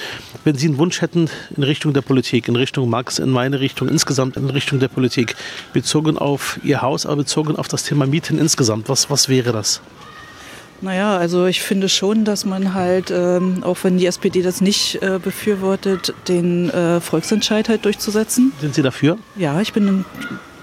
Wenn 0.44 0.56
Sie 0.56 0.66
einen 0.66 0.78
Wunsch 0.78 1.00
hätten 1.00 1.30
in 1.56 1.62
Richtung 1.62 1.92
der 1.92 2.00
Politik, 2.00 2.48
in 2.48 2.56
Richtung 2.56 2.90
Max, 2.90 3.20
in 3.20 3.30
meine 3.30 3.60
Richtung, 3.60 3.88
insgesamt 3.88 4.36
in 4.36 4.50
Richtung 4.50 4.80
der 4.80 4.88
Politik, 4.88 5.36
bezogen 5.72 6.18
auf 6.18 6.58
Ihr 6.64 6.82
Haus, 6.82 7.06
aber 7.06 7.16
bezogen 7.16 7.54
auf 7.54 7.68
das 7.68 7.84
Thema 7.84 8.06
Mieten 8.06 8.38
insgesamt, 8.38 8.88
was, 8.88 9.08
was 9.08 9.28
wäre 9.28 9.52
das? 9.52 9.80
Naja, 10.80 11.16
also 11.16 11.46
ich 11.46 11.60
finde 11.60 11.88
schon, 11.88 12.24
dass 12.24 12.44
man 12.44 12.74
halt, 12.74 13.10
ähm, 13.10 13.64
auch 13.64 13.78
wenn 13.82 13.98
die 13.98 14.06
SPD 14.06 14.42
das 14.42 14.60
nicht 14.60 15.02
äh, 15.02 15.18
befürwortet, 15.18 16.14
den 16.28 16.70
äh, 16.70 17.00
Volksentscheid 17.00 17.68
halt 17.68 17.84
durchzusetzen. 17.84 18.52
Sind 18.60 18.74
Sie 18.74 18.82
dafür? 18.82 19.18
Ja, 19.36 19.60
ich 19.60 19.72
bin 19.72 20.04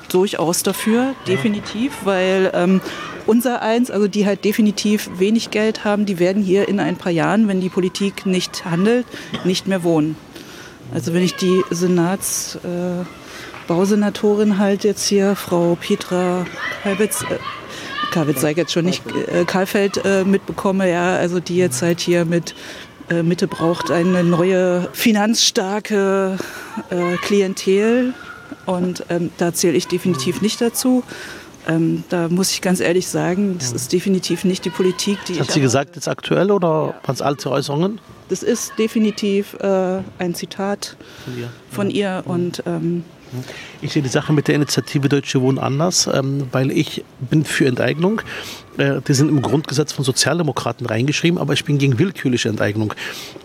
durchaus 0.10 0.64
dafür, 0.64 1.16
definitiv, 1.28 1.92
weil 2.06 2.52
ähm, 2.54 2.80
unser 3.26 3.62
eins, 3.62 3.92
also 3.92 4.08
die 4.08 4.26
halt 4.26 4.46
definitiv 4.46 5.10
wenig 5.18 5.52
Geld 5.52 5.84
haben, 5.84 6.06
die 6.06 6.20
werden 6.20 6.42
hier 6.42 6.70
in 6.70 6.80
ein 6.80 6.96
paar 6.96 7.12
Jahren, 7.12 7.50
wenn 7.50 7.60
die 7.60 7.70
Politik 7.70 8.26
nicht 8.26 8.64
handelt, 8.64 9.06
nicht 9.44 9.68
mehr 9.68 9.84
wohnen. 9.84 10.16
Also 10.94 11.14
wenn 11.14 11.24
ich 11.24 11.36
die 11.36 11.62
Senats... 11.72 12.56
Äh, 12.64 13.04
Bausenatorin 13.68 14.60
halt 14.60 14.84
jetzt 14.84 15.08
hier, 15.08 15.36
Frau 15.36 15.76
Petra 15.80 16.46
Halbitz, 16.84 17.24
äh, 17.24 17.40
Karwitz 18.12 18.42
sei 18.42 18.52
jetzt 18.52 18.72
schon 18.72 18.86
nicht, 18.86 19.04
äh, 19.28 19.46
Karlfeld 19.46 20.04
äh, 20.06 20.24
mitbekomme, 20.24 20.90
ja, 20.90 21.16
also 21.16 21.40
die 21.40 21.58
jetzt 21.58 21.82
halt 21.82 22.00
hier 22.00 22.26
mit 22.26 22.56
äh, 23.10 23.24
Mitte 23.24 23.48
braucht 23.48 23.92
eine 23.92 24.24
neue 24.24 24.90
finanzstarke 24.94 26.38
äh, 26.90 27.18
Klientel 27.18 28.14
und 28.66 29.06
ähm, 29.10 29.32
da 29.38 29.54
zähle 29.54 29.78
ich 29.78 29.88
definitiv 29.88 30.42
nicht 30.42 30.60
dazu. 30.62 31.04
Ähm, 31.68 32.04
da 32.10 32.30
muss 32.30 32.52
ich 32.52 32.62
ganz 32.62 32.80
ehrlich 32.80 33.08
sagen, 33.08 33.58
das 33.58 33.72
ist 33.72 33.92
definitiv 33.92 34.44
nicht 34.44 34.66
die 34.66 34.70
Politik, 34.70 35.18
die. 35.28 35.40
Hat 35.40 35.50
sie 35.50 35.62
gesagt 35.62 35.96
jetzt 35.96 36.08
aktuell 36.08 36.52
oder 36.52 36.68
ja. 36.68 37.08
waren 37.08 37.16
es 37.16 37.22
alte 37.22 37.50
Äußerungen? 37.50 38.00
Das 38.30 38.44
ist 38.44 38.74
definitiv 38.78 39.56
äh, 39.56 40.00
ein 40.20 40.36
Zitat 40.36 40.96
von 41.24 41.38
ihr, 41.38 41.50
von 41.72 41.90
ihr. 41.90 42.24
und 42.26 42.64
ähm, 42.66 43.04
ich 43.82 43.94
sehe 43.94 44.02
die 44.02 44.10
Sache 44.10 44.34
mit 44.34 44.48
der 44.48 44.56
Initiative 44.56 45.10
Deutsche 45.10 45.42
Wohnen 45.42 45.60
anders, 45.60 46.08
ähm, 46.12 46.48
weil 46.52 46.72
ich 46.72 47.04
bin 47.20 47.46
für 47.46 47.66
Enteignung. 47.66 48.22
Äh, 48.78 49.02
die 49.08 49.14
sind 49.14 49.30
im 49.30 49.42
Grundgesetz 49.42 49.94
von 49.94 50.04
Sozialdemokraten 50.04 50.86
reingeschrieben, 50.86 51.40
aber 51.40 51.54
ich 51.54 51.66
bin 51.66 51.78
gegen 51.78 51.98
willkürliche 52.00 52.50
Enteignung. 52.50 52.94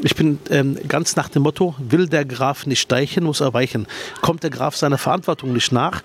Ich 0.02 0.16
bin 0.16 0.38
ähm, 0.50 0.78
ganz 0.88 1.16
nach 1.16 1.28
dem 1.28 1.42
Motto, 1.42 1.74
will 1.78 2.08
der 2.08 2.24
Graf 2.24 2.66
nicht 2.66 2.80
steichen, 2.80 3.24
muss 3.24 3.40
er 3.40 3.54
weichen. 3.54 3.86
Kommt 4.20 4.42
der 4.42 4.50
Graf 4.50 4.76
seiner 4.76 4.98
Verantwortung 4.98 5.52
nicht 5.52 5.72
nach, 5.72 6.02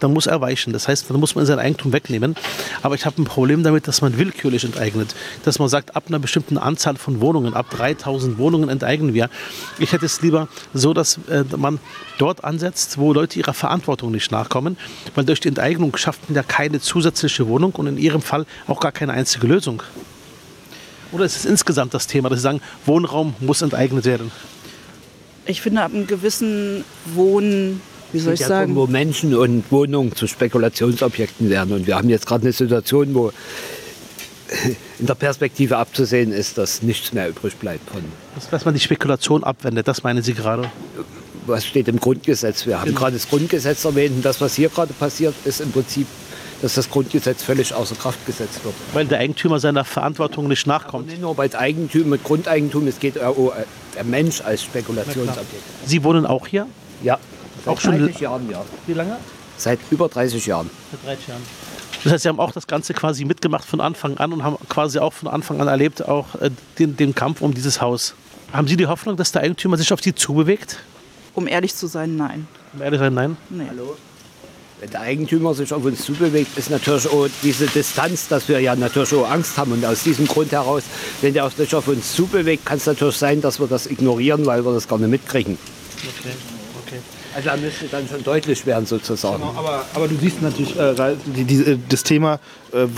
dann 0.00 0.12
muss 0.12 0.26
er 0.26 0.40
weichen. 0.40 0.72
Das 0.72 0.88
heißt, 0.88 1.10
dann 1.10 1.18
muss 1.20 1.34
man 1.34 1.46
sein 1.46 1.58
Eigentum 1.58 1.92
wegnehmen. 1.92 2.36
Aber 2.82 2.94
ich 2.94 3.06
habe 3.06 3.20
ein 3.20 3.24
Problem 3.24 3.62
damit, 3.62 3.88
dass 3.88 4.02
man 4.02 4.18
willkürlich 4.18 4.64
enteignet. 4.64 5.14
Dass 5.44 5.58
man 5.58 5.68
sagt, 5.68 5.96
ab 5.96 6.04
einer 6.08 6.18
bestimmten 6.18 6.58
Anzahl 6.58 6.96
von 6.96 7.20
Wohnungen, 7.20 7.54
ab 7.54 7.70
3000 7.70 8.38
Wohnungen 8.38 8.68
enteignen 8.68 9.14
wir. 9.14 9.30
Ich 9.78 9.92
hätte 9.92 10.06
es 10.06 10.20
lieber 10.22 10.48
so, 10.74 10.92
dass 10.92 11.18
äh, 11.28 11.44
man 11.56 11.78
dort 12.18 12.44
ansetzt, 12.44 12.98
wo 12.98 13.12
Leute 13.12 13.38
ihrer 13.38 13.54
Verantwortung 13.54 14.10
nicht 14.10 14.30
nachkommen. 14.30 14.76
Weil 15.14 15.24
durch 15.24 15.40
die 15.40 15.48
Enteignung 15.48 15.96
schafft 15.96 16.28
man 16.28 16.36
ja 16.36 16.42
keine 16.42 16.80
zusätzliche 16.80 17.46
Wohnung 17.48 17.72
und 17.72 17.86
in 17.86 17.98
ihrem 17.98 18.22
Fall 18.22 18.46
auch 18.66 18.80
gar 18.80 18.92
keine 18.92 19.12
einzige 19.12 19.46
Lösung. 19.46 19.82
Oder 21.12 21.24
ist 21.24 21.36
es 21.36 21.44
insgesamt 21.44 21.94
das 21.94 22.06
Thema, 22.06 22.28
dass 22.28 22.40
Sie 22.40 22.42
sagen, 22.42 22.60
Wohnraum 22.84 23.34
muss 23.40 23.62
enteignet 23.62 24.04
werden? 24.04 24.32
Ich 25.46 25.60
finde, 25.60 25.82
ab 25.82 25.92
einem 25.94 26.06
gewissen 26.06 26.84
Wohn 27.04 27.80
wie 28.12 28.18
soll 28.18 28.34
ich 28.34 28.40
ja 28.40 28.48
sagen? 28.48 28.74
Wo 28.74 28.86
Menschen 28.86 29.34
und 29.34 29.70
Wohnungen 29.70 30.14
zu 30.14 30.26
Spekulationsobjekten 30.26 31.50
werden. 31.50 31.74
Und 31.74 31.86
wir 31.86 31.96
haben 31.96 32.08
jetzt 32.08 32.26
gerade 32.26 32.42
eine 32.42 32.52
Situation, 32.52 33.14
wo 33.14 33.32
in 34.98 35.06
der 35.06 35.14
Perspektive 35.14 35.76
abzusehen 35.76 36.32
ist, 36.32 36.58
dass 36.58 36.82
nichts 36.82 37.12
mehr 37.12 37.28
übrig 37.28 37.56
bleibt 37.56 37.90
von. 37.90 38.02
Dass 38.50 38.64
man 38.64 38.74
die 38.74 38.80
Spekulation 38.80 39.44
abwendet, 39.44 39.88
das 39.88 40.02
meinen 40.02 40.22
Sie 40.22 40.34
gerade? 40.34 40.70
Was 41.46 41.64
steht 41.64 41.88
im 41.88 42.00
Grundgesetz? 42.00 42.66
Wir 42.66 42.80
haben 42.80 42.86
genau. 42.86 43.00
gerade 43.00 43.16
das 43.16 43.28
Grundgesetz 43.28 43.84
erwähnt 43.84 44.16
und 44.16 44.24
das, 44.24 44.40
was 44.40 44.54
hier 44.54 44.68
gerade 44.68 44.92
passiert, 44.92 45.34
ist 45.44 45.60
im 45.60 45.70
Prinzip, 45.70 46.06
dass 46.62 46.74
das 46.74 46.90
Grundgesetz 46.90 47.42
völlig 47.42 47.72
außer 47.74 47.94
Kraft 47.94 48.24
gesetzt 48.26 48.64
wird. 48.64 48.74
Weil 48.92 49.06
der 49.06 49.18
Eigentümer 49.18 49.60
seiner 49.60 49.84
Verantwortung 49.84 50.48
nicht 50.48 50.66
nachkommt. 50.66 51.04
Aber 51.04 51.12
nicht 51.12 51.20
nur 51.20 51.34
bei 51.34 51.54
Eigentum, 51.56 52.08
mit 52.08 52.24
Grundeigentum, 52.24 52.86
es 52.88 52.98
geht 52.98 53.20
auch 53.22 53.52
der 53.94 54.04
Mensch 54.04 54.40
als 54.40 54.62
Spekulationsobjekt. 54.62 55.62
Sie 55.84 56.02
wohnen 56.02 56.26
auch 56.26 56.46
hier? 56.46 56.66
Ja. 57.02 57.18
Seit 57.66 57.74
auch 57.74 57.80
schon 57.80 57.98
30 57.98 58.20
Jahren, 58.20 58.48
ja. 58.48 58.64
Wie 58.86 58.92
lange? 58.92 59.16
Seit 59.56 59.80
über 59.90 60.08
30 60.08 60.46
Jahren. 60.46 60.70
Seit 60.92 61.04
30 61.04 61.28
Jahren. 61.28 61.42
Das 62.04 62.12
heißt, 62.12 62.22
Sie 62.22 62.28
haben 62.28 62.38
auch 62.38 62.52
das 62.52 62.68
Ganze 62.68 62.94
quasi 62.94 63.24
mitgemacht 63.24 63.64
von 63.64 63.80
Anfang 63.80 64.16
an 64.18 64.32
und 64.32 64.44
haben 64.44 64.56
quasi 64.68 65.00
auch 65.00 65.12
von 65.12 65.28
Anfang 65.28 65.60
an 65.60 65.66
erlebt, 65.66 66.06
auch 66.06 66.36
äh, 66.36 66.50
den, 66.78 66.96
den 66.96 67.14
Kampf 67.16 67.40
um 67.40 67.52
dieses 67.52 67.80
Haus. 67.80 68.14
Haben 68.52 68.68
Sie 68.68 68.76
die 68.76 68.86
Hoffnung, 68.86 69.16
dass 69.16 69.32
der 69.32 69.42
Eigentümer 69.42 69.76
sich 69.76 69.92
auf 69.92 70.00
Sie 70.00 70.14
zubewegt? 70.14 70.78
Um 71.34 71.48
ehrlich 71.48 71.74
zu 71.74 71.88
sein, 71.88 72.16
nein. 72.16 72.46
Um 72.72 72.82
ehrlich 72.82 73.00
zu 73.00 73.04
sein, 73.04 73.14
nein? 73.14 73.36
Nee. 73.50 73.64
Hallo? 73.68 73.96
Wenn 74.78 74.90
der 74.90 75.00
Eigentümer 75.00 75.52
sich 75.54 75.72
auf 75.72 75.84
uns 75.84 76.04
zubewegt, 76.04 76.56
ist 76.56 76.70
natürlich 76.70 77.08
auch 77.08 77.26
diese 77.42 77.66
Distanz, 77.66 78.28
dass 78.28 78.48
wir 78.48 78.60
ja 78.60 78.76
natürlich 78.76 79.12
auch 79.14 79.28
Angst 79.28 79.58
haben. 79.58 79.72
Und 79.72 79.84
aus 79.84 80.04
diesem 80.04 80.28
Grund 80.28 80.52
heraus, 80.52 80.84
wenn 81.22 81.34
der 81.34 81.50
sich 81.50 81.74
auf 81.74 81.88
uns 81.88 82.14
zubewegt, 82.14 82.64
kann 82.64 82.76
es 82.76 82.86
natürlich 82.86 83.16
sein, 83.16 83.40
dass 83.40 83.58
wir 83.58 83.66
das 83.66 83.86
ignorieren, 83.86 84.46
weil 84.46 84.64
wir 84.64 84.72
das 84.72 84.86
gar 84.86 84.98
nicht 84.98 85.10
mitkriegen. 85.10 85.58
Okay. 86.20 86.55
Also 87.36 87.50
da 87.50 87.56
müsste 87.58 87.86
dann 87.88 88.08
schon 88.08 88.24
deutlich 88.24 88.64
werden 88.64 88.86
sozusagen. 88.86 89.36
Genau, 89.36 89.52
aber, 89.58 89.84
aber, 89.92 90.08
du 90.08 90.16
siehst 90.16 90.40
natürlich 90.40 90.74
äh, 90.74 90.94
die, 91.26 91.44
die, 91.44 91.72
äh, 91.72 91.78
das 91.86 92.02
Thema, 92.02 92.40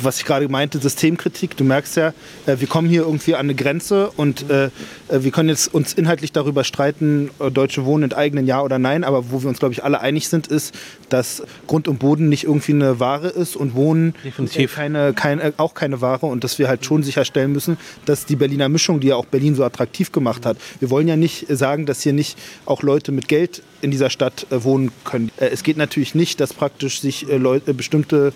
was 0.02 0.18
ich 0.18 0.24
gerade 0.24 0.48
meinte, 0.48 0.78
Systemkritik. 0.78 1.56
Du 1.56 1.64
merkst 1.64 1.96
ja, 1.96 2.12
äh, 2.46 2.56
wir 2.58 2.66
kommen 2.66 2.88
hier 2.88 3.02
irgendwie 3.02 3.34
an 3.34 3.40
eine 3.40 3.54
Grenze 3.54 4.10
und 4.16 4.48
äh, 4.50 4.66
äh, 4.66 4.70
wir 5.08 5.30
können 5.30 5.48
jetzt 5.48 5.72
uns 5.72 5.94
inhaltlich 5.94 6.32
darüber 6.32 6.64
streiten, 6.64 7.30
Deutsche 7.52 7.84
Wohnen 7.84 8.04
enteignen, 8.04 8.46
ja 8.46 8.62
oder 8.62 8.78
nein. 8.78 9.04
Aber 9.04 9.30
wo 9.30 9.42
wir 9.42 9.48
uns, 9.48 9.58
glaube 9.58 9.72
ich, 9.72 9.84
alle 9.84 10.00
einig 10.00 10.28
sind, 10.28 10.46
ist, 10.46 10.74
dass 11.08 11.42
Grund 11.66 11.88
und 11.88 11.98
Boden 11.98 12.28
nicht 12.28 12.44
irgendwie 12.44 12.72
eine 12.72 13.00
Ware 13.00 13.28
ist 13.28 13.56
und 13.56 13.74
Wohnen 13.74 14.14
Definitiv. 14.24 14.74
Keine, 14.74 15.12
keine, 15.14 15.54
auch 15.56 15.74
keine 15.74 16.00
Ware 16.00 16.26
und 16.26 16.44
dass 16.44 16.58
wir 16.58 16.68
halt 16.68 16.84
schon 16.84 17.02
sicherstellen 17.02 17.52
müssen, 17.52 17.76
dass 18.04 18.26
die 18.26 18.36
Berliner 18.36 18.68
Mischung, 18.68 19.00
die 19.00 19.08
ja 19.08 19.16
auch 19.16 19.26
Berlin 19.26 19.54
so 19.54 19.64
attraktiv 19.64 20.12
gemacht 20.12 20.46
hat, 20.46 20.56
wir 20.80 20.90
wollen 20.90 21.08
ja 21.08 21.16
nicht 21.16 21.46
sagen, 21.48 21.86
dass 21.86 22.02
hier 22.02 22.12
nicht 22.12 22.38
auch 22.66 22.82
Leute 22.82 23.12
mit 23.12 23.28
Geld 23.28 23.62
in 23.80 23.90
dieser 23.90 24.10
Stadt 24.10 24.46
äh, 24.50 24.62
wohnen 24.64 24.90
können. 25.04 25.30
Äh, 25.36 25.48
es 25.48 25.62
geht 25.62 25.76
natürlich 25.76 26.14
nicht, 26.14 26.40
dass 26.40 26.52
praktisch 26.52 27.00
sich 27.00 27.28
äh, 27.28 27.36
Leute, 27.36 27.74
bestimmte 27.74 28.32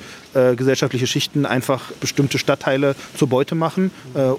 gesellschaftliche 0.57 1.07
Schichten 1.07 1.32
einfach 1.45 1.92
bestimmte 2.01 2.38
Stadtteile 2.38 2.95
zur 3.16 3.29
Beute 3.29 3.55
machen 3.55 3.90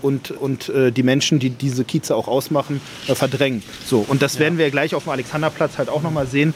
und, 0.01 0.32
und 0.32 0.71
die 0.73 1.03
Menschen, 1.03 1.39
die 1.39 1.49
diese 1.49 1.84
Kieze 1.84 2.15
auch 2.15 2.27
ausmachen, 2.27 2.82
verdrängen. 3.13 3.63
So, 3.86 4.06
und 4.08 4.21
das 4.21 4.39
werden 4.39 4.58
wir 4.58 4.69
gleich 4.71 4.95
auf 4.95 5.03
dem 5.03 5.12
Alexanderplatz 5.12 5.77
halt 5.77 5.89
auch 5.89 6.01
nochmal 6.01 6.27
sehen. 6.27 6.53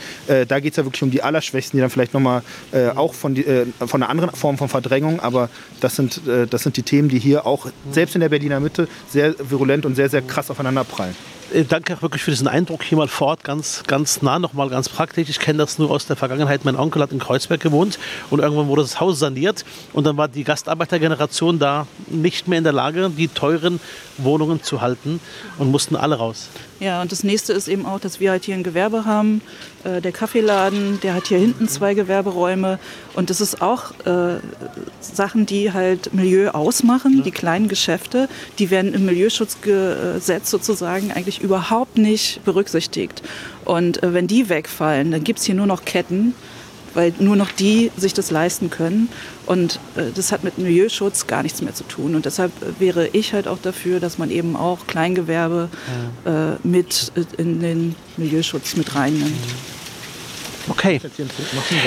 Da 0.47 0.59
geht 0.59 0.73
es 0.73 0.77
ja 0.77 0.85
wirklich 0.85 1.03
um 1.03 1.11
die 1.11 1.21
Allerschwächsten, 1.21 1.77
die 1.77 1.81
dann 1.81 1.89
vielleicht 1.89 2.13
nochmal 2.13 2.41
auch 2.95 3.13
von, 3.13 3.35
die, 3.35 3.45
von 3.79 4.01
einer 4.01 4.09
anderen 4.09 4.31
Form 4.31 4.57
von 4.57 4.69
Verdrängung, 4.69 5.19
aber 5.19 5.49
das 5.81 5.95
sind, 5.95 6.21
das 6.49 6.63
sind 6.63 6.77
die 6.77 6.83
Themen, 6.83 7.09
die 7.09 7.19
hier 7.19 7.45
auch 7.45 7.67
selbst 7.91 8.15
in 8.15 8.21
der 8.21 8.29
Berliner 8.29 8.59
Mitte 8.59 8.87
sehr 9.09 9.35
virulent 9.37 9.85
und 9.85 9.95
sehr, 9.95 10.09
sehr 10.09 10.21
krass 10.21 10.49
aufeinander 10.51 10.83
prallen. 10.83 11.15
Äh, 11.53 11.63
danke 11.63 11.95
auch 11.95 12.01
wirklich 12.01 12.23
für 12.23 12.31
diesen 12.31 12.47
Eindruck 12.47 12.83
hier 12.83 12.97
mal 12.97 13.07
vor 13.07 13.27
Ort, 13.27 13.43
ganz, 13.43 13.83
ganz 13.87 14.21
nah 14.21 14.39
nochmal, 14.39 14.69
ganz 14.69 14.89
praktisch. 14.89 15.29
Ich 15.29 15.39
kenne 15.39 15.59
das 15.59 15.79
nur 15.79 15.91
aus 15.91 16.05
der 16.05 16.15
Vergangenheit. 16.15 16.65
Mein 16.65 16.75
Onkel 16.75 17.01
hat 17.01 17.11
in 17.11 17.19
Kreuzberg 17.19 17.61
gewohnt 17.61 17.99
und 18.29 18.39
irgendwann 18.39 18.67
wurde 18.67 18.81
das 18.81 18.99
Haus 18.99 19.19
saniert 19.19 19.63
und 19.93 20.05
dann 20.05 20.17
war 20.17 20.27
die 20.27 20.43
Gastarbeitergeneration 20.43 21.59
da 21.59 21.87
nicht 22.07 22.47
mehr 22.47 22.57
in 22.57 22.63
der 22.63 22.73
Lage, 22.73 23.09
die 23.09 23.27
teuren 23.27 23.79
Wohnungen 24.17 24.61
zu 24.63 24.81
halten 24.81 25.19
und 25.57 25.71
mussten 25.71 25.95
alle 25.95 26.15
raus. 26.15 26.49
Ja, 26.79 27.01
und 27.01 27.11
das 27.11 27.23
nächste 27.23 27.53
ist 27.53 27.67
eben 27.67 27.87
auch, 27.87 27.99
dass 27.99 28.19
wir 28.19 28.29
halt 28.29 28.45
hier 28.45 28.53
ein 28.53 28.63
Gewerbe 28.63 29.05
haben. 29.05 29.41
Äh, 29.83 29.99
der 29.99 30.11
Kaffeeladen, 30.11 30.99
der 31.01 31.15
hat 31.15 31.27
hier 31.27 31.39
hinten 31.39 31.67
zwei 31.67 31.95
Gewerberäume. 31.95 32.77
Und 33.15 33.31
das 33.31 33.41
ist 33.41 33.63
auch 33.63 33.93
äh, 34.05 34.39
Sachen, 35.01 35.47
die 35.47 35.73
halt 35.73 36.13
Milieu 36.13 36.51
ausmachen, 36.51 37.23
die 37.23 37.31
kleinen 37.31 37.67
Geschäfte. 37.67 38.29
Die 38.59 38.69
werden 38.69 38.93
im 38.93 39.05
Milieuschutzgesetz 39.05 40.51
sozusagen 40.51 41.11
eigentlich 41.11 41.41
überhaupt 41.41 41.97
nicht 41.97 42.43
berücksichtigt. 42.45 43.23
Und 43.65 44.03
äh, 44.03 44.13
wenn 44.13 44.27
die 44.27 44.47
wegfallen, 44.49 45.09
dann 45.09 45.23
gibt 45.23 45.39
es 45.39 45.45
hier 45.45 45.55
nur 45.55 45.67
noch 45.67 45.83
Ketten 45.83 46.35
weil 46.93 47.13
nur 47.19 47.35
noch 47.35 47.51
die 47.51 47.91
sich 47.97 48.13
das 48.13 48.31
leisten 48.31 48.69
können. 48.69 49.09
Und 49.45 49.79
äh, 49.95 50.11
das 50.13 50.31
hat 50.31 50.43
mit 50.43 50.57
Milieuschutz 50.57 51.27
gar 51.27 51.43
nichts 51.43 51.61
mehr 51.61 51.73
zu 51.73 51.83
tun. 51.83 52.15
Und 52.15 52.25
deshalb 52.25 52.51
wäre 52.79 53.07
ich 53.07 53.33
halt 53.33 53.47
auch 53.47 53.59
dafür, 53.59 53.99
dass 53.99 54.17
man 54.17 54.29
eben 54.29 54.55
auch 54.55 54.87
Kleingewerbe 54.87 55.69
ja. 56.25 56.53
äh, 56.53 56.57
mit 56.63 57.11
in 57.37 57.61
den 57.61 57.95
Milieuschutz 58.17 58.75
mit 58.75 58.95
reinnimmt. 58.95 59.33
Okay. 60.69 60.99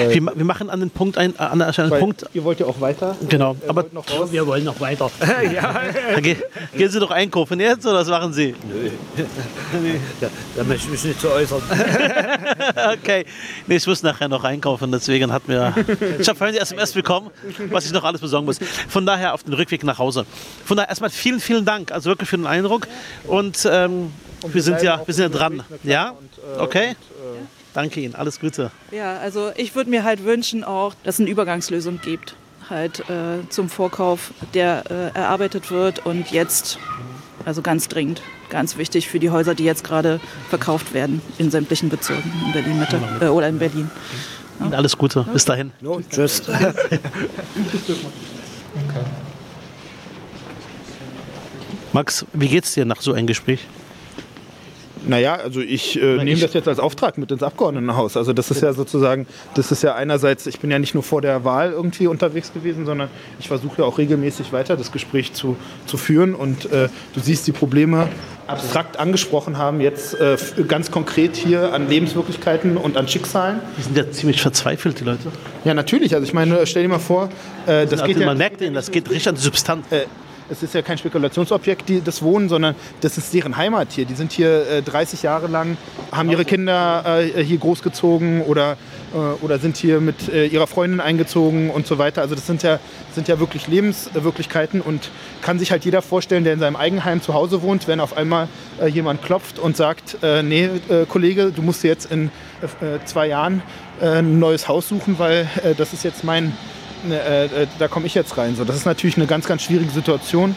Wir, 0.09 0.23
wir 0.35 0.45
machen 0.45 0.71
an 0.71 0.81
den 0.81 0.91
Punkt 0.91 1.19
ein, 1.19 1.35
äh, 1.35 1.43
an 1.43 1.61
einen 1.63 1.91
weil 1.91 2.01
Punkt. 2.01 2.25
ihr 2.33 2.45
wollt 2.45 2.61
ja 2.61 2.67
auch 2.67 2.81
weiter. 2.81 3.17
Genau. 3.29 3.57
Ihr 3.63 3.69
Aber. 3.71 3.85
Wir 4.31 4.47
wollen 4.47 4.65
noch 4.65 4.81
weiter. 4.81 5.11
Ge 6.23 6.37
gehen 6.77 6.91
Sie 6.91 7.01
doch 7.01 7.11
einkaufen 7.11 7.61
jetzt 7.61 7.87
oder 7.87 8.01
was 8.01 8.09
machen 8.09 8.33
Sie? 8.33 8.55
Da, 10.21 10.29
da 10.57 10.65
möchte 10.65 10.87
ich 10.87 10.91
mich 10.93 11.05
nicht 11.05 11.21
zu 11.21 11.31
äußern. 11.31 11.63
Okay. 12.93 13.25
Nee, 13.67 13.77
ich 13.77 13.87
muss 13.87 14.03
nachher 14.03 14.29
noch 14.29 14.45
einkaufen, 14.45 14.91
deswegen 14.93 15.33
hat 15.33 15.47
mir. 15.49 15.75
Ich 16.19 16.29
habe 16.29 16.39
vorhin 16.39 16.55
die 16.55 16.61
SMS 16.61 16.93
bekommen, 16.93 17.31
was 17.71 17.87
ich 17.87 17.93
noch 17.93 18.05
alles 18.05 18.21
besorgen 18.21 18.47
muss. 18.47 18.59
Von 18.89 19.07
daher 19.07 19.35
auf 19.35 19.43
den 19.43 19.55
Rückweg 19.55 19.85
nach 19.85 19.99
Hause. 19.99 20.25
Von 20.65 20.77
daher 20.77 20.89
erstmal 20.89 21.11
vielen, 21.11 21.41
vielen 21.41 21.65
Dank, 21.65 21.93
also 21.93 22.11
wirklich 22.11 22.29
für 22.29 22.37
den 22.37 22.47
Eindruck. 22.47 22.87
Und, 23.27 23.69
ähm, 23.71 24.13
wir 24.47 24.63
sind 24.63 24.83
ja, 24.83 25.03
wir 25.05 25.15
sind 25.15 25.33
ja 25.33 25.39
dran. 25.39 25.63
Ja? 25.83 26.15
Okay? 26.59 26.97
Danke 27.75 28.01
Ihnen, 28.01 28.15
alles 28.15 28.41
Gute. 28.41 28.71
Ja, 28.91 29.19
also 29.19 29.53
ich 29.57 29.75
würde 29.75 29.91
mir 29.91 30.03
halt 30.05 30.25
wünschen 30.25 30.65
auch, 30.65 30.95
dass 31.05 31.17
es 31.17 31.21
eine 31.21 31.31
Übergangslösung 31.31 32.01
gibt, 32.01 32.35
halt 32.69 33.01
äh, 33.09 33.49
zum 33.49 33.69
Vorkauf, 33.69 34.33
der 34.55 34.85
äh, 34.91 35.17
erarbeitet 35.17 35.71
wird 35.71 36.05
und 36.05 36.31
jetzt, 36.31 36.79
also 37.45 37.63
ganz 37.63 37.89
dringend, 37.89 38.23
ganz 38.49 38.77
wichtig 38.77 39.09
für 39.09 39.21
die 39.21 39.31
Häuser, 39.31 39.55
die 39.55 39.65
jetzt 39.65 39.85
gerade 39.85 40.21
verkauft 40.49 40.93
werden 40.95 41.23
in 41.39 41.51
sämtlichen 41.51 41.89
Bezirken 41.89 42.33
in 42.47 42.53
Berlin 42.53 42.79
Mitte 42.81 43.01
äh, 43.21 43.27
oder 43.27 43.49
in 43.49 43.59
Berlin. 43.59 43.91
Ihnen 44.61 44.75
alles 44.75 44.99
Gute. 44.99 45.25
Bis 45.33 45.45
dahin. 45.45 45.73
No, 45.81 46.01
tschüss. 46.11 46.43
Max, 51.93 52.25
wie 52.33 52.49
geht's 52.49 52.75
dir 52.75 52.85
nach 52.85 53.01
so 53.01 53.13
einem 53.13 53.27
Gespräch? 53.27 53.67
Naja, 55.07 55.35
also 55.35 55.61
ich 55.61 56.01
äh, 56.01 56.23
nehme 56.23 56.41
das 56.41 56.53
jetzt 56.53 56.69
als 56.69 56.79
Auftrag 56.79 57.17
mit 57.19 57.31
ins 57.31 57.43
Abgeordnetenhaus. 57.43 58.17
Also 58.17 58.33
das 58.33 58.51
ist 58.51 58.63
ja 58.63 58.73
sozusagen, 58.73 59.27
das 59.55 59.73
ist 59.73 59.83
ja 59.83 59.95
einerseits, 59.95 60.47
ich 60.47 60.61
bin 60.61 60.71
ja 60.71 60.79
nicht 60.79 60.95
nur 60.95 61.03
vor 61.03 61.23
der 61.23 61.45
Wahl 61.45 61.73
irgendwie 61.73 62.07
unterwegs 62.07 62.53
gewesen, 62.53 62.85
sondern 62.87 63.09
ich 63.39 63.49
versuche 63.49 63.83
ja 63.83 63.85
auch 63.85 63.99
regelmäßig 63.99 64.53
weiter 64.53 64.77
das 64.77 64.93
Gespräch 64.93 65.33
zu, 65.33 65.57
zu 65.87 65.97
führen. 65.97 66.35
Und 66.35 66.71
äh, 66.71 66.89
du 67.15 67.21
siehst 67.21 67.47
die 67.47 67.53
Probleme 67.53 68.09
abstrakt 68.47 68.99
angesprochen 68.99 69.59
haben, 69.59 69.81
jetzt 69.81 70.21
äh, 70.21 70.37
ganz 70.67 70.91
konkret 70.91 71.37
hier 71.37 71.73
an 71.73 71.89
Lebenswirklichkeiten 71.89 72.77
und 72.77 72.97
an 72.97 73.07
Schicksalen. 73.07 73.61
Die 73.79 73.83
sind 73.83 73.97
ja 73.97 74.11
ziemlich 74.11 74.43
verzweifelt, 74.43 75.01
die 75.01 75.05
Leute. 75.05 75.31
Ja, 75.65 75.73
natürlich. 75.73 76.15
Also 76.15 76.27
ich 76.27 76.35
meine, 76.35 76.67
stell 76.67 76.83
dir 76.83 76.89
mal 76.89 76.99
vor, 76.99 77.29
äh, 77.67 77.87
das 77.87 78.01
Also 78.01 78.07
geht 78.07 78.19
man 78.19 78.29
ja, 78.29 78.35
merkt 78.35 78.61
ihnen, 78.61 78.75
das 78.75 78.91
geht 78.91 79.09
richtig 79.09 79.29
an 79.29 79.37
die 79.37 79.41
Substanz. 79.41 79.87
äh, 79.91 80.01
es 80.51 80.63
ist 80.63 80.75
ja 80.75 80.83
kein 80.83 80.99
Spekulationsobjekt, 80.99 81.89
die, 81.89 82.01
das 82.01 82.23
Wohnen, 82.23 82.49
sondern 82.49 82.75
das 83.01 83.17
ist 83.17 83.33
deren 83.33 83.57
Heimat 83.57 83.93
hier. 83.93 84.05
Die 84.05 84.15
sind 84.15 84.33
hier 84.33 84.69
äh, 84.69 84.83
30 84.83 85.23
Jahre 85.23 85.47
lang, 85.47 85.77
haben 86.13 86.31
ihre 86.31 86.45
Kinder 86.45 87.21
äh, 87.21 87.43
hier 87.43 87.59
großgezogen 87.59 88.43
oder, 88.43 88.77
äh, 89.15 89.17
oder 89.45 89.59
sind 89.59 89.77
hier 89.77 90.01
mit 90.01 90.29
äh, 90.29 90.47
ihrer 90.47 90.67
Freundin 90.67 91.01
eingezogen 91.01 91.71
und 91.71 91.87
so 91.87 91.99
weiter. 91.99 92.21
Also 92.23 92.35
das 92.35 92.47
sind 92.47 92.63
ja, 92.63 92.81
sind 93.13 93.29
ja 93.29 93.39
wirklich 93.39 93.69
Lebenswirklichkeiten 93.69 94.81
und 94.81 95.11
kann 95.43 95.59
sich 95.59 95.71
halt 95.71 95.85
jeder 95.85 96.03
vorstellen, 96.03 96.45
der 96.45 96.55
in 96.55 96.61
seinem 96.61 96.77
Eigenheim 96.77 97.23
zu 97.23 97.33
Hause 97.35 97.63
wohnt, 97.63 97.87
wenn 97.87 98.01
auf 98.01 98.17
einmal 98.17 98.49
äh, 98.81 98.87
jemand 98.89 99.23
klopft 99.23 99.59
und 99.59 99.77
sagt, 99.77 100.19
äh, 100.23 100.43
nee, 100.43 100.69
Kollege, 101.09 101.53
du 101.53 101.63
musst 101.63 101.85
jetzt 101.85 102.11
in 102.11 102.31
zwei 103.05 103.29
Jahren 103.29 103.63
ein 104.01 104.39
neues 104.39 104.69
Haus 104.69 104.89
suchen, 104.89 105.19
weil 105.19 105.49
das 105.77 105.93
ist 105.93 106.05
jetzt 106.05 106.25
mein 106.25 106.53
äh, 107.09 107.45
äh, 107.45 107.67
da 107.79 107.89
komme 107.89 108.07
ich 108.07 108.15
jetzt 108.15 108.37
rein. 108.37 108.57
So, 108.57 108.65
das 108.65 108.77
ist 108.77 108.87
natürlich 108.87 109.17
eine 109.17 109.27
ganz, 109.27 109.47
ganz 109.47 109.63
schwierige 109.63 109.91
Situation, 109.91 110.55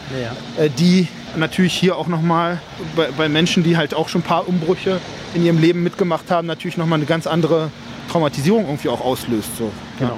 äh, 0.58 0.68
die 0.70 1.08
natürlich 1.36 1.74
hier 1.74 1.96
auch 1.96 2.06
nochmal 2.06 2.60
bei, 2.96 3.08
bei 3.16 3.28
Menschen, 3.28 3.62
die 3.62 3.76
halt 3.76 3.94
auch 3.94 4.08
schon 4.08 4.20
ein 4.20 4.24
paar 4.24 4.48
Umbrüche 4.48 5.00
in 5.34 5.44
ihrem 5.44 5.58
Leben 5.58 5.82
mitgemacht 5.82 6.30
haben, 6.30 6.46
natürlich 6.46 6.76
nochmal 6.76 6.98
eine 6.98 7.06
ganz 7.06 7.26
andere 7.26 7.70
Traumatisierung 8.10 8.64
irgendwie 8.66 8.88
auch 8.88 9.00
auslöst. 9.00 9.56
So. 9.58 9.70
Genau. 9.98 10.16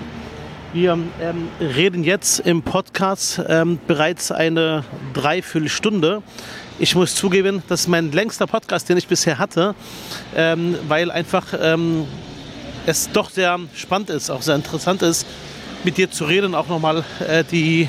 Wir 0.72 0.98
ähm, 1.22 1.48
reden 1.60 2.04
jetzt 2.04 2.40
im 2.40 2.62
Podcast 2.62 3.40
ähm, 3.48 3.78
bereits 3.86 4.30
eine 4.30 4.84
Dreiviertelstunde. 5.14 6.22
Ich 6.78 6.94
muss 6.94 7.14
zugeben, 7.14 7.62
das 7.68 7.82
ist 7.82 7.88
mein 7.88 8.12
längster 8.12 8.46
Podcast, 8.46 8.88
den 8.88 8.98
ich 8.98 9.08
bisher 9.08 9.38
hatte, 9.38 9.74
ähm, 10.34 10.76
weil 10.88 11.10
einfach 11.10 11.46
ähm, 11.58 12.04
es 12.84 13.10
doch 13.10 13.30
sehr 13.30 13.58
spannend 13.74 14.10
ist, 14.10 14.28
auch 14.30 14.42
sehr 14.42 14.56
interessant 14.56 15.02
ist, 15.02 15.26
mit 15.86 15.96
dir 15.96 16.10
zu 16.10 16.24
reden, 16.24 16.54
auch 16.56 16.66
nochmal 16.66 17.04
äh, 17.26 17.44
die, 17.44 17.88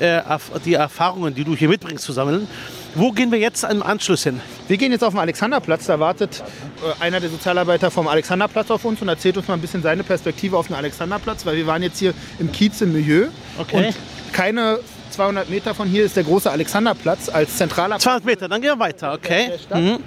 äh, 0.00 0.20
die 0.64 0.74
Erfahrungen, 0.74 1.32
die 1.32 1.44
du 1.44 1.54
hier 1.54 1.68
mitbringst, 1.68 2.04
zu 2.04 2.12
sammeln. 2.12 2.48
Wo 2.96 3.12
gehen 3.12 3.30
wir 3.30 3.38
jetzt 3.38 3.62
im 3.62 3.84
Anschluss 3.84 4.24
hin? 4.24 4.40
Wir 4.66 4.76
gehen 4.76 4.90
jetzt 4.90 5.04
auf 5.04 5.14
den 5.14 5.20
Alexanderplatz. 5.20 5.86
Da 5.86 6.00
wartet 6.00 6.42
äh, 6.82 7.02
einer 7.02 7.20
der 7.20 7.30
Sozialarbeiter 7.30 7.92
vom 7.92 8.08
Alexanderplatz 8.08 8.68
auf 8.72 8.84
uns 8.84 9.00
und 9.00 9.08
erzählt 9.08 9.36
uns 9.36 9.46
mal 9.46 9.54
ein 9.54 9.60
bisschen 9.60 9.80
seine 9.80 10.02
Perspektive 10.02 10.56
auf 10.56 10.66
den 10.66 10.74
Alexanderplatz, 10.74 11.46
weil 11.46 11.56
wir 11.56 11.68
waren 11.68 11.84
jetzt 11.84 12.00
hier 12.00 12.14
im 12.40 12.50
Kiez 12.50 12.80
im 12.80 12.92
Milieu. 12.92 13.28
Okay. 13.58 13.76
Und 13.76 13.94
keine 14.32 14.80
200 15.10 15.48
Meter 15.48 15.72
von 15.72 15.86
hier 15.86 16.04
ist 16.04 16.16
der 16.16 16.24
große 16.24 16.50
Alexanderplatz 16.50 17.28
als 17.28 17.56
zentraler 17.56 17.94
Platz 17.94 18.02
200 18.02 18.24
Meter, 18.24 18.48
dann 18.48 18.60
gehen 18.60 18.70
wir 18.70 18.78
weiter, 18.78 19.12
okay? 19.12 19.52
Stadt, 19.64 19.78
äh, 19.78 19.98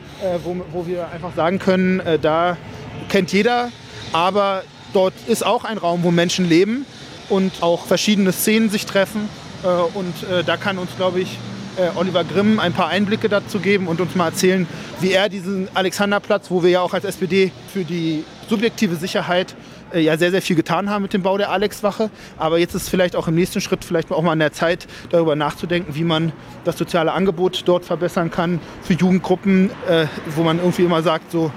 wo, 0.44 0.56
wo 0.72 0.88
wir 0.88 1.10
einfach 1.10 1.34
sagen 1.36 1.60
können, 1.60 2.00
äh, 2.02 2.20
da 2.20 2.58
kennt 3.10 3.32
jeder, 3.32 3.70
aber 4.12 4.64
dort 4.94 5.14
ist 5.28 5.46
auch 5.46 5.66
ein 5.66 5.78
Raum, 5.78 6.04
wo 6.04 6.12
Menschen 6.12 6.48
leben 6.48 6.86
und 7.30 7.52
auch 7.62 7.86
verschiedene 7.86 8.32
Szenen 8.32 8.70
sich 8.70 8.86
treffen. 8.86 9.30
Äh, 9.64 9.68
und 9.68 10.14
äh, 10.24 10.44
da 10.44 10.58
kann 10.58 10.78
uns, 10.78 10.96
glaube 10.96 11.22
ich, 11.22 11.38
äh, 11.78 11.98
Oliver 11.98 12.24
Grimm 12.24 12.60
ein 12.60 12.74
paar 12.74 12.90
Einblicke 12.90 13.30
dazu 13.30 13.60
geben 13.60 13.88
und 13.88 14.00
uns 14.02 14.16
mal 14.16 14.28
erzählen, 14.28 14.68
wie 15.00 15.12
er 15.12 15.30
diesen 15.30 15.68
Alexanderplatz, 15.74 16.52
wo 16.52 16.64
wir 16.64 16.70
ja 16.70 16.82
auch 16.82 16.94
als 16.94 17.06
SPD 17.06 17.52
für 17.72 17.84
die 17.84 18.24
subjektive 18.50 18.96
Sicherheit 18.96 19.56
ja 19.96 20.18
sehr, 20.18 20.32
sehr 20.32 20.42
viel 20.42 20.56
getan 20.56 20.90
haben 20.90 21.04
mit 21.04 21.14
dem 21.14 21.22
Bau 21.22 21.38
der 21.38 21.52
Alexwache. 21.52 22.10
Aber 22.40 22.58
jetzt 22.58 22.74
ist 22.74 22.90
vielleicht 22.90 23.16
auch 23.16 23.28
im 23.28 23.36
nächsten 23.36 23.62
Schritt 23.62 23.86
vielleicht 23.86 24.12
auch 24.12 24.24
mal 24.24 24.32
an 24.32 24.40
der 24.40 24.52
Zeit, 24.52 24.88
darüber 25.12 25.36
nachzudenken, 25.36 25.94
wie 25.94 26.04
man 26.04 26.32
das 26.64 26.80
soziale 26.80 27.12
Angebot 27.12 27.62
dort 27.66 27.86
verbessern 27.86 28.32
kann 28.32 28.60
für 28.82 28.94
Jugendgruppen, 28.94 29.70
wo 30.36 30.42
man 30.42 30.58
irgendwie 30.58 30.84
immer 30.84 31.04
sagt, 31.04 31.32
so 31.32 31.52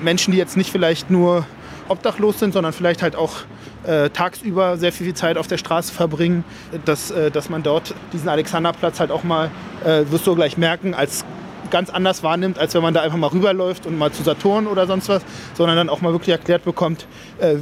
Menschen, 0.00 0.32
die 0.32 0.38
jetzt 0.38 0.56
nicht 0.56 0.70
vielleicht 0.72 1.10
nur 1.10 1.44
obdachlos 1.88 2.38
sind, 2.38 2.54
sondern 2.54 2.72
vielleicht 2.72 3.02
halt 3.02 3.14
auch 3.14 3.42
äh, 3.86 4.10
tagsüber 4.10 4.76
sehr 4.76 4.92
viel 4.92 5.14
Zeit 5.14 5.36
auf 5.38 5.46
der 5.46 5.58
Straße 5.58 5.92
verbringen, 5.92 6.44
dass, 6.84 7.10
äh, 7.10 7.30
dass 7.30 7.48
man 7.48 7.62
dort 7.62 7.94
diesen 8.12 8.28
Alexanderplatz 8.28 9.00
halt 9.00 9.10
auch 9.10 9.24
mal, 9.24 9.50
äh, 9.84 10.04
wirst 10.10 10.26
du 10.26 10.34
gleich 10.34 10.56
merken, 10.58 10.94
als 10.94 11.24
ganz 11.70 11.88
anders 11.88 12.24
wahrnimmt, 12.24 12.58
als 12.58 12.74
wenn 12.74 12.82
man 12.82 12.94
da 12.94 13.00
einfach 13.02 13.16
mal 13.16 13.28
rüberläuft 13.28 13.86
und 13.86 13.96
mal 13.96 14.10
zu 14.10 14.24
Saturn 14.24 14.66
oder 14.66 14.88
sonst 14.88 15.08
was, 15.08 15.22
sondern 15.54 15.76
dann 15.76 15.88
auch 15.88 16.00
mal 16.00 16.10
wirklich 16.10 16.30
erklärt 16.30 16.64
bekommt, 16.64 17.06
äh, 17.38 17.56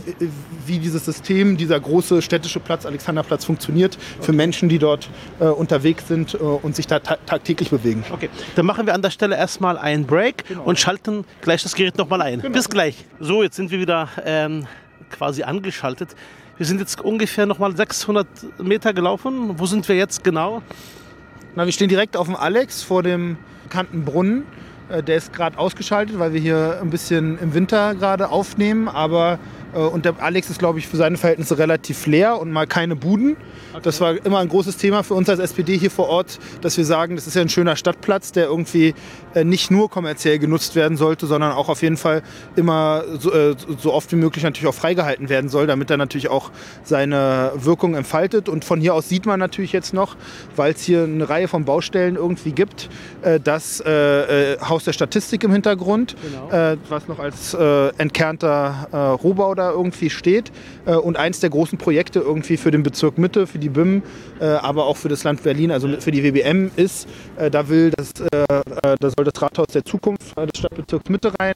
wie- 0.66 0.78
dieses 0.78 1.04
System, 1.04 1.58
dieser 1.58 1.78
große 1.78 2.22
städtische 2.22 2.58
Platz, 2.58 2.86
Alexanderplatz, 2.86 3.44
funktioniert 3.44 3.98
für 4.22 4.32
Menschen, 4.32 4.70
die 4.70 4.78
dort 4.78 5.10
äh, 5.40 5.44
unterwegs 5.44 6.08
sind 6.08 6.34
und 6.34 6.74
sich 6.74 6.86
da 6.86 7.00
ta 7.00 7.16
tagtäglich 7.26 7.68
bewegen. 7.68 8.02
Okay, 8.10 8.30
dann 8.56 8.64
machen 8.64 8.86
wir 8.86 8.94
an 8.94 9.02
der 9.02 9.10
Stelle 9.10 9.36
erstmal 9.36 9.76
einen 9.76 10.06
Break 10.06 10.44
und 10.64 10.78
schalten 10.78 11.26
gleich 11.42 11.62
das 11.62 11.74
Gerät 11.74 11.98
nochmal 11.98 12.22
ein. 12.22 12.40
Bis 12.40 12.70
gleich. 12.70 13.04
So, 13.20 13.42
jetzt 13.42 13.56
sind 13.56 13.70
wir 13.70 13.78
wieder 13.78 14.08
ähm, 14.24 14.66
quasi 15.10 15.42
angeschaltet. 15.42 16.14
Wir 16.56 16.66
sind 16.66 16.80
jetzt 16.80 17.00
ungefähr 17.00 17.46
nochmal 17.46 17.76
600 17.76 18.26
Meter 18.62 18.92
gelaufen. 18.92 19.58
Wo 19.58 19.66
sind 19.66 19.88
wir 19.88 19.96
jetzt 19.96 20.24
genau? 20.24 20.62
Na, 21.54 21.64
wir 21.66 21.72
stehen 21.72 21.88
direkt 21.88 22.16
auf 22.16 22.26
dem 22.26 22.36
Alex 22.36 22.82
vor 22.82 23.02
dem 23.02 23.36
bekannten 23.64 24.04
Brunnen. 24.04 24.44
Äh, 24.88 25.02
Der 25.02 25.16
ist 25.16 25.32
gerade 25.32 25.58
ausgeschaltet, 25.58 26.18
weil 26.18 26.32
wir 26.32 26.40
hier 26.40 26.78
ein 26.82 26.90
bisschen 26.90 27.38
im 27.38 27.54
Winter 27.54 27.94
gerade 27.94 28.28
aufnehmen. 28.30 28.88
Aber 28.88 29.38
und 29.72 30.04
der 30.04 30.14
Alex 30.20 30.50
ist, 30.50 30.58
glaube 30.58 30.78
ich, 30.78 30.86
für 30.86 30.96
seine 30.96 31.16
Verhältnisse 31.16 31.58
relativ 31.58 32.06
leer 32.06 32.40
und 32.40 32.50
mal 32.52 32.66
keine 32.66 32.96
Buden. 32.96 33.36
Das 33.82 34.00
war 34.00 34.14
immer 34.24 34.38
ein 34.38 34.48
großes 34.48 34.76
Thema 34.76 35.02
für 35.02 35.14
uns 35.14 35.28
als 35.28 35.40
SPD 35.40 35.76
hier 35.76 35.90
vor 35.90 36.08
Ort, 36.08 36.38
dass 36.62 36.76
wir 36.76 36.84
sagen, 36.84 37.16
das 37.16 37.26
ist 37.26 37.34
ja 37.34 37.42
ein 37.42 37.48
schöner 37.48 37.76
Stadtplatz, 37.76 38.32
der 38.32 38.46
irgendwie 38.46 38.94
äh, 39.34 39.44
nicht 39.44 39.70
nur 39.70 39.90
kommerziell 39.90 40.38
genutzt 40.38 40.74
werden 40.74 40.96
sollte, 40.96 41.26
sondern 41.26 41.52
auch 41.52 41.68
auf 41.68 41.82
jeden 41.82 41.96
Fall 41.96 42.22
immer 42.56 43.04
so, 43.18 43.32
äh, 43.32 43.54
so 43.78 43.92
oft 43.92 44.10
wie 44.12 44.16
möglich 44.16 44.44
natürlich 44.44 44.68
auch 44.68 44.74
freigehalten 44.74 45.28
werden 45.28 45.50
soll, 45.50 45.66
damit 45.66 45.90
er 45.90 45.96
natürlich 45.96 46.28
auch 46.28 46.50
seine 46.82 47.52
Wirkung 47.56 47.94
entfaltet. 47.94 48.48
Und 48.48 48.64
von 48.64 48.80
hier 48.80 48.94
aus 48.94 49.08
sieht 49.08 49.26
man 49.26 49.38
natürlich 49.38 49.72
jetzt 49.72 49.92
noch, 49.92 50.16
weil 50.56 50.72
es 50.72 50.82
hier 50.82 51.04
eine 51.04 51.28
Reihe 51.28 51.48
von 51.48 51.64
Baustellen 51.64 52.16
irgendwie 52.16 52.52
gibt, 52.52 52.88
äh, 53.22 53.38
das 53.38 53.80
äh, 53.80 54.54
äh, 54.54 54.58
Haus 54.60 54.84
der 54.84 54.92
Statistik 54.92 55.44
im 55.44 55.52
Hintergrund, 55.52 56.16
äh, 56.50 56.76
was 56.88 57.06
noch 57.08 57.18
als 57.18 57.54
äh, 57.54 57.88
entkernter 57.98 58.88
äh, 58.92 58.96
Rohbau 58.96 59.54
da 59.58 59.70
irgendwie 59.70 60.10
steht 60.10 60.50
äh, 60.86 60.94
und 60.94 61.16
eins 61.16 61.40
der 61.40 61.50
großen 61.50 61.78
Projekte 61.78 62.20
irgendwie 62.20 62.56
für 62.56 62.70
den 62.70 62.82
Bezirk 62.82 63.18
Mitte, 63.18 63.46
für 63.46 63.58
die 63.58 63.68
BIM, 63.68 64.02
äh, 64.40 64.46
aber 64.46 64.86
auch 64.86 64.96
für 64.96 65.08
das 65.08 65.24
Land 65.24 65.42
Berlin, 65.42 65.70
also 65.70 65.88
für 66.00 66.10
die 66.10 66.22
WBM 66.24 66.70
ist. 66.76 67.08
Äh, 67.36 67.50
da 67.50 67.68
will 67.68 67.90
das, 67.90 68.12
äh, 68.20 68.42
äh, 68.42 68.96
da 68.98 69.10
soll 69.10 69.24
das 69.24 69.40
Rathaus 69.40 69.68
der 69.68 69.84
Zukunft 69.84 70.36
äh, 70.36 70.46
des 70.46 70.58
Stadtbezirks 70.60 71.08
Mitte 71.10 71.32
rein. 71.38 71.54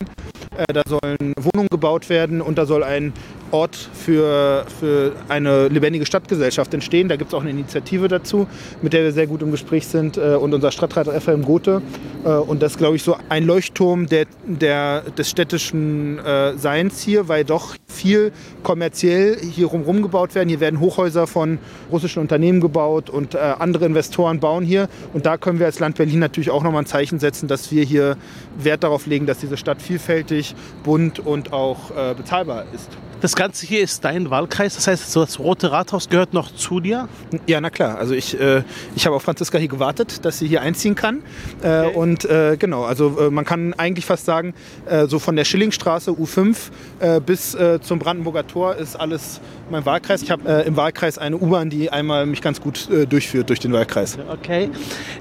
Da 0.73 0.83
sollen 0.87 1.33
Wohnungen 1.39 1.69
gebaut 1.71 2.11
werden 2.11 2.43
und 2.43 2.59
da 2.59 2.67
soll 2.67 2.85
ein 2.85 3.15
Ort 3.53 3.77
für, 3.77 4.65
für 4.81 5.13
eine 5.29 5.69
lebendige 5.69 6.07
Stadtgesellschaft 6.07 6.73
entstehen. 6.75 7.09
Da 7.09 7.17
gibt 7.17 7.31
es 7.31 7.35
auch 7.35 7.43
eine 7.43 7.51
Initiative 7.51 8.09
dazu, 8.09 8.47
mit 8.81 8.93
der 8.93 9.05
wir 9.05 9.13
sehr 9.13 9.27
gut 9.27 9.43
im 9.43 9.51
Gespräch 9.51 9.87
sind 9.87 10.17
äh, 10.17 10.35
und 10.35 10.55
unser 10.55 10.73
Stadtrat 10.73 11.07
Ephraim 11.09 11.43
Gothe. 11.43 11.83
Äh, 12.25 12.29
und 12.29 12.63
das 12.63 12.73
ist, 12.73 12.79
glaube 12.79 12.97
ich, 12.97 13.03
so 13.03 13.17
ein 13.29 13.45
Leuchtturm 13.45 14.07
der, 14.07 14.27
der, 14.47 15.03
des 15.03 15.31
städtischen 15.31 16.19
äh, 16.19 16.57
Seins 16.57 17.03
hier, 17.03 17.29
weil 17.29 17.45
doch 17.45 17.77
viel 17.87 18.33
kommerziell 18.63 19.37
hier 19.39 19.67
rum 19.67 20.03
gebaut 20.03 20.35
werden. 20.35 20.49
Hier 20.49 20.61
werden 20.61 20.81
Hochhäuser 20.81 21.27
von 21.27 21.59
russischen 21.91 22.21
Unternehmen 22.21 22.61
gebaut 22.61 23.11
und 23.11 23.35
äh, 23.35 23.39
andere 23.39 23.85
Investoren 23.85 24.41
bauen 24.41 24.65
hier. 24.65 24.89
Und 25.13 25.27
da 25.27 25.37
können 25.37 25.59
wir 25.59 25.67
als 25.67 25.79
Land 25.79 25.97
Berlin 25.97 26.21
natürlich 26.21 26.51
auch 26.51 26.63
nochmal 26.63 26.83
ein 26.83 26.87
Zeichen 26.87 27.19
setzen, 27.19 27.49
dass 27.49 27.71
wir 27.71 27.85
hier 27.85 28.17
Wert 28.59 28.83
darauf 28.83 29.07
legen, 29.07 29.27
dass 29.27 29.39
diese 29.39 29.57
Stadt 29.57 29.83
vielfältig, 29.83 30.55
bunt 30.83 31.19
und 31.19 31.53
auch 31.53 31.91
äh, 31.91 32.15
bezahlbar 32.15 32.65
ist. 32.75 32.89
Das 33.23 33.37
Ganze 33.37 33.65
hier 33.67 33.83
ist 33.83 34.05
dein 34.05 34.31
Wahlkreis, 34.31 34.75
das 34.75 34.89
heißt, 34.89 35.15
das 35.15 35.39
Rote 35.39 35.71
Rathaus 35.71 36.09
gehört 36.09 36.35
noch 36.35 36.53
zu 36.53 36.81
dir? 36.81 37.09
Ja, 37.47 37.61
na 37.61 37.71
klar. 37.71 37.97
Also 37.97 38.15
ich, 38.15 38.39
äh, 38.39 38.65
ich 38.97 39.07
habe 39.07 39.15
auf 39.15 39.23
Franziska 39.23 39.59
hier 39.59 39.69
gewartet, 39.69 40.25
dass 40.25 40.41
sie 40.41 40.49
hier 40.49 40.61
einziehen 40.61 40.97
kann. 40.97 41.23
Äh, 41.63 41.83
okay. 41.83 41.95
Und 41.95 42.25
äh, 42.25 42.57
genau, 42.59 42.83
also 42.83 43.17
äh, 43.21 43.31
man 43.31 43.45
kann 43.45 43.75
eigentlich 43.75 44.07
fast 44.07 44.25
sagen, 44.25 44.55
äh, 44.87 45.07
so 45.07 45.21
von 45.21 45.37
der 45.37 45.45
Schillingstraße 45.45 46.11
U5 46.11 46.57
äh, 46.99 47.21
bis 47.21 47.57
zum 47.83 48.01
Brandenburger 48.01 48.45
Tor 48.45 48.75
ist 48.75 48.97
alles 48.97 49.41
mein 49.71 49.87
Wahlkreis. 49.87 50.23
Ich 50.23 50.31
habe 50.33 50.65
im 50.67 50.77
Wahlkreis 50.77 51.17
eine 51.19 51.37
U-Bahn, 51.37 51.71
die 51.71 51.91
einmal 51.91 52.27
mich 52.27 52.43
ganz 52.43 52.61
gut 52.61 52.89
durchführt 53.09 53.51
durch 53.51 53.61
den 53.61 53.73
Wahlkreis. 53.73 54.19
Okay. 54.33 54.71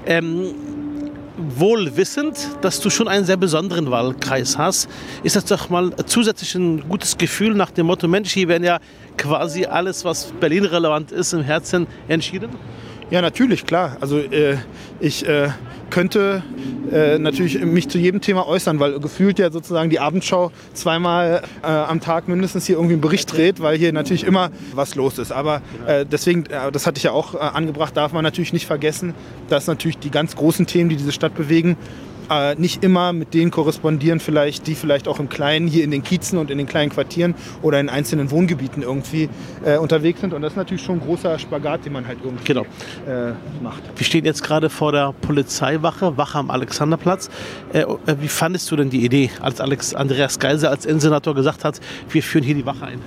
Ähm 0.06 0.81
wohl 1.36 1.96
wissend, 1.96 2.36
dass 2.60 2.80
du 2.80 2.90
schon 2.90 3.08
einen 3.08 3.24
sehr 3.24 3.36
besonderen 3.36 3.90
Wahlkreis 3.90 4.58
hast, 4.58 4.88
ist 5.22 5.36
das 5.36 5.44
doch 5.46 5.70
mal 5.70 5.92
zusätzlich 6.06 6.54
ein 6.54 6.88
gutes 6.88 7.16
Gefühl 7.16 7.54
nach 7.54 7.70
dem 7.70 7.86
Motto, 7.86 8.08
Mensch, 8.08 8.32
hier 8.32 8.48
werden 8.48 8.64
ja 8.64 8.78
quasi 9.16 9.64
alles, 9.64 10.04
was 10.04 10.32
Berlin 10.40 10.64
relevant 10.64 11.12
ist, 11.12 11.32
im 11.32 11.42
Herzen 11.42 11.86
entschieden? 12.08 12.50
Ja, 13.12 13.20
natürlich, 13.20 13.66
klar. 13.66 13.98
Also 14.00 14.16
äh, 14.20 14.56
ich 14.98 15.28
äh, 15.28 15.50
könnte 15.90 16.42
äh, 16.90 17.18
natürlich 17.18 17.62
mich 17.62 17.90
zu 17.90 17.98
jedem 17.98 18.22
Thema 18.22 18.48
äußern, 18.48 18.80
weil 18.80 18.98
gefühlt 19.00 19.38
ja 19.38 19.50
sozusagen 19.50 19.90
die 19.90 20.00
Abendschau 20.00 20.50
zweimal 20.72 21.42
äh, 21.62 21.66
am 21.66 22.00
Tag 22.00 22.26
mindestens 22.26 22.64
hier 22.64 22.76
irgendwie 22.76 22.94
einen 22.94 23.02
Bericht 23.02 23.30
dreht, 23.30 23.60
weil 23.60 23.76
hier 23.76 23.92
natürlich 23.92 24.24
immer 24.24 24.50
was 24.74 24.94
los 24.94 25.18
ist. 25.18 25.30
Aber 25.30 25.60
äh, 25.86 26.06
deswegen, 26.06 26.46
äh, 26.46 26.72
das 26.72 26.86
hatte 26.86 26.96
ich 26.96 27.02
ja 27.02 27.12
auch 27.12 27.34
angebracht, 27.34 27.94
darf 27.98 28.14
man 28.14 28.24
natürlich 28.24 28.54
nicht 28.54 28.64
vergessen, 28.64 29.12
dass 29.50 29.66
natürlich 29.66 29.98
die 29.98 30.10
ganz 30.10 30.34
großen 30.34 30.66
Themen, 30.66 30.88
die 30.88 30.96
diese 30.96 31.12
Stadt 31.12 31.34
bewegen, 31.34 31.76
äh, 32.30 32.54
nicht 32.54 32.84
immer 32.84 33.12
mit 33.12 33.34
denen 33.34 33.50
korrespondieren, 33.50 34.20
vielleicht, 34.20 34.66
die 34.66 34.74
vielleicht 34.74 35.08
auch 35.08 35.20
im 35.20 35.28
Kleinen 35.28 35.66
hier 35.68 35.84
in 35.84 35.90
den 35.90 36.02
Kiezen 36.02 36.38
und 36.38 36.50
in 36.50 36.58
den 36.58 36.66
kleinen 36.66 36.90
Quartieren 36.90 37.34
oder 37.62 37.80
in 37.80 37.88
einzelnen 37.88 38.30
Wohngebieten 38.30 38.82
irgendwie 38.82 39.28
äh, 39.64 39.76
unterwegs 39.78 40.20
sind. 40.20 40.34
Und 40.34 40.42
das 40.42 40.52
ist 40.52 40.56
natürlich 40.56 40.82
schon 40.82 40.96
ein 40.96 41.00
großer 41.00 41.38
Spagat, 41.38 41.84
den 41.84 41.92
man 41.92 42.06
halt 42.06 42.18
irgendwie 42.22 42.44
genau. 42.44 42.62
äh, 43.06 43.32
macht. 43.62 43.82
Wir 43.96 44.06
stehen 44.06 44.24
jetzt 44.24 44.42
gerade 44.42 44.70
vor 44.70 44.92
der 44.92 45.12
Polizeiwache, 45.20 46.16
Wache 46.16 46.38
am 46.38 46.50
Alexanderplatz. 46.50 47.30
Äh, 47.72 47.80
äh, 47.80 47.86
wie 48.20 48.28
fandest 48.28 48.70
du 48.70 48.76
denn 48.76 48.90
die 48.90 49.04
Idee, 49.04 49.30
als 49.40 49.60
Alex 49.60 49.94
Andreas 49.94 50.38
Geisel 50.38 50.68
als 50.68 50.86
Innensenator 50.86 51.34
gesagt 51.34 51.64
hat, 51.64 51.80
wir 52.10 52.22
führen 52.22 52.44
hier 52.44 52.54
die 52.54 52.66
Wache 52.66 52.86
ein? 52.86 53.00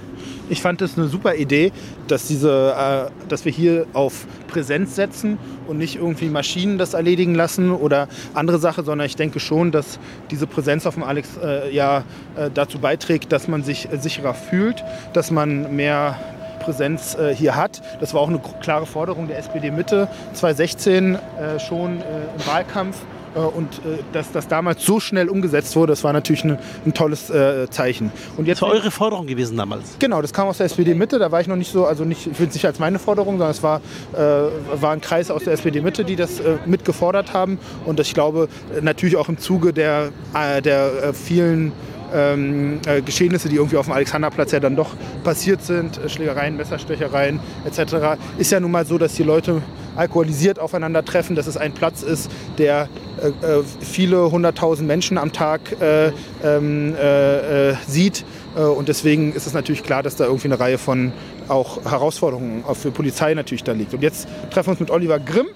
Ich 0.50 0.62
fand 0.62 0.82
es 0.82 0.98
eine 0.98 1.08
super 1.08 1.36
Idee, 1.36 1.72
dass, 2.08 2.28
diese, 2.28 2.76
äh, 2.78 3.28
dass 3.28 3.46
wir 3.46 3.52
hier 3.52 3.88
auf 3.94 4.28
Präsenz 4.48 4.96
setzen 4.96 5.38
und 5.68 5.78
nicht 5.78 5.96
irgendwie 5.96 6.30
Maschinen 6.30 6.78
das 6.78 6.94
erledigen 6.94 7.36
lassen 7.36 7.72
oder 7.72 8.08
andere 8.34 8.60
Sache, 8.60 8.84
sondern 8.84 9.08
ich 9.08 9.16
denke 9.16 9.40
schon, 9.40 9.72
dass 9.72 10.00
diese 10.30 10.48
Präsenz 10.48 10.86
auf 10.86 10.94
dem 10.94 11.04
Alex 11.04 11.30
äh, 11.42 11.74
ja 11.74 12.04
äh, 12.36 12.50
dazu 12.54 12.80
beiträgt, 12.80 13.32
dass 13.32 13.48
man 13.48 13.64
sich 13.64 13.88
sicherer 14.00 14.34
fühlt, 14.34 14.84
dass 15.14 15.32
man 15.32 15.76
mehr 15.76 16.18
Präsenz 16.60 17.16
äh, 17.16 17.34
hier 17.34 17.56
hat. 17.56 17.82
Das 18.00 18.14
war 18.14 18.22
auch 18.22 18.30
eine 18.30 18.40
klare 18.62 18.86
Forderung 18.86 19.28
der 19.28 19.38
SPD 19.38 19.72
Mitte 19.72 20.08
2016 20.34 21.16
äh, 21.16 21.60
schon 21.60 22.02
äh, 22.02 22.04
im 22.38 22.48
Wahlkampf. 22.48 22.98
Äh, 23.36 23.40
und 23.40 23.74
äh, 23.80 24.00
dass 24.14 24.32
das 24.32 24.48
damals 24.48 24.86
so 24.86 25.00
schnell 25.00 25.30
umgesetzt 25.30 25.76
wurde, 25.76 25.92
das 25.92 26.04
war 26.04 26.14
natürlich 26.14 26.44
ein, 26.44 26.58
ein 26.86 26.94
tolles 26.94 27.30
äh, 27.30 27.70
Zeichen. 27.70 28.12
Und 28.38 28.48
jetzt 28.48 28.62
das 28.62 28.70
war 28.70 28.76
eure 28.76 28.92
Forderung 28.92 29.28
gewesen 29.28 29.58
damals? 29.58 29.98
Genau, 30.00 30.22
das 30.22 30.34
kam 30.34 30.48
aus 30.48 30.58
der 30.58 30.68
SPD-Mitte, 30.68 31.20
da 31.20 31.32
war 31.32 31.42
ich 31.42 31.48
noch 31.48 31.56
nicht 31.56 31.72
so, 31.72 31.86
also 31.86 32.06
nicht, 32.06 32.28
ich 32.28 32.40
will 32.40 32.48
es 32.48 32.54
nicht 32.54 32.66
als 32.66 32.80
meine 32.80 33.00
Forderung, 33.00 33.38
sondern 33.38 33.52
es 33.52 33.64
war, 33.64 33.82
äh, 34.14 34.18
war 34.20 34.92
ein 34.92 35.02
Kreis 35.02 35.30
aus 35.30 35.44
der 35.44 35.54
SPD-Mitte, 35.54 36.06
die 36.06 36.16
das 36.16 36.40
äh, 36.40 36.58
mitgefordert 36.66 37.34
haben 37.34 37.60
und 37.86 38.00
ich 38.00 38.14
glaube 38.14 38.48
natürlich 38.82 39.18
auch 39.18 39.30
im 39.30 39.38
Zuge 39.38 39.74
der, 39.74 40.10
äh, 40.34 40.62
der 40.62 41.14
vielen 41.14 41.72
ähm, 42.14 42.80
äh, 42.86 43.02
Geschehnisse, 43.02 43.50
die 43.50 43.56
irgendwie 43.56 43.78
auf 43.78 43.86
dem 43.86 43.94
Alexanderplatz 43.94 44.52
ja 44.52 44.60
dann 44.60 44.76
doch 44.76 44.96
passiert 45.24 45.64
sind, 45.64 46.00
Schlägereien, 46.08 46.56
Messerstechereien 46.56 47.40
etc., 47.66 48.18
ist 48.38 48.52
ja 48.52 48.60
nun 48.60 48.72
mal 48.72 48.86
so, 48.86 48.98
dass 48.98 49.14
die 49.14 49.24
Leute 49.24 49.62
alkoholisiert 49.96 50.60
aufeinandertreffen, 50.60 51.36
dass 51.36 51.48
es 51.48 51.58
ein 51.58 51.74
Platz 51.74 52.04
ist, 52.04 52.32
der 52.58 52.88
äh, 53.22 53.28
äh 53.28 53.64
viele 53.80 54.32
hunderttausend 54.32 54.88
Menschen 54.88 55.18
am 55.18 55.32
Tag 55.32 55.80
äh, 55.82 56.12
ähm, 56.44 56.96
äh, 56.96 57.72
äh, 57.72 57.76
sieht. 57.88 58.26
und 58.56 58.88
deswegen 58.88 59.34
ist 59.34 59.48
es 59.48 59.54
natürlich 59.54 59.84
klar, 59.84 60.02
dass 60.02 60.16
da 60.16 60.26
irgendwie 60.26 60.48
eine 60.48 60.60
Reihe 60.60 60.78
von 60.78 61.12
auch 61.50 61.84
Herausforderungen 61.84 62.64
auch 62.66 62.78
für 62.78 62.92
Polizei 62.92 63.34
natürlich 63.34 63.64
da 63.64 63.74
liegt. 63.74 63.94
Und 63.94 64.02
jetzt 64.02 64.28
treffen 64.50 64.68
wir 64.68 64.72
uns 64.72 64.80
mit 64.80 64.92
Oliver 64.92 65.20
Grimm, 65.20 65.48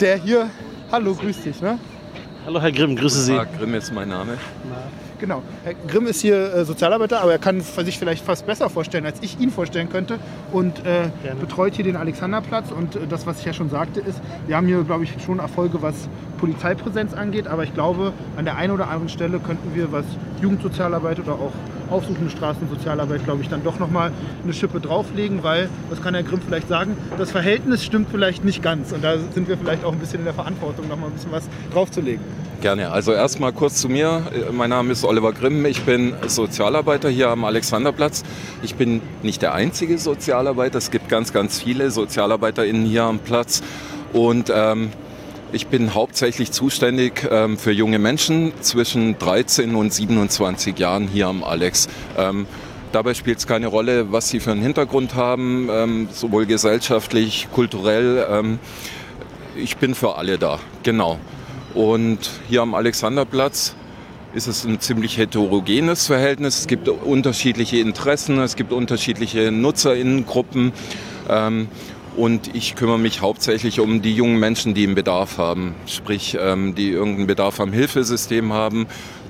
der 0.00 0.16
hier, 0.16 0.50
hallo, 0.92 1.14
grüß 1.14 1.42
dich. 1.42 1.60
Ne? 1.60 1.78
Hallo 2.46 2.60
Herr 2.60 2.70
Grimm, 2.70 2.94
grüße 2.94 3.22
Sie. 3.22 3.34
Tag, 3.34 3.58
Grimm 3.58 3.74
ist 3.74 3.92
mein 3.92 4.08
Name. 4.08 4.38
Genau. 5.18 5.42
Herr 5.64 5.74
Grimm 5.88 6.06
ist 6.06 6.20
hier 6.20 6.54
äh, 6.54 6.64
Sozialarbeiter, 6.64 7.20
aber 7.20 7.32
er 7.32 7.38
kann 7.38 7.60
sich 7.60 7.98
vielleicht 7.98 8.24
fast 8.24 8.46
besser 8.46 8.68
vorstellen, 8.68 9.06
als 9.06 9.18
ich 9.22 9.40
ihn 9.40 9.50
vorstellen 9.50 9.88
könnte. 9.88 10.18
Und 10.52 10.84
äh, 10.84 11.08
betreut 11.40 11.74
hier 11.74 11.84
den 11.84 11.96
Alexanderplatz. 11.96 12.70
Und 12.70 12.96
äh, 12.96 13.06
das, 13.08 13.26
was 13.26 13.40
ich 13.40 13.44
ja 13.46 13.52
schon 13.52 13.70
sagte, 13.70 14.00
ist, 14.00 14.20
wir 14.46 14.56
haben 14.56 14.66
hier, 14.66 14.82
glaube 14.84 15.04
ich, 15.04 15.14
schon 15.24 15.38
Erfolge, 15.38 15.80
was 15.82 15.94
Polizeipräsenz 16.36 17.14
angeht. 17.14 17.48
Aber 17.48 17.64
ich 17.64 17.74
glaube, 17.74 18.12
an 18.36 18.44
der 18.44 18.56
einen 18.56 18.72
oder 18.72 18.86
anderen 18.86 19.08
Stelle 19.08 19.38
könnten 19.38 19.74
wir, 19.74 19.92
was 19.92 20.04
Jugendsozialarbeit 20.40 21.18
oder 21.20 21.32
auch 21.32 21.52
aufsuchende 21.90 22.30
Straßensozialarbeit, 22.30 23.24
glaube 23.24 23.42
ich, 23.42 23.48
dann 23.48 23.62
doch 23.62 23.78
nochmal 23.78 24.10
eine 24.42 24.52
Schippe 24.52 24.80
drauflegen, 24.80 25.42
weil, 25.42 25.68
das 25.90 26.02
kann 26.02 26.14
Herr 26.14 26.22
Grimm 26.22 26.40
vielleicht 26.44 26.68
sagen, 26.68 26.96
das 27.18 27.30
Verhältnis 27.30 27.84
stimmt 27.84 28.08
vielleicht 28.10 28.44
nicht 28.44 28.62
ganz. 28.62 28.92
Und 28.92 29.04
da 29.04 29.18
sind 29.18 29.48
wir 29.48 29.56
vielleicht 29.56 29.84
auch 29.84 29.92
ein 29.92 29.98
bisschen 29.98 30.20
in 30.20 30.24
der 30.24 30.34
Verantwortung, 30.34 30.88
nochmal 30.88 31.10
ein 31.10 31.12
bisschen 31.12 31.32
was 31.32 31.48
draufzulegen. 31.72 32.24
Gerne. 32.60 32.90
Also 32.90 33.12
erstmal 33.12 33.52
kurz 33.52 33.80
zu 33.80 33.88
mir. 33.88 34.22
Mein 34.50 34.70
Name 34.70 34.90
ist 34.90 35.04
Oliver 35.04 35.32
Grimm. 35.32 35.66
Ich 35.66 35.82
bin 35.82 36.14
Sozialarbeiter 36.26 37.10
hier 37.10 37.28
am 37.28 37.44
Alexanderplatz. 37.44 38.24
Ich 38.62 38.76
bin 38.76 39.02
nicht 39.22 39.42
der 39.42 39.54
einzige 39.54 39.98
Sozialarbeiter. 39.98 40.78
Es 40.78 40.90
gibt 40.90 41.08
ganz, 41.08 41.32
ganz 41.32 41.60
viele 41.60 41.90
SozialarbeiterInnen 41.90 42.86
hier 42.86 43.04
am 43.04 43.18
Platz. 43.18 43.62
Und 44.12 44.50
ähm, 44.54 44.90
ich 45.52 45.68
bin 45.68 45.94
hauptsächlich 45.94 46.52
zuständig 46.52 47.26
ähm, 47.30 47.56
für 47.56 47.72
junge 47.72 47.98
Menschen 47.98 48.52
zwischen 48.60 49.18
13 49.18 49.74
und 49.74 49.92
27 49.92 50.78
Jahren 50.78 51.08
hier 51.08 51.28
am 51.28 51.44
Alex. 51.44 51.88
Ähm, 52.16 52.46
dabei 52.92 53.14
spielt 53.14 53.38
es 53.38 53.46
keine 53.46 53.68
Rolle, 53.68 54.12
was 54.12 54.28
sie 54.28 54.40
für 54.40 54.52
einen 54.52 54.62
Hintergrund 54.62 55.14
haben, 55.14 55.68
ähm, 55.70 56.08
sowohl 56.12 56.46
gesellschaftlich, 56.46 57.48
kulturell. 57.52 58.26
Ähm, 58.30 58.58
ich 59.56 59.76
bin 59.76 59.94
für 59.94 60.16
alle 60.16 60.38
da, 60.38 60.58
genau. 60.82 61.18
Und 61.74 62.30
hier 62.48 62.62
am 62.62 62.74
Alexanderplatz 62.74 63.74
ist 64.34 64.48
es 64.48 64.64
ein 64.64 64.80
ziemlich 64.80 65.16
heterogenes 65.16 66.06
Verhältnis. 66.06 66.60
Es 66.60 66.66
gibt 66.66 66.88
unterschiedliche 66.88 67.78
Interessen, 67.78 68.38
es 68.40 68.56
gibt 68.56 68.72
unterschiedliche 68.72 69.50
Nutzerinnengruppen. 69.50 70.72
Ähm, 71.28 71.68
und 72.16 72.54
ich 72.54 72.74
kümmere 72.74 72.98
mich 72.98 73.20
hauptsächlich 73.20 73.80
um 73.80 74.02
die 74.02 74.14
jungen 74.14 74.38
Menschen, 74.38 74.74
die 74.74 74.84
einen 74.84 74.94
Bedarf 74.94 75.38
haben. 75.38 75.74
Sprich, 75.86 76.36
ähm, 76.40 76.74
die 76.74 76.90
irgendeinen 76.90 77.26
Bedarf 77.26 77.60
am 77.60 77.72
Hilfesystem 77.72 78.52
haben, 78.52 78.86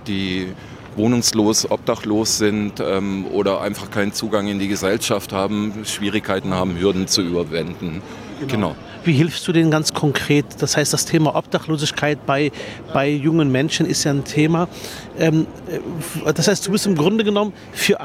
die 0.07 0.49
wohnungslos, 0.97 1.70
obdachlos 1.70 2.39
sind 2.39 2.80
ähm, 2.80 3.26
oder 3.26 3.61
einfach 3.61 3.91
keinen 3.91 4.12
Zugang 4.12 4.49
in 4.49 4.59
die 4.59 4.68
Gesellschaft 4.68 5.32
haben, 5.32 5.84
Schwierigkeiten 5.84 6.55
haben, 6.55 6.78
Hürden 6.78 7.07
zu 7.07 7.22
überwinden. 7.22 8.03
Genau. 8.41 8.51
genau. 8.51 8.76
Wie 9.07 9.12
hilfst 9.12 9.46
du 9.46 9.52
denen 9.52 9.70
ganz 9.70 9.94
konkret? 9.94 10.44
Das 10.59 10.76
heißt, 10.76 10.92
das 10.92 11.04
Thema 11.04 11.36
Obdachlosigkeit 11.36 12.26
bei, 12.26 12.50
bei 12.92 13.09
jungen 13.09 13.52
Menschen 13.52 13.86
ist 13.86 14.02
ja 14.02 14.11
ein 14.11 14.24
Thema. 14.24 14.66
Ähm, 15.16 15.46
äh, 16.26 16.32
das 16.32 16.48
heißt, 16.48 16.66
du 16.66 16.72
bist 16.72 16.86
im 16.86 16.96
Grunde 16.96 17.22
genommen 17.22 17.52
für, 17.72 17.98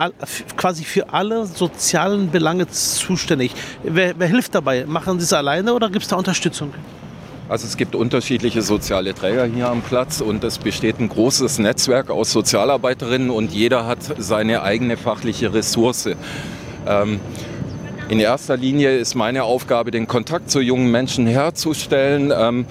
quasi 0.56 0.84
für 0.84 1.12
alle 1.12 1.48
sozialen 1.48 2.30
Belange 2.30 2.68
zuständig. 2.68 3.54
Wer, 3.84 4.14
wer 4.16 4.28
hilft 4.28 4.54
dabei? 4.54 4.86
Machen 4.86 5.20
sie 5.20 5.24
es 5.24 5.34
alleine 5.34 5.74
oder 5.74 5.90
gibt 5.90 6.04
es 6.04 6.10
da 6.10 6.18
Unterstützung? 6.18 6.72
Also 7.50 7.66
es 7.66 7.78
gibt 7.78 7.96
unterschiedliche 7.96 8.62
soziale 8.62 9.16
Träger 9.16 9.46
hier 9.46 9.70
am 9.70 9.82
Platz 9.82 10.22
und 10.22 10.44
es 10.44 10.60
besteht 10.60 11.00
ein 11.00 11.10
großes 11.10 11.58
Netzwerk 11.58 12.12
aus 12.12 12.32
Sozialarbeiterinnen 12.32 13.32
und 13.32 13.52
jeder 13.52 13.88
hat 13.88 13.98
seine 14.20 14.62
eigene 14.62 14.98
fachliche 14.98 15.52
Ressource. 15.52 16.10
Ähm, 16.88 17.20
in 18.12 18.20
erster 18.20 18.58
Linie 18.58 18.98
ist 18.98 19.16
meine 19.16 19.46
Aufgabe, 19.46 19.90
den 19.90 20.06
Kontakt 20.06 20.52
zu 20.52 20.60
jungen 20.60 20.92
Menschen 20.92 21.28
herzustellen. 21.28 22.34
Ähm, 22.36 22.66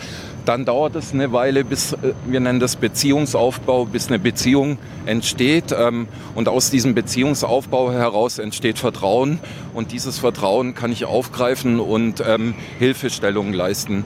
dann 0.45 0.67
dauert 0.67 0.97
es 0.97 1.15
eine 1.15 1.33
Weile, 1.33 1.65
bis, 1.65 1.95
äh, 1.95 2.13
wir 2.27 2.41
nennen 2.41 2.61
das 2.61 2.77
Beziehungsaufbau, 2.77 3.87
bis 3.87 4.09
eine 4.09 4.19
Beziehung 4.19 4.77
entsteht. 5.07 5.73
Ähm, 5.73 6.09
und 6.35 6.47
aus 6.51 6.69
diesem 6.69 6.95
Beziehungsaufbau 6.95 7.91
heraus 7.91 8.39
entsteht 8.39 8.79
Vertrauen. 8.79 9.41
Und 9.73 9.93
dieses 9.93 10.19
Vertrauen 10.19 10.75
kann 10.75 10.93
ich 10.93 11.07
aufgreifen 11.07 11.81
und 11.81 12.23
ähm, 12.27 12.55
Hilfestellungen 12.79 13.55
leisten. 13.55 14.05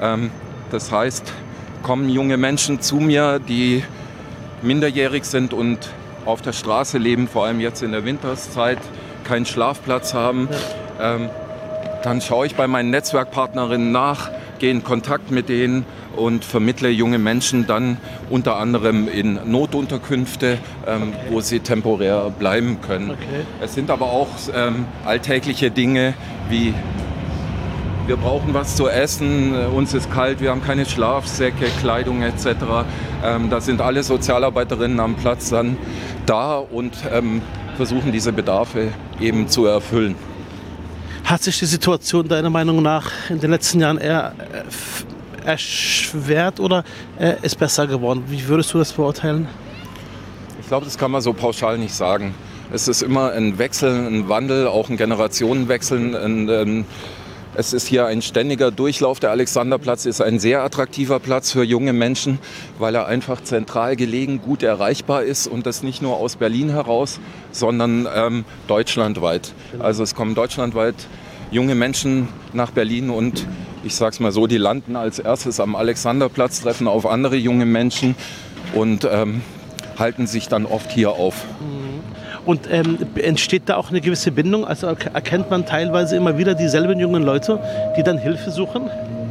Ähm, 0.00 0.30
das 0.70 0.92
heißt, 0.92 1.32
kommen 1.82 2.08
junge 2.08 2.36
Menschen 2.36 2.80
zu 2.80 2.98
mir, 2.98 3.40
die 3.40 3.82
minderjährig 4.62 5.24
sind 5.24 5.52
und 5.52 5.90
auf 6.26 6.42
der 6.42 6.52
Straße 6.52 6.98
leben, 6.98 7.26
vor 7.26 7.46
allem 7.46 7.58
jetzt 7.58 7.82
in 7.82 7.90
der 7.90 8.04
Winterszeit, 8.04 8.78
keinen 9.26 9.46
Schlafplatz 9.46 10.14
haben. 10.14 10.48
Ähm, 11.00 11.28
dann 12.02 12.20
schaue 12.20 12.46
ich 12.46 12.54
bei 12.54 12.66
meinen 12.66 12.90
Netzwerkpartnerinnen 12.90 13.90
nach, 13.90 14.30
gehe 14.58 14.70
in 14.70 14.84
Kontakt 14.84 15.30
mit 15.30 15.48
denen 15.48 15.84
und 16.14 16.44
vermittle 16.44 16.88
junge 16.88 17.18
Menschen 17.18 17.66
dann 17.66 17.98
unter 18.30 18.56
anderem 18.56 19.08
in 19.08 19.38
Notunterkünfte, 19.50 20.58
ähm, 20.86 21.12
okay. 21.12 21.18
wo 21.30 21.40
sie 21.40 21.60
temporär 21.60 22.32
bleiben 22.38 22.78
können. 22.80 23.10
Okay. 23.10 23.44
Es 23.60 23.74
sind 23.74 23.90
aber 23.90 24.06
auch 24.06 24.28
ähm, 24.54 24.86
alltägliche 25.04 25.70
Dinge 25.70 26.14
wie 26.48 26.74
wir 28.06 28.16
brauchen 28.16 28.54
was 28.54 28.76
zu 28.76 28.88
essen, 28.88 29.52
uns 29.66 29.92
ist 29.92 30.12
kalt, 30.12 30.40
wir 30.40 30.50
haben 30.50 30.62
keine 30.62 30.86
Schlafsäcke, 30.86 31.66
Kleidung 31.80 32.22
etc. 32.22 32.46
Ähm, 33.24 33.50
da 33.50 33.60
sind 33.60 33.80
alle 33.80 34.04
Sozialarbeiterinnen 34.04 35.00
am 35.00 35.16
Platz 35.16 35.50
dann 35.50 35.76
da 36.24 36.56
und 36.58 36.96
ähm, 37.12 37.42
versuchen 37.76 38.12
diese 38.12 38.32
Bedarfe 38.32 38.92
eben 39.20 39.48
zu 39.48 39.66
erfüllen. 39.66 40.16
Hat 41.24 41.42
sich 41.42 41.58
die 41.58 41.66
Situation 41.66 42.28
deiner 42.28 42.50
Meinung 42.50 42.82
nach 42.82 43.10
in 43.28 43.40
den 43.40 43.50
letzten 43.50 43.80
Jahren 43.80 43.98
eher 43.98 44.34
äh, 44.52 45.48
erschwert 45.48 46.60
oder 46.60 46.84
äh, 47.18 47.34
ist 47.42 47.58
besser 47.58 47.86
geworden? 47.86 48.24
Wie 48.28 48.46
würdest 48.46 48.72
du 48.74 48.78
das 48.78 48.92
beurteilen? 48.92 49.48
Ich 50.60 50.68
glaube, 50.68 50.84
das 50.84 50.98
kann 50.98 51.10
man 51.10 51.20
so 51.20 51.32
pauschal 51.32 51.78
nicht 51.78 51.94
sagen. 51.94 52.34
Es 52.72 52.88
ist 52.88 53.02
immer 53.02 53.32
ein 53.32 53.58
Wechsel, 53.58 54.06
ein 54.06 54.28
Wandel, 54.28 54.66
auch 54.66 54.88
ein 54.88 54.96
Generationenwechsel, 54.96 56.16
ein, 56.16 56.50
ein 56.50 56.84
es 57.58 57.72
ist 57.72 57.86
hier 57.86 58.06
ein 58.06 58.20
ständiger 58.20 58.70
Durchlauf. 58.70 59.18
Der 59.18 59.30
Alexanderplatz 59.30 60.04
ist 60.04 60.20
ein 60.20 60.38
sehr 60.38 60.62
attraktiver 60.62 61.20
Platz 61.20 61.52
für 61.52 61.64
junge 61.64 61.94
Menschen, 61.94 62.38
weil 62.78 62.94
er 62.94 63.06
einfach 63.06 63.42
zentral 63.42 63.96
gelegen, 63.96 64.42
gut 64.42 64.62
erreichbar 64.62 65.22
ist 65.22 65.46
und 65.46 65.64
das 65.64 65.82
nicht 65.82 66.02
nur 66.02 66.16
aus 66.16 66.36
Berlin 66.36 66.68
heraus, 66.68 67.18
sondern 67.52 68.06
ähm, 68.14 68.44
deutschlandweit. 68.68 69.54
Also 69.78 70.02
es 70.02 70.14
kommen 70.14 70.34
deutschlandweit 70.34 70.94
junge 71.50 71.74
Menschen 71.74 72.28
nach 72.52 72.72
Berlin 72.72 73.08
und 73.08 73.46
ich 73.84 73.94
sage 73.94 74.10
es 74.12 74.20
mal 74.20 74.32
so, 74.32 74.46
die 74.46 74.58
landen 74.58 74.96
als 74.96 75.18
erstes 75.18 75.58
am 75.58 75.76
Alexanderplatz, 75.76 76.60
treffen 76.60 76.88
auf 76.88 77.06
andere 77.06 77.36
junge 77.36 77.66
Menschen 77.66 78.16
und 78.74 79.08
ähm, 79.10 79.40
halten 79.98 80.26
sich 80.26 80.48
dann 80.48 80.66
oft 80.66 80.90
hier 80.90 81.12
auf. 81.12 81.46
Und 82.46 82.68
ähm, 82.70 82.98
entsteht 83.16 83.64
da 83.66 83.76
auch 83.76 83.90
eine 83.90 84.00
gewisse 84.00 84.30
Bindung? 84.30 84.64
Also 84.64 84.86
erkennt 84.86 85.50
man 85.50 85.66
teilweise 85.66 86.16
immer 86.16 86.38
wieder 86.38 86.54
dieselben 86.54 86.98
jungen 86.98 87.24
Leute, 87.24 87.58
die 87.96 88.02
dann 88.04 88.18
Hilfe 88.18 88.50
suchen? 88.52 88.88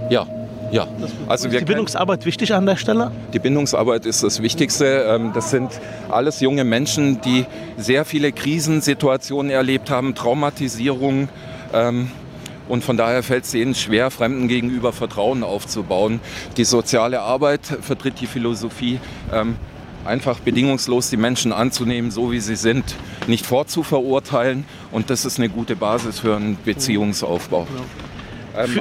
Ja, 0.09 0.28
ja. 0.72 0.86
Also 1.28 1.47
ist 1.47 1.59
die 1.59 1.66
Bindungsarbeit 1.66 2.26
wichtig 2.26 2.53
an 2.53 2.66
der 2.66 2.76
Stelle? 2.76 3.11
Die 3.34 3.39
Bindungsarbeit 3.39 4.05
ist 4.05 4.24
das 4.24 4.41
Wichtigste. 4.41 5.05
Ähm, 5.07 5.32
das 5.34 5.49
sind 5.49 5.72
alles 6.09 6.41
junge 6.41 6.66
Menschen, 6.66 7.22
die 7.22 7.45
sehr 7.78 8.03
viele 8.03 8.34
Krisensituationen 8.34 9.49
erlebt 9.49 9.89
haben, 9.89 10.13
Traumatisierung. 10.16 11.30
Ähm, 11.74 12.11
und 12.68 12.84
von 12.84 12.97
daher 12.97 13.24
fällt 13.24 13.45
es 13.45 13.53
ihnen 13.53 13.76
schwer, 13.76 14.11
Fremden 14.11 14.47
gegenüber 14.47 14.91
Vertrauen 14.91 15.43
aufzubauen. 15.43 16.20
Die 16.57 16.66
soziale 16.66 17.22
Arbeit 17.22 17.61
vertritt 17.82 18.20
die 18.20 18.28
Philosophie, 18.28 18.99
ähm, 19.32 19.55
einfach 20.06 20.39
bedingungslos 20.39 21.10
die 21.10 21.18
Menschen 21.18 21.51
anzunehmen, 21.51 22.12
so 22.12 22.32
wie 22.32 22.39
sie 22.39 22.56
sind, 22.56 22.95
nicht 23.28 23.45
vorzuverurteilen. 23.45 24.66
Und 24.91 25.10
das 25.10 25.26
ist 25.26 25.39
eine 25.39 25.49
gute 25.49 25.76
Basis 25.76 26.20
für 26.20 26.36
einen 26.36 26.58
Beziehungsaufbau. 26.64 27.68
Ähm, 28.58 28.80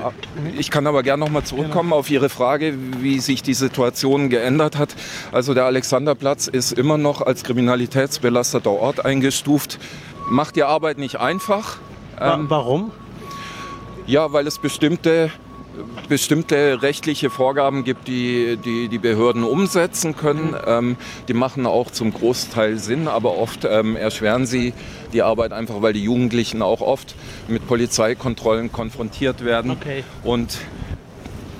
ich 0.56 0.70
kann 0.70 0.86
aber 0.86 1.02
gerne 1.02 1.24
noch 1.24 1.30
mal 1.30 1.44
zurückkommen 1.44 1.92
auf 1.92 2.10
Ihre 2.10 2.28
Frage, 2.28 2.74
wie 3.00 3.18
sich 3.18 3.42
die 3.42 3.54
Situation 3.54 4.30
geändert 4.30 4.78
hat. 4.78 4.94
Also 5.32 5.54
der 5.54 5.64
Alexanderplatz 5.64 6.46
ist 6.46 6.72
immer 6.72 6.98
noch 6.98 7.20
als 7.22 7.42
kriminalitätsbelasteter 7.44 8.70
Ort 8.70 9.04
eingestuft. 9.04 9.78
Macht 10.28 10.56
die 10.56 10.62
Arbeit 10.62 10.98
nicht 10.98 11.16
einfach. 11.16 11.78
Ähm, 12.20 12.46
Warum? 12.48 12.92
Ja, 14.06 14.32
weil 14.32 14.46
es 14.46 14.58
bestimmte 14.58 15.30
bestimmte 16.08 16.82
rechtliche 16.82 17.30
Vorgaben 17.30 17.84
gibt, 17.84 18.08
die 18.08 18.56
die, 18.56 18.88
die 18.88 18.98
Behörden 18.98 19.44
umsetzen 19.44 20.16
können. 20.16 20.54
Ähm, 20.66 20.96
die 21.28 21.34
machen 21.34 21.66
auch 21.66 21.90
zum 21.90 22.12
Großteil 22.12 22.78
Sinn, 22.78 23.08
aber 23.08 23.36
oft 23.38 23.64
ähm, 23.64 23.96
erschweren 23.96 24.46
sie 24.46 24.72
die 25.12 25.22
Arbeit 25.22 25.52
einfach, 25.52 25.82
weil 25.82 25.92
die 25.92 26.04
Jugendlichen 26.04 26.62
auch 26.62 26.80
oft 26.80 27.14
mit 27.48 27.66
Polizeikontrollen 27.66 28.72
konfrontiert 28.72 29.44
werden. 29.44 29.70
Okay. 29.70 30.04
Und 30.22 30.58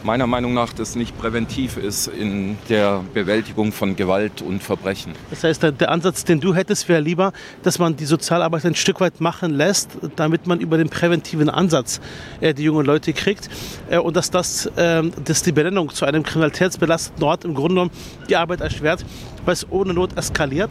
meiner 0.05 0.27
Meinung 0.27 0.55
nach 0.55 0.73
das 0.73 0.97
nicht 0.97 1.19
präventiv 1.19 1.77
ist 1.77 2.09
in 2.09 2.59
der 2.69 3.03
Bewältigung 3.15 3.73
von 3.73 3.97
Gewalt 3.97 4.43
und 4.43 4.63
Verbrechen. 4.63 5.13
Das 5.31 5.45
heißt, 5.45 5.63
der, 5.63 5.91
Ansatz, 5.91 6.25
den 6.25 6.41
du 6.41 6.55
hättest, 6.55 6.89
wäre 6.89 7.01
lieber, 7.01 7.33
dass 7.63 7.79
man 7.79 7.97
die 7.97 8.05
Sozialarbeit 8.05 8.65
ein 8.67 8.75
Stück 8.75 9.01
weit 9.01 9.21
machen 9.21 9.55
lässt, 9.55 9.91
damit 10.17 10.47
man 10.47 10.61
über 10.61 10.77
den 10.77 10.89
präventiven 10.89 11.49
Ansatz 11.49 12.01
äh, 12.41 12.55
die 12.55 12.65
jungen 12.65 12.85
Leute 12.85 13.13
kriegt 13.13 13.49
äh, 13.89 13.99
und 13.99 14.17
dass 14.17 14.31
das 14.31 14.67
äh, 14.77 15.03
dass 15.25 15.43
die 15.43 15.53
Benennung 15.53 15.91
zu 15.91 16.05
einem 16.05 16.23
kriminalitätsbelasteten 16.23 17.23
Ort 17.23 17.45
im 17.45 17.55
Grunde 17.55 17.75
genommen 17.75 17.91
die 18.29 18.37
Arbeit 18.37 18.61
erschwert, 18.61 19.05
weil 19.45 19.55
es 19.55 19.67
ohne 19.71 19.95
Not 19.95 20.17
eskaliert. 20.17 20.71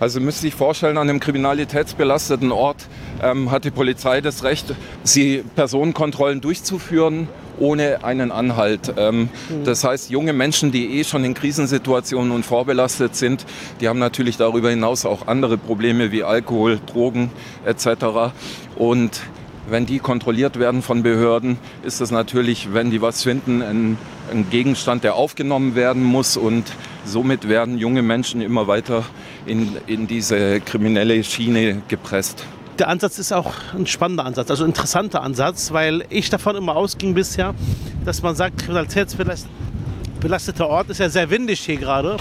Also 0.00 0.20
müsste 0.20 0.42
sich 0.42 0.54
vorstellen, 0.54 0.98
an 0.98 1.08
einem 1.08 1.20
kriminalitätsbelasteten 1.20 2.52
Ort 2.52 2.86
ähm, 3.22 3.50
hat 3.50 3.64
die 3.64 3.70
Polizei 3.70 4.20
das 4.20 4.42
Recht, 4.44 4.74
sie 5.02 5.44
Personenkontrollen 5.54 6.40
durchzuführen 6.40 7.28
ohne 7.58 8.04
einen 8.04 8.32
Anhalt. 8.32 8.92
Ähm, 8.96 9.28
mhm. 9.48 9.64
Das 9.64 9.84
heißt, 9.84 10.10
junge 10.10 10.32
Menschen, 10.32 10.72
die 10.72 10.98
eh 10.98 11.04
schon 11.04 11.24
in 11.24 11.34
Krisensituationen 11.34 12.32
und 12.32 12.44
vorbelastet 12.44 13.16
sind, 13.16 13.46
die 13.80 13.88
haben 13.88 13.98
natürlich 13.98 14.36
darüber 14.36 14.70
hinaus 14.70 15.06
auch 15.06 15.26
andere 15.28 15.56
Probleme 15.56 16.12
wie 16.12 16.24
Alkohol, 16.24 16.80
Drogen 16.86 17.30
etc. 17.64 18.34
Und 18.76 19.20
wenn 19.68 19.86
die 19.86 19.98
kontrolliert 19.98 20.58
werden 20.58 20.82
von 20.82 21.02
Behörden, 21.02 21.58
ist 21.84 22.00
das 22.00 22.10
natürlich, 22.10 22.74
wenn 22.74 22.90
die 22.90 23.00
was 23.00 23.22
finden, 23.22 23.62
ein, 23.62 23.98
ein, 24.30 24.48
Gegenstand, 24.50 25.04
der 25.04 25.14
aufgenommen 25.14 25.74
werden 25.74 26.02
muss. 26.02 26.36
Und 26.36 26.64
somit 27.04 27.48
werden 27.48 27.78
junge 27.78 28.02
Menschen 28.02 28.40
immer 28.40 28.66
weiter 28.66 29.04
in, 29.46 29.76
in 29.86 30.06
diese 30.06 30.60
kriminelle 30.60 31.22
Schiene 31.24 31.82
gepresst 31.88 32.44
der 32.78 32.88
Ansatz 32.88 33.18
ist 33.18 33.32
auch 33.32 33.52
ein 33.74 33.86
spannender 33.86 34.24
Ansatz, 34.24 34.50
also 34.50 34.64
ein 34.64 34.70
interessanter 34.70 35.22
Ansatz, 35.22 35.72
weil 35.72 36.04
ich 36.10 36.30
davon 36.30 36.56
immer 36.56 36.76
ausging 36.76 37.14
bisher, 37.14 37.54
dass 38.04 38.22
man 38.22 38.34
sagt, 38.34 38.58
kriminalitätsbelasteter 38.58 40.68
Ort 40.68 40.90
ist 40.90 40.98
ja 40.98 41.08
sehr 41.08 41.30
windig 41.30 41.60
hier 41.60 41.76
gerade. 41.76 42.16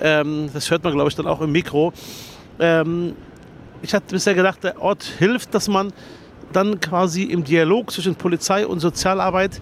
Ja. 0.00 0.20
Ähm, 0.20 0.50
das 0.52 0.70
hört 0.70 0.84
man, 0.84 0.92
glaube 0.92 1.08
ich, 1.08 1.16
dann 1.16 1.26
auch 1.26 1.40
im 1.40 1.52
Mikro. 1.52 1.92
Ähm, 2.60 3.14
ich 3.82 3.94
hatte 3.94 4.06
bisher 4.10 4.34
gedacht, 4.34 4.62
der 4.62 4.80
Ort 4.80 5.04
hilft, 5.18 5.54
dass 5.54 5.68
man 5.68 5.92
dann 6.52 6.80
quasi 6.80 7.24
im 7.24 7.44
Dialog 7.44 7.90
zwischen 7.90 8.14
Polizei 8.14 8.66
und 8.66 8.80
Sozialarbeit 8.80 9.60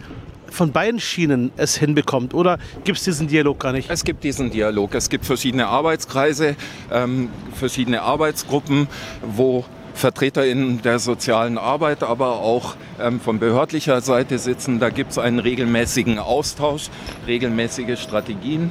von 0.50 0.72
beiden 0.72 1.00
Schienen 1.00 1.50
es 1.56 1.76
hinbekommt? 1.76 2.34
Oder 2.34 2.58
gibt 2.84 2.98
es 2.98 3.04
diesen 3.04 3.28
Dialog 3.28 3.60
gar 3.60 3.72
nicht? 3.72 3.90
Es 3.90 4.04
gibt 4.04 4.24
diesen 4.24 4.50
Dialog. 4.50 4.94
Es 4.94 5.08
gibt 5.08 5.24
verschiedene 5.24 5.66
Arbeitskreise, 5.66 6.56
ähm, 6.92 7.30
verschiedene 7.54 8.02
Arbeitsgruppen, 8.02 8.88
wo 9.22 9.64
VertreterInnen 9.94 10.82
der 10.82 10.98
sozialen 10.98 11.56
Arbeit, 11.56 12.02
aber 12.02 12.40
auch 12.40 12.76
ähm, 13.00 13.18
von 13.18 13.38
behördlicher 13.38 14.00
Seite 14.02 14.38
sitzen. 14.38 14.78
Da 14.78 14.90
gibt 14.90 15.12
es 15.12 15.18
einen 15.18 15.38
regelmäßigen 15.38 16.18
Austausch, 16.18 16.90
regelmäßige 17.26 17.98
Strategien. 17.98 18.70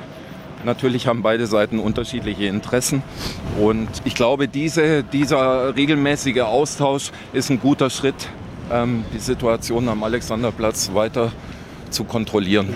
Natürlich 0.64 1.08
haben 1.08 1.22
beide 1.22 1.48
Seiten 1.48 1.80
unterschiedliche 1.80 2.46
Interessen. 2.46 3.04
Und 3.60 3.90
ich 4.04 4.16
glaube, 4.16 4.48
diese, 4.48 5.04
dieser 5.04 5.76
regelmäßige 5.76 6.42
Austausch 6.42 7.12
ist 7.34 7.50
ein 7.50 7.60
guter 7.60 7.90
Schritt, 7.90 8.30
ähm, 8.72 9.04
die 9.14 9.20
Situation 9.20 9.90
am 9.90 10.04
Alexanderplatz 10.04 10.92
weiter 10.94 11.32
zu 11.96 12.04
kontrollieren. 12.04 12.68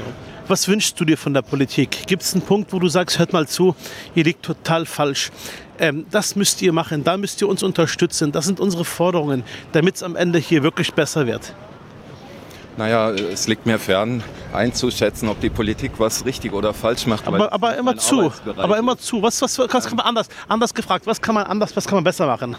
Was 0.48 0.68
wünschst 0.68 1.00
du 1.00 1.06
dir 1.06 1.18
von 1.18 1.34
der 1.34 1.44
Politik? 1.44 2.08
Gibt 2.08 2.24
es 2.24 2.34
einen 2.34 2.42
Punkt, 2.42 2.74
wo 2.74 2.80
du 2.80 2.88
sagst, 2.88 3.20
hört 3.20 3.34
mal 3.34 3.48
zu, 3.48 3.76
ihr 4.16 4.24
liegt 4.24 4.42
total 4.42 4.88
falsch. 4.88 5.30
Ähm, 5.78 6.08
das 6.10 6.36
müsst 6.36 6.62
ihr 6.64 6.74
machen, 6.74 7.04
da 7.04 7.18
müsst 7.18 7.40
ihr 7.42 7.48
uns 7.48 7.62
unterstützen. 7.62 8.32
Das 8.32 8.46
sind 8.46 8.60
unsere 8.60 8.84
Forderungen, 8.84 9.44
damit 9.74 9.98
es 9.98 10.04
am 10.04 10.16
Ende 10.16 10.40
hier 10.40 10.64
wirklich 10.64 10.92
besser 10.94 11.28
wird. 11.28 11.54
Naja, 12.78 13.12
es 13.12 13.48
liegt 13.48 13.66
mir 13.66 13.78
fern 13.78 14.24
einzuschätzen, 14.54 15.28
ob 15.28 15.40
die 15.42 15.50
Politik 15.50 15.92
was 15.98 16.26
richtig 16.26 16.54
oder 16.54 16.74
falsch 16.74 17.06
macht. 17.06 17.28
Aber, 17.28 17.52
aber 17.52 17.78
immer 17.78 17.98
zu. 17.98 18.32
Aber 18.56 18.78
immer 18.78 18.98
zu. 18.98 19.22
Was, 19.22 19.42
was, 19.42 19.60
was 19.60 19.86
kann 19.86 19.98
man 19.98 20.06
anders, 20.06 20.30
anders 20.48 20.74
gefragt? 20.74 21.06
Was 21.06 21.22
kann 21.22 21.36
man 21.36 21.46
anders, 21.46 21.76
was 21.76 21.86
kann 21.86 21.96
man 21.96 22.06
besser 22.06 22.26
machen? 22.26 22.56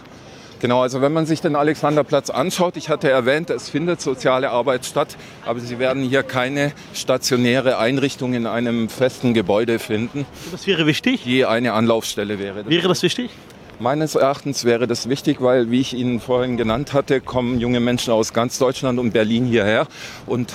Genau, 0.60 0.82
also 0.82 1.00
wenn 1.00 1.14
man 1.14 1.24
sich 1.24 1.40
den 1.40 1.56
Alexanderplatz 1.56 2.28
anschaut, 2.28 2.76
ich 2.76 2.90
hatte 2.90 3.10
erwähnt, 3.10 3.48
es 3.48 3.70
findet 3.70 4.02
soziale 4.02 4.50
Arbeit 4.50 4.84
statt, 4.84 5.16
aber 5.46 5.58
Sie 5.58 5.78
werden 5.78 6.02
hier 6.02 6.22
keine 6.22 6.72
stationäre 6.92 7.78
Einrichtung 7.78 8.34
in 8.34 8.46
einem 8.46 8.90
festen 8.90 9.32
Gebäude 9.32 9.78
finden. 9.78 10.26
Das 10.52 10.66
wäre 10.66 10.84
wichtig? 10.84 11.22
Die 11.24 11.46
eine 11.46 11.72
Anlaufstelle 11.72 12.38
wäre. 12.38 12.68
Wäre 12.68 12.88
das 12.88 13.02
wichtig? 13.02 13.30
Meines 13.78 14.14
Erachtens 14.14 14.66
wäre 14.66 14.86
das 14.86 15.08
wichtig, 15.08 15.40
weil, 15.40 15.70
wie 15.70 15.80
ich 15.80 15.94
Ihnen 15.94 16.20
vorhin 16.20 16.58
genannt 16.58 16.92
hatte, 16.92 17.22
kommen 17.22 17.58
junge 17.58 17.80
Menschen 17.80 18.12
aus 18.12 18.34
ganz 18.34 18.58
Deutschland 18.58 18.98
und 18.98 19.12
Berlin 19.12 19.46
hierher 19.46 19.86
und 20.26 20.52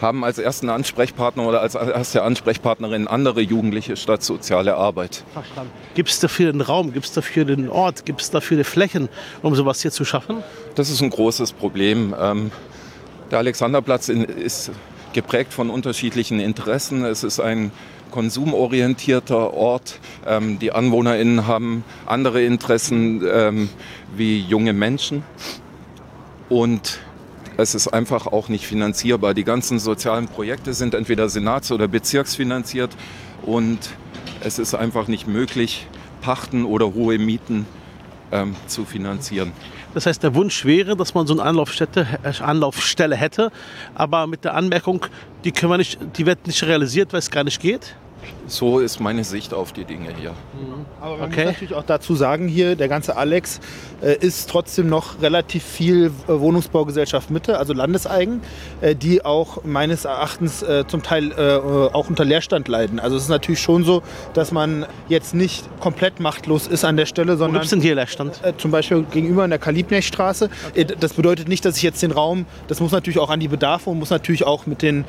haben 0.00 0.24
als 0.24 0.38
ersten 0.38 0.68
Ansprechpartner 0.68 1.46
oder 1.46 1.60
als 1.60 1.74
erste 1.74 2.22
Ansprechpartnerin 2.22 3.08
andere 3.08 3.40
Jugendliche 3.40 3.96
statt 3.96 4.22
soziale 4.22 4.76
Arbeit. 4.76 5.24
Verstanden. 5.32 5.72
Gibt 5.94 6.08
es 6.10 6.20
dafür 6.20 6.50
einen 6.50 6.60
Raum, 6.60 6.92
gibt 6.92 7.06
es 7.06 7.12
dafür 7.12 7.46
einen 7.46 7.68
Ort, 7.68 8.04
gibt 8.06 8.20
es 8.20 8.30
dafür 8.30 8.64
Flächen, 8.64 9.08
um 9.42 9.54
sowas 9.54 9.82
hier 9.82 9.90
zu 9.90 10.04
schaffen? 10.04 10.42
Das 10.74 10.90
ist 10.90 11.02
ein 11.02 11.10
großes 11.10 11.52
Problem. 11.52 12.14
Ähm, 12.18 12.50
der 13.30 13.38
Alexanderplatz 13.38 14.08
ist 14.08 14.70
geprägt 15.12 15.52
von 15.52 15.70
unterschiedlichen 15.70 16.40
Interessen. 16.40 17.04
Es 17.04 17.24
ist 17.24 17.40
ein 17.40 17.72
konsumorientierter 18.10 19.52
Ort. 19.54 20.00
Ähm, 20.26 20.58
die 20.58 20.72
AnwohnerInnen 20.72 21.46
haben 21.46 21.84
andere 22.06 22.42
Interessen 22.42 23.22
ähm, 23.30 23.68
wie 24.16 24.40
junge 24.40 24.72
Menschen. 24.72 25.24
Und 26.48 27.00
es 27.58 27.74
ist 27.74 27.88
einfach 27.88 28.28
auch 28.28 28.48
nicht 28.48 28.66
finanzierbar. 28.66 29.34
Die 29.34 29.44
ganzen 29.44 29.80
sozialen 29.80 30.28
Projekte 30.28 30.72
sind 30.72 30.94
entweder 30.94 31.28
senats- 31.28 31.72
oder 31.72 31.88
bezirksfinanziert 31.88 32.96
und 33.42 33.78
es 34.40 34.60
ist 34.60 34.74
einfach 34.74 35.08
nicht 35.08 35.26
möglich, 35.26 35.88
Pachten 36.22 36.64
oder 36.64 36.94
hohe 36.94 37.18
Mieten 37.18 37.66
ähm, 38.30 38.54
zu 38.68 38.84
finanzieren. 38.84 39.52
Das 39.92 40.06
heißt, 40.06 40.22
der 40.22 40.36
Wunsch 40.36 40.64
wäre, 40.64 40.96
dass 40.96 41.14
man 41.14 41.26
so 41.26 41.34
eine 41.34 41.42
Anlaufstätte, 41.42 42.06
äh, 42.22 42.42
Anlaufstelle 42.42 43.16
hätte, 43.16 43.50
aber 43.96 44.28
mit 44.28 44.44
der 44.44 44.54
Anmerkung, 44.54 45.06
die, 45.42 45.50
können 45.50 45.72
wir 45.72 45.78
nicht, 45.78 45.98
die 46.16 46.26
wird 46.26 46.46
nicht 46.46 46.62
realisiert, 46.62 47.12
weil 47.12 47.18
es 47.18 47.30
gar 47.30 47.42
nicht 47.42 47.60
geht. 47.60 47.96
So 48.48 48.78
ist 48.78 48.98
meine 48.98 49.24
Sicht 49.24 49.52
auf 49.52 49.72
die 49.72 49.84
Dinge 49.84 50.08
hier. 50.18 50.32
Aber 51.00 51.18
man 51.18 51.28
okay. 51.28 51.44
muss 51.44 51.52
natürlich 51.52 51.74
auch 51.74 51.84
dazu 51.84 52.14
sagen, 52.14 52.48
hier 52.48 52.76
der 52.76 52.88
ganze 52.88 53.16
Alex 53.16 53.60
äh, 54.00 54.16
ist 54.18 54.48
trotzdem 54.48 54.88
noch 54.88 55.20
relativ 55.20 55.62
viel 55.62 56.06
äh, 56.06 56.10
Wohnungsbaugesellschaft 56.32 57.30
Mitte, 57.30 57.58
also 57.58 57.74
landeseigen, 57.74 58.40
äh, 58.80 58.94
die 58.94 59.22
auch 59.22 59.64
meines 59.64 60.06
Erachtens 60.06 60.62
äh, 60.62 60.84
zum 60.86 61.02
Teil 61.02 61.32
äh, 61.32 61.94
auch 61.94 62.08
unter 62.08 62.24
Leerstand 62.24 62.68
leiden. 62.68 63.00
Also 63.00 63.16
es 63.16 63.24
ist 63.24 63.28
natürlich 63.28 63.60
schon 63.60 63.84
so, 63.84 64.02
dass 64.32 64.50
man 64.50 64.86
jetzt 65.08 65.34
nicht 65.34 65.66
komplett 65.80 66.18
machtlos 66.18 66.66
ist 66.66 66.84
an 66.84 66.96
der 66.96 67.06
Stelle, 67.06 67.36
sondern... 67.36 67.56
Wo 67.56 67.60
gibt 67.60 67.72
denn 67.72 67.82
hier 67.82 67.96
Leerstand? 67.96 68.40
Äh, 68.42 68.54
zum 68.56 68.70
Beispiel 68.70 69.04
gegenüber 69.10 69.44
in 69.44 69.50
der 69.50 69.58
Kalibnechstraße. 69.58 70.48
Okay. 70.70 70.86
das 70.98 71.12
bedeutet 71.12 71.48
nicht, 71.48 71.66
dass 71.66 71.76
ich 71.76 71.82
jetzt 71.82 72.02
den 72.02 72.12
Raum, 72.12 72.46
das 72.66 72.80
muss 72.80 72.92
natürlich 72.92 73.18
auch 73.18 73.30
an 73.30 73.40
die 73.40 73.48
Bedarfe 73.48 73.90
und 73.90 73.98
muss 73.98 74.10
natürlich 74.10 74.44
auch 74.44 74.66
mit 74.66 74.82
den, 74.82 75.04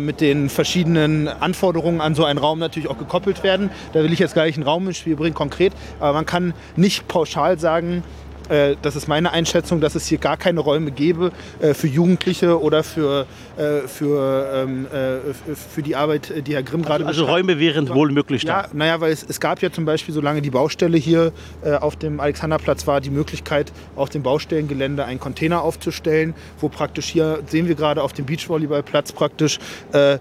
mit 0.00 0.20
den 0.20 0.48
verschiedenen 0.48 1.28
Anforderungen 1.28 2.00
an 2.00 2.14
so 2.14 2.24
einen 2.24 2.38
Raum 2.38 2.49
natürlich 2.58 2.88
auch 2.88 2.98
gekoppelt 2.98 3.42
werden. 3.42 3.70
Da 3.92 4.02
will 4.02 4.12
ich 4.12 4.18
jetzt 4.18 4.34
gar 4.34 4.44
nicht 4.44 4.56
einen 4.56 4.66
Raum 4.66 4.86
ins 4.86 4.98
Spiel 4.98 5.16
bringen, 5.16 5.34
konkret. 5.34 5.72
Aber 6.00 6.12
man 6.12 6.26
kann 6.26 6.54
nicht 6.76 7.08
pauschal 7.08 7.58
sagen, 7.58 8.02
äh, 8.50 8.76
das 8.82 8.96
ist 8.96 9.08
meine 9.08 9.32
Einschätzung, 9.32 9.80
dass 9.80 9.94
es 9.94 10.06
hier 10.06 10.18
gar 10.18 10.36
keine 10.36 10.60
Räume 10.60 10.90
gäbe 10.90 11.32
äh, 11.60 11.74
für 11.74 11.86
Jugendliche 11.86 12.60
oder 12.60 12.82
für, 12.82 13.26
äh, 13.56 13.86
für, 13.86 14.50
ähm, 14.54 14.86
äh, 14.86 15.54
für 15.54 15.82
die 15.82 15.96
Arbeit, 15.96 16.32
die 16.46 16.54
Herr 16.54 16.62
Grimm 16.62 16.82
gerade 16.82 17.06
Also, 17.06 17.22
also 17.22 17.32
Räume 17.32 17.58
wären 17.58 17.88
wohl 17.88 18.10
möglich 18.10 18.44
da? 18.44 18.62
Ja, 18.62 18.68
naja, 18.72 19.00
weil 19.00 19.12
es, 19.12 19.24
es 19.28 19.40
gab 19.40 19.62
ja 19.62 19.70
zum 19.70 19.84
Beispiel, 19.84 20.14
solange 20.14 20.42
die 20.42 20.50
Baustelle 20.50 20.98
hier 20.98 21.32
äh, 21.62 21.74
auf 21.74 21.96
dem 21.96 22.20
Alexanderplatz 22.20 22.86
war, 22.86 23.00
die 23.00 23.10
Möglichkeit, 23.10 23.72
auf 23.96 24.10
dem 24.10 24.22
Baustellengelände 24.22 25.04
einen 25.04 25.20
Container 25.20 25.62
aufzustellen, 25.62 26.34
wo 26.60 26.68
praktisch 26.68 27.06
hier, 27.06 27.40
sehen 27.46 27.68
wir 27.68 27.74
gerade 27.74 28.02
auf 28.02 28.12
dem 28.12 28.26
Beachvolleyballplatz 28.26 29.12
praktisch 29.12 29.58
äh, 29.92 30.18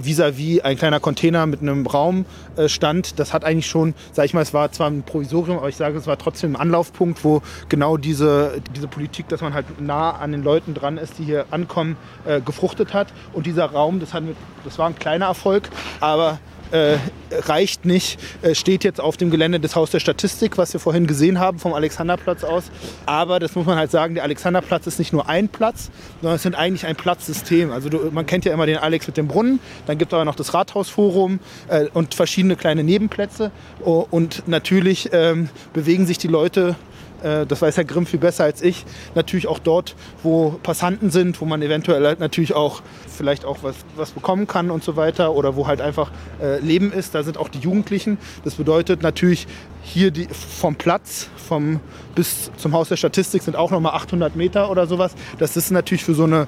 vis-à-vis 0.00 0.60
-vis 0.60 0.62
ein 0.62 0.76
kleiner 0.76 1.00
Container 1.00 1.46
mit 1.46 1.62
einem 1.62 1.86
Raum 1.86 2.26
stand. 2.66 3.18
Das 3.18 3.32
hat 3.32 3.44
eigentlich 3.44 3.66
schon, 3.66 3.94
sag 4.12 4.26
ich 4.26 4.34
mal, 4.34 4.42
es 4.42 4.54
war 4.54 4.70
zwar 4.72 4.90
ein 4.90 5.02
Provisorium, 5.02 5.58
aber 5.58 5.68
ich 5.68 5.76
sage, 5.76 5.98
es 5.98 6.06
war 6.06 6.18
trotzdem 6.18 6.54
ein 6.54 6.60
Anlaufpunkt, 6.60 7.24
wo 7.24 7.42
genau 7.68 7.96
diese, 7.96 8.60
diese 8.74 8.88
Politik, 8.88 9.28
dass 9.28 9.40
man 9.40 9.54
halt 9.54 9.80
nah 9.80 10.12
an 10.12 10.32
den 10.32 10.42
Leuten 10.42 10.74
dran 10.74 10.98
ist, 10.98 11.18
die 11.18 11.24
hier 11.24 11.46
ankommen, 11.50 11.96
äh, 12.24 12.40
gefruchtet 12.40 12.94
hat. 12.94 13.08
Und 13.32 13.46
dieser 13.46 13.66
Raum, 13.66 14.00
das, 14.00 14.14
hat, 14.14 14.22
das 14.64 14.78
war 14.78 14.88
ein 14.88 14.98
kleiner 14.98 15.26
Erfolg, 15.26 15.68
aber 16.00 16.38
äh, 16.74 16.98
reicht 17.30 17.84
nicht, 17.84 18.18
äh, 18.42 18.54
steht 18.54 18.84
jetzt 18.84 19.00
auf 19.00 19.16
dem 19.16 19.30
Gelände 19.30 19.60
des 19.60 19.76
Haus 19.76 19.90
der 19.90 20.00
Statistik, 20.00 20.58
was 20.58 20.72
wir 20.72 20.80
vorhin 20.80 21.06
gesehen 21.06 21.38
haben 21.38 21.58
vom 21.58 21.72
Alexanderplatz 21.72 22.42
aus. 22.42 22.64
Aber 23.06 23.38
das 23.38 23.54
muss 23.54 23.66
man 23.66 23.78
halt 23.78 23.90
sagen, 23.90 24.14
der 24.14 24.24
Alexanderplatz 24.24 24.86
ist 24.86 24.98
nicht 24.98 25.12
nur 25.12 25.28
ein 25.28 25.48
Platz, 25.48 25.90
sondern 26.20 26.36
es 26.36 26.42
sind 26.42 26.54
eigentlich 26.54 26.86
ein 26.86 26.96
Platzsystem. 26.96 27.70
Also 27.70 27.88
du, 27.88 28.10
man 28.10 28.26
kennt 28.26 28.44
ja 28.44 28.52
immer 28.52 28.66
den 28.66 28.78
Alex 28.78 29.06
mit 29.06 29.16
dem 29.16 29.28
Brunnen, 29.28 29.60
dann 29.86 29.98
gibt 29.98 30.12
es 30.12 30.14
aber 30.14 30.24
noch 30.24 30.34
das 30.34 30.54
Rathausforum 30.54 31.38
äh, 31.68 31.86
und 31.92 32.14
verschiedene 32.14 32.56
kleine 32.56 32.82
Nebenplätze. 32.82 33.50
Und 33.80 34.48
natürlich 34.48 35.10
ähm, 35.12 35.48
bewegen 35.72 36.06
sich 36.06 36.18
die 36.18 36.28
Leute 36.28 36.76
äh, 37.24 37.46
das 37.46 37.62
weiß 37.62 37.76
Herr 37.76 37.84
Grimm 37.84 38.06
viel 38.06 38.20
besser 38.20 38.44
als 38.44 38.62
ich, 38.62 38.84
natürlich 39.14 39.46
auch 39.46 39.58
dort, 39.58 39.96
wo 40.22 40.50
Passanten 40.62 41.10
sind, 41.10 41.40
wo 41.40 41.44
man 41.44 41.62
eventuell 41.62 42.04
halt 42.06 42.20
natürlich 42.20 42.54
auch 42.54 42.82
vielleicht 43.08 43.44
auch 43.44 43.58
was, 43.62 43.76
was 43.96 44.10
bekommen 44.10 44.46
kann 44.46 44.70
und 44.70 44.84
so 44.84 44.96
weiter 44.96 45.34
oder 45.34 45.56
wo 45.56 45.66
halt 45.66 45.80
einfach 45.80 46.10
äh, 46.40 46.58
Leben 46.60 46.92
ist. 46.92 47.14
Da 47.14 47.22
sind 47.22 47.38
auch 47.38 47.48
die 47.48 47.58
Jugendlichen. 47.58 48.18
Das 48.44 48.54
bedeutet 48.54 49.02
natürlich 49.02 49.46
hier 49.82 50.10
die, 50.10 50.28
vom 50.28 50.76
Platz 50.76 51.28
vom, 51.36 51.80
bis 52.14 52.50
zum 52.56 52.72
Haus 52.72 52.88
der 52.88 52.96
Statistik 52.96 53.42
sind 53.42 53.56
auch 53.56 53.70
nochmal 53.70 53.92
800 53.94 54.34
Meter 54.34 54.70
oder 54.70 54.86
sowas. 54.86 55.14
Das 55.38 55.56
ist 55.56 55.70
natürlich 55.70 56.04
für 56.04 56.14
so 56.14 56.24
eine 56.24 56.46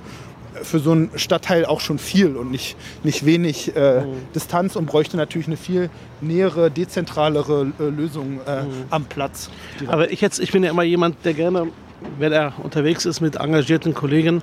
für 0.63 0.79
so 0.79 0.93
einen 0.93 1.11
Stadtteil 1.17 1.65
auch 1.65 1.81
schon 1.81 1.99
viel 1.99 2.37
und 2.37 2.51
nicht, 2.51 2.77
nicht 3.03 3.25
wenig 3.25 3.75
äh, 3.77 4.01
mhm. 4.01 4.15
Distanz 4.35 4.77
und 4.77 4.87
bräuchte 4.87 5.17
natürlich 5.17 5.47
eine 5.47 5.57
viel 5.57 5.91
nähere, 6.21 6.71
dezentralere 6.71 7.73
äh, 7.79 7.85
Lösung 7.85 8.41
äh, 8.47 8.63
mhm. 8.63 8.69
am 8.91 9.05
Platz. 9.05 9.51
Aber 9.87 10.11
ich, 10.11 10.21
jetzt, 10.21 10.39
ich 10.41 10.53
bin 10.53 10.63
ja 10.63 10.71
immer 10.71 10.83
jemand, 10.83 11.25
der 11.25 11.35
gerne, 11.35 11.69
wenn 12.19 12.33
er 12.33 12.53
unterwegs 12.63 13.05
ist 13.07 13.21
mit 13.21 13.37
engagierten 13.37 13.95
Kollegen 13.95 14.43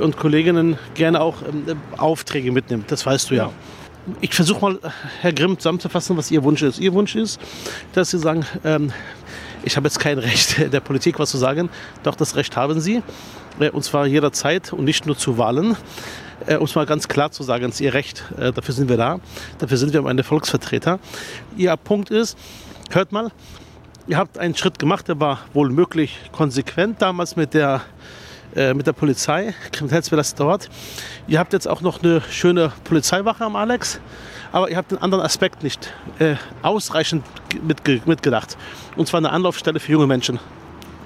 und 0.00 0.16
Kolleginnen, 0.16 0.78
gerne 0.94 1.20
auch 1.20 1.36
ähm, 1.42 1.78
Aufträge 1.96 2.52
mitnimmt. 2.52 2.90
Das 2.90 3.06
weißt 3.06 3.30
du 3.30 3.34
ja. 3.34 3.44
ja. 3.44 3.52
Ich 4.20 4.34
versuche 4.34 4.60
mal, 4.60 4.78
Herr 5.20 5.32
Grimm, 5.32 5.58
zusammenzufassen, 5.58 6.16
was 6.16 6.30
Ihr 6.30 6.44
Wunsch 6.44 6.62
ist. 6.62 6.78
Ihr 6.78 6.92
Wunsch 6.92 7.16
ist, 7.16 7.40
dass 7.92 8.10
Sie 8.10 8.18
sagen, 8.18 8.46
ähm, 8.64 8.92
ich 9.64 9.76
habe 9.76 9.88
jetzt 9.88 9.98
kein 9.98 10.18
Recht 10.18 10.72
der 10.72 10.80
Politik 10.80 11.18
was 11.18 11.30
zu 11.30 11.38
sagen, 11.38 11.68
doch 12.02 12.14
das 12.14 12.36
Recht 12.36 12.56
haben 12.56 12.80
Sie. 12.80 13.02
Äh, 13.58 13.70
und 13.70 13.82
zwar 13.82 14.06
jederzeit 14.06 14.72
und 14.72 14.84
nicht 14.84 15.06
nur 15.06 15.16
zu 15.16 15.38
Wahlen. 15.38 15.76
Äh, 16.46 16.56
um 16.56 16.64
es 16.64 16.74
mal 16.74 16.86
ganz 16.86 17.08
klar 17.08 17.30
zu 17.30 17.42
sagen, 17.42 17.64
es 17.66 17.76
ist 17.76 17.80
Ihr 17.80 17.94
Recht, 17.94 18.24
äh, 18.38 18.52
dafür 18.52 18.74
sind 18.74 18.88
wir 18.88 18.96
da, 18.96 19.20
dafür 19.58 19.78
sind 19.78 19.92
wir 19.92 20.02
meine 20.02 20.22
Volksvertreter. 20.22 20.98
Ihr 21.56 21.74
Punkt 21.76 22.10
ist, 22.10 22.36
hört 22.90 23.10
mal, 23.10 23.30
ihr 24.06 24.18
habt 24.18 24.38
einen 24.38 24.54
Schritt 24.54 24.78
gemacht, 24.78 25.08
der 25.08 25.18
war 25.18 25.40
wohl 25.54 25.70
möglich 25.70 26.18
konsequent 26.32 27.00
damals 27.00 27.36
mit 27.36 27.54
der, 27.54 27.80
äh, 28.54 28.74
mit 28.74 28.86
der 28.86 28.92
Polizei, 28.92 29.54
Kriminalitätsbelastung 29.72 30.46
dort. 30.46 30.68
Ihr 31.26 31.38
habt 31.38 31.54
jetzt 31.54 31.66
auch 31.66 31.80
noch 31.80 32.02
eine 32.02 32.20
schöne 32.30 32.70
Polizeiwache 32.84 33.44
am 33.44 33.56
Alex, 33.56 33.98
aber 34.52 34.70
ihr 34.70 34.76
habt 34.76 34.90
den 34.90 34.98
anderen 34.98 35.24
Aspekt 35.24 35.62
nicht 35.62 35.92
äh, 36.18 36.36
ausreichend 36.62 37.24
mitge 37.66 38.02
mitgedacht. 38.04 38.58
Und 38.94 39.08
zwar 39.08 39.18
eine 39.18 39.30
Anlaufstelle 39.30 39.80
für 39.80 39.92
junge 39.92 40.06
Menschen. 40.06 40.38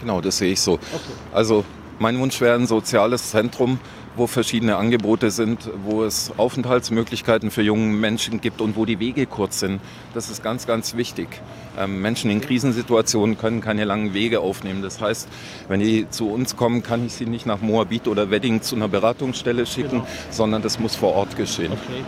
Genau, 0.01 0.21
das 0.21 0.39
sehe 0.39 0.53
ich 0.53 0.61
so. 0.61 0.75
Okay. 0.75 1.13
Also 1.33 1.65
mein 2.01 2.19
Wunsch 2.19 2.41
wäre 2.41 2.55
ein 2.55 2.67
soziales 2.67 3.31
Zentrum, 3.31 3.79
wo 4.17 4.27
verschiedene 4.27 4.77
Angebote 4.77 5.31
sind, 5.31 5.71
wo 5.85 6.03
es 6.03 6.33
Aufenthaltsmöglichkeiten 6.37 7.51
für 7.51 7.63
junge 7.63 7.93
Menschen 7.95 8.41
gibt 8.41 8.63
und 8.63 8.75
wo 8.75 8.87
die 8.87 8.99
Wege 8.99 9.27
kurz 9.27 9.61
sind. 9.61 9.81
Das 10.15 10.31
ist 10.31 10.43
ganz, 10.43 10.67
ganz 10.67 10.97
wichtig. 10.97 11.29
Ähm, 11.79 12.01
Menschen 12.01 12.31
in 12.31 12.41
Krisensituationen 12.41 13.37
können 13.37 13.61
keine 13.61 13.85
langen 13.85 14.15
Wege 14.15 14.41
aufnehmen. 14.41 14.81
Das 14.83 15.01
heißt, 15.01 15.29
wenn 15.69 15.81
die 15.81 16.09
zu 16.09 16.31
uns 16.31 16.57
kommen, 16.57 16.83
kann 16.83 17.05
ich 17.05 17.13
sie 17.13 17.27
nicht 17.27 17.45
nach 17.45 17.61
Moabit 17.61 18.09
oder 18.09 18.31
Wedding 18.31 18.63
zu 18.63 18.77
einer 18.77 18.89
Beratungsstelle 18.89 19.67
schicken, 19.67 19.91
genau. 19.91 20.07
sondern 20.31 20.63
das 20.63 20.79
muss 20.81 20.97
vor 20.97 21.13
Ort 21.13 21.37
geschehen. 21.37 21.73
Okay. 21.73 22.03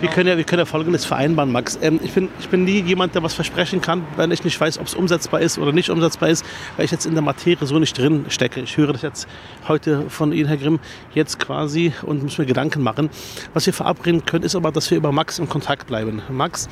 Wir 0.00 0.10
können 0.10 0.28
ja, 0.28 0.36
wir 0.36 0.44
können 0.44 0.60
ja 0.60 0.64
Folgendes 0.64 1.04
vereinbaren, 1.04 1.50
Max. 1.50 1.76
Ähm, 1.82 1.98
ich, 2.02 2.12
bin, 2.12 2.28
ich 2.38 2.48
bin 2.48 2.62
nie 2.64 2.80
jemand, 2.82 3.16
der 3.16 3.22
was 3.24 3.34
versprechen 3.34 3.80
kann, 3.80 4.06
wenn 4.16 4.30
ich 4.30 4.44
nicht 4.44 4.60
weiß, 4.60 4.78
ob 4.78 4.86
es 4.86 4.94
umsetzbar 4.94 5.40
ist 5.40 5.58
oder 5.58 5.72
nicht 5.72 5.90
umsetzbar 5.90 6.28
ist, 6.28 6.44
weil 6.76 6.84
ich 6.84 6.92
jetzt 6.92 7.04
in 7.04 7.14
der 7.14 7.22
Materie 7.22 7.66
so 7.66 7.78
nicht 7.80 7.98
drin 7.98 8.26
stecke. 8.28 8.60
Ich 8.60 8.76
höre 8.76 8.92
das 8.92 9.02
jetzt 9.02 9.28
heute 9.66 10.08
von 10.08 10.32
Ihnen, 10.32 10.46
Herr 10.46 10.56
Grimm, 10.56 10.78
jetzt 11.14 11.40
quasi 11.40 11.92
und 12.02 12.22
muss 12.22 12.38
mir 12.38 12.46
Gedanken 12.46 12.82
machen. 12.82 13.10
Was 13.54 13.66
wir 13.66 13.72
verabreden 13.72 14.24
können, 14.24 14.44
ist 14.44 14.54
aber, 14.54 14.70
dass 14.70 14.88
wir 14.90 14.98
über 14.98 15.10
Max 15.10 15.40
in 15.40 15.48
Kontakt 15.48 15.88
bleiben. 15.88 16.22
Max, 16.30 16.68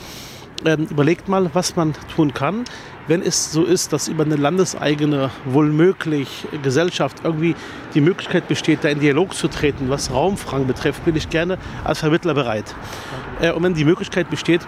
ähm, 0.67 0.87
überlegt 0.91 1.29
mal, 1.29 1.51
was 1.55 1.77
man 1.77 1.95
tun 2.15 2.35
kann. 2.35 2.65
wenn 3.09 3.23
es 3.23 3.53
so 3.53 3.65
ist, 3.65 3.93
dass 3.93 4.09
über 4.09 4.25
eine 4.25 4.35
landeseigene, 4.35 5.31
wohlmöglich 5.45 6.49
Gesellschaft 6.65 7.19
irgendwie 7.23 7.55
die 7.95 8.01
Möglichkeit 8.01 8.49
besteht, 8.49 8.83
da 8.83 8.89
in 8.89 8.99
Dialog 8.99 9.35
zu 9.35 9.47
treten, 9.47 9.89
was 9.91 10.11
Raumfragen 10.11 10.67
betrifft, 10.67 11.05
bin 11.05 11.15
ich 11.15 11.31
gerne 11.31 11.57
als 11.85 12.01
Vermittler 12.01 12.35
bereit. 12.35 12.75
Äh, 13.41 13.53
und 13.53 13.63
wenn 13.63 13.75
die 13.75 13.85
Möglichkeit 13.85 14.29
besteht, 14.29 14.61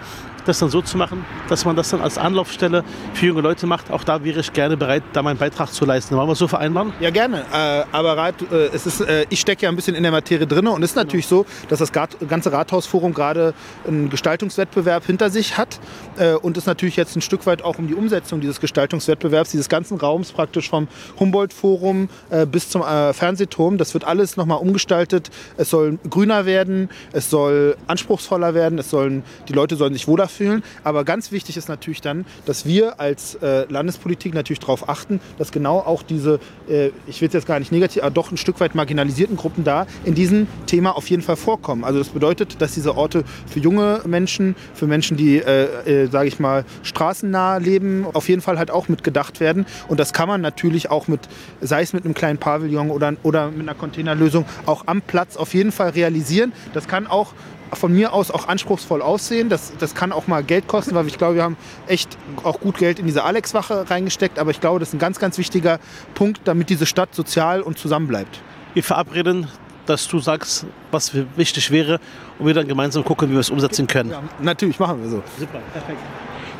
das 0.49 0.59
dann 0.59 0.69
so 0.69 0.81
zu 0.81 0.97
machen, 0.97 1.25
dass 1.47 1.63
man 1.63 1.75
das 1.75 1.89
dann 1.89 2.01
als 2.01 2.17
Anlaufstelle 2.17 2.83
für 3.13 3.27
junge 3.27 3.41
Leute 3.41 3.67
macht. 3.67 3.91
Auch 3.91 4.03
da 4.03 4.23
wäre 4.23 4.39
ich 4.39 4.51
gerne 4.51 4.75
bereit, 4.75 5.03
da 5.13 5.21
meinen 5.21 5.37
Beitrag 5.37 5.71
zu 5.71 5.85
leisten. 5.85 6.15
Wollen 6.17 6.27
wir 6.27 6.33
es 6.33 6.39
so 6.39 6.47
vereinbaren? 6.47 6.91
Ja, 6.99 7.11
gerne. 7.11 7.45
Äh, 7.53 7.83
aber 7.91 8.17
Rat, 8.17 8.41
äh, 8.51 8.67
es 8.73 8.85
ist, 8.85 9.01
äh, 9.01 9.25
ich 9.29 9.39
stecke 9.39 9.63
ja 9.63 9.69
ein 9.69 9.75
bisschen 9.75 9.95
in 9.95 10.03
der 10.03 10.11
Materie 10.11 10.47
drin 10.47 10.67
und 10.67 10.83
es 10.83 10.91
ist 10.91 10.95
natürlich 10.95 11.27
so, 11.27 11.45
dass 11.69 11.79
das 11.79 11.91
ganze 11.91 12.51
Rathausforum 12.51 13.13
gerade 13.13 13.53
einen 13.87 14.09
Gestaltungswettbewerb 14.09 15.05
hinter 15.05 15.29
sich 15.29 15.57
hat 15.57 15.79
äh, 16.17 16.33
und 16.33 16.57
es 16.57 16.65
natürlich 16.65 16.95
jetzt 16.95 17.15
ein 17.15 17.21
Stück 17.21 17.45
weit 17.45 17.63
auch 17.63 17.77
um 17.77 17.87
die 17.87 17.95
Umsetzung 17.95 18.41
dieses 18.41 18.59
Gestaltungswettbewerbs, 18.59 19.51
dieses 19.51 19.69
ganzen 19.69 19.97
Raums 19.97 20.31
praktisch 20.31 20.69
vom 20.69 20.87
Humboldt-Forum 21.19 22.09
äh, 22.31 22.45
bis 22.45 22.69
zum 22.69 22.81
äh, 22.81 23.13
Fernsehturm. 23.13 23.77
Das 23.77 23.93
wird 23.93 24.03
alles 24.03 24.35
nochmal 24.35 24.57
umgestaltet. 24.59 25.29
Es 25.57 25.69
soll 25.69 25.99
grüner 26.09 26.45
werden, 26.45 26.89
es 27.11 27.29
soll 27.29 27.77
anspruchsvoller 27.87 28.55
werden, 28.55 28.79
es 28.79 28.89
sollen, 28.89 29.23
die 29.47 29.53
Leute 29.53 29.75
sollen 29.75 29.93
sich 29.93 30.07
wohler 30.07 30.27
fühlen. 30.27 30.38
Aber 30.83 31.03
ganz 31.03 31.31
wichtig 31.31 31.57
ist 31.57 31.69
natürlich 31.69 32.01
dann, 32.01 32.25
dass 32.45 32.65
wir 32.65 32.99
als 32.99 33.35
äh, 33.35 33.65
Landespolitik 33.69 34.33
natürlich 34.33 34.59
darauf 34.59 34.89
achten, 34.89 35.19
dass 35.37 35.51
genau 35.51 35.79
auch 35.79 36.03
diese, 36.03 36.39
äh, 36.69 36.91
ich 37.07 37.21
will 37.21 37.27
es 37.27 37.33
jetzt 37.33 37.47
gar 37.47 37.59
nicht 37.59 37.71
negativ, 37.71 38.03
aber 38.03 38.11
doch 38.11 38.31
ein 38.31 38.37
Stück 38.37 38.59
weit 38.59 38.75
marginalisierten 38.75 39.37
Gruppen 39.37 39.63
da 39.63 39.85
in 40.05 40.15
diesem 40.15 40.47
Thema 40.65 40.95
auf 40.95 41.09
jeden 41.09 41.21
Fall 41.21 41.35
vorkommen. 41.35 41.83
Also 41.83 41.99
das 41.99 42.09
bedeutet, 42.09 42.61
dass 42.61 42.73
diese 42.73 42.95
Orte 42.95 43.23
für 43.47 43.59
junge 43.59 44.01
Menschen, 44.05 44.55
für 44.73 44.87
Menschen, 44.87 45.17
die, 45.17 45.37
äh, 45.37 46.03
äh 46.03 46.07
sage 46.07 46.27
ich 46.27 46.39
mal, 46.39 46.65
straßennah 46.83 47.57
leben, 47.57 48.05
auf 48.13 48.29
jeden 48.29 48.41
Fall 48.41 48.57
halt 48.57 48.71
auch 48.71 48.87
mitgedacht 48.87 49.39
werden. 49.39 49.65
Und 49.87 49.99
das 49.99 50.13
kann 50.13 50.27
man 50.27 50.41
natürlich 50.41 50.89
auch 50.89 51.07
mit, 51.07 51.21
sei 51.61 51.81
es 51.81 51.93
mit 51.93 52.05
einem 52.05 52.13
kleinen 52.13 52.37
Pavillon 52.37 52.89
oder, 52.89 53.13
oder 53.23 53.51
mit 53.51 53.61
einer 53.61 53.75
Containerlösung, 53.75 54.45
auch 54.65 54.83
am 54.85 55.01
Platz 55.01 55.37
auf 55.37 55.53
jeden 55.53 55.71
Fall 55.71 55.89
realisieren. 55.89 56.53
Das 56.73 56.87
kann 56.87 57.07
auch 57.07 57.33
von 57.73 57.93
mir 57.93 58.13
aus 58.13 58.31
auch 58.31 58.47
anspruchsvoll 58.47 59.01
aussehen. 59.01 59.49
Das, 59.49 59.73
das 59.77 59.95
kann 59.95 60.11
auch 60.11 60.27
mal 60.27 60.43
Geld 60.43 60.67
kosten, 60.67 60.95
weil 60.95 61.07
ich 61.07 61.17
glaube, 61.17 61.35
wir 61.35 61.43
haben 61.43 61.57
echt 61.87 62.17
auch 62.43 62.59
gut 62.59 62.77
Geld 62.77 62.99
in 62.99 63.05
diese 63.05 63.23
Alex-Wache 63.23 63.89
reingesteckt. 63.89 64.39
Aber 64.39 64.51
ich 64.51 64.61
glaube, 64.61 64.79
das 64.79 64.89
ist 64.89 64.95
ein 64.95 64.99
ganz, 64.99 65.19
ganz 65.19 65.37
wichtiger 65.37 65.79
Punkt, 66.15 66.41
damit 66.45 66.69
diese 66.69 66.85
Stadt 66.85 67.13
sozial 67.13 67.61
und 67.61 67.77
zusammen 67.77 68.07
bleibt. 68.07 68.41
Wir 68.73 68.83
verabreden, 68.83 69.47
dass 69.85 70.07
du 70.07 70.19
sagst, 70.19 70.65
was 70.91 71.13
wichtig 71.35 71.71
wäre 71.71 71.99
und 72.37 72.45
wir 72.45 72.53
dann 72.53 72.67
gemeinsam 72.67 73.03
gucken, 73.03 73.29
wie 73.29 73.33
wir 73.33 73.39
es 73.39 73.49
umsetzen 73.49 73.87
können. 73.87 74.11
Ja, 74.11 74.21
natürlich, 74.39 74.79
machen 74.79 75.01
wir 75.01 75.09
so. 75.09 75.23
Super, 75.37 75.59
perfekt. 75.73 75.99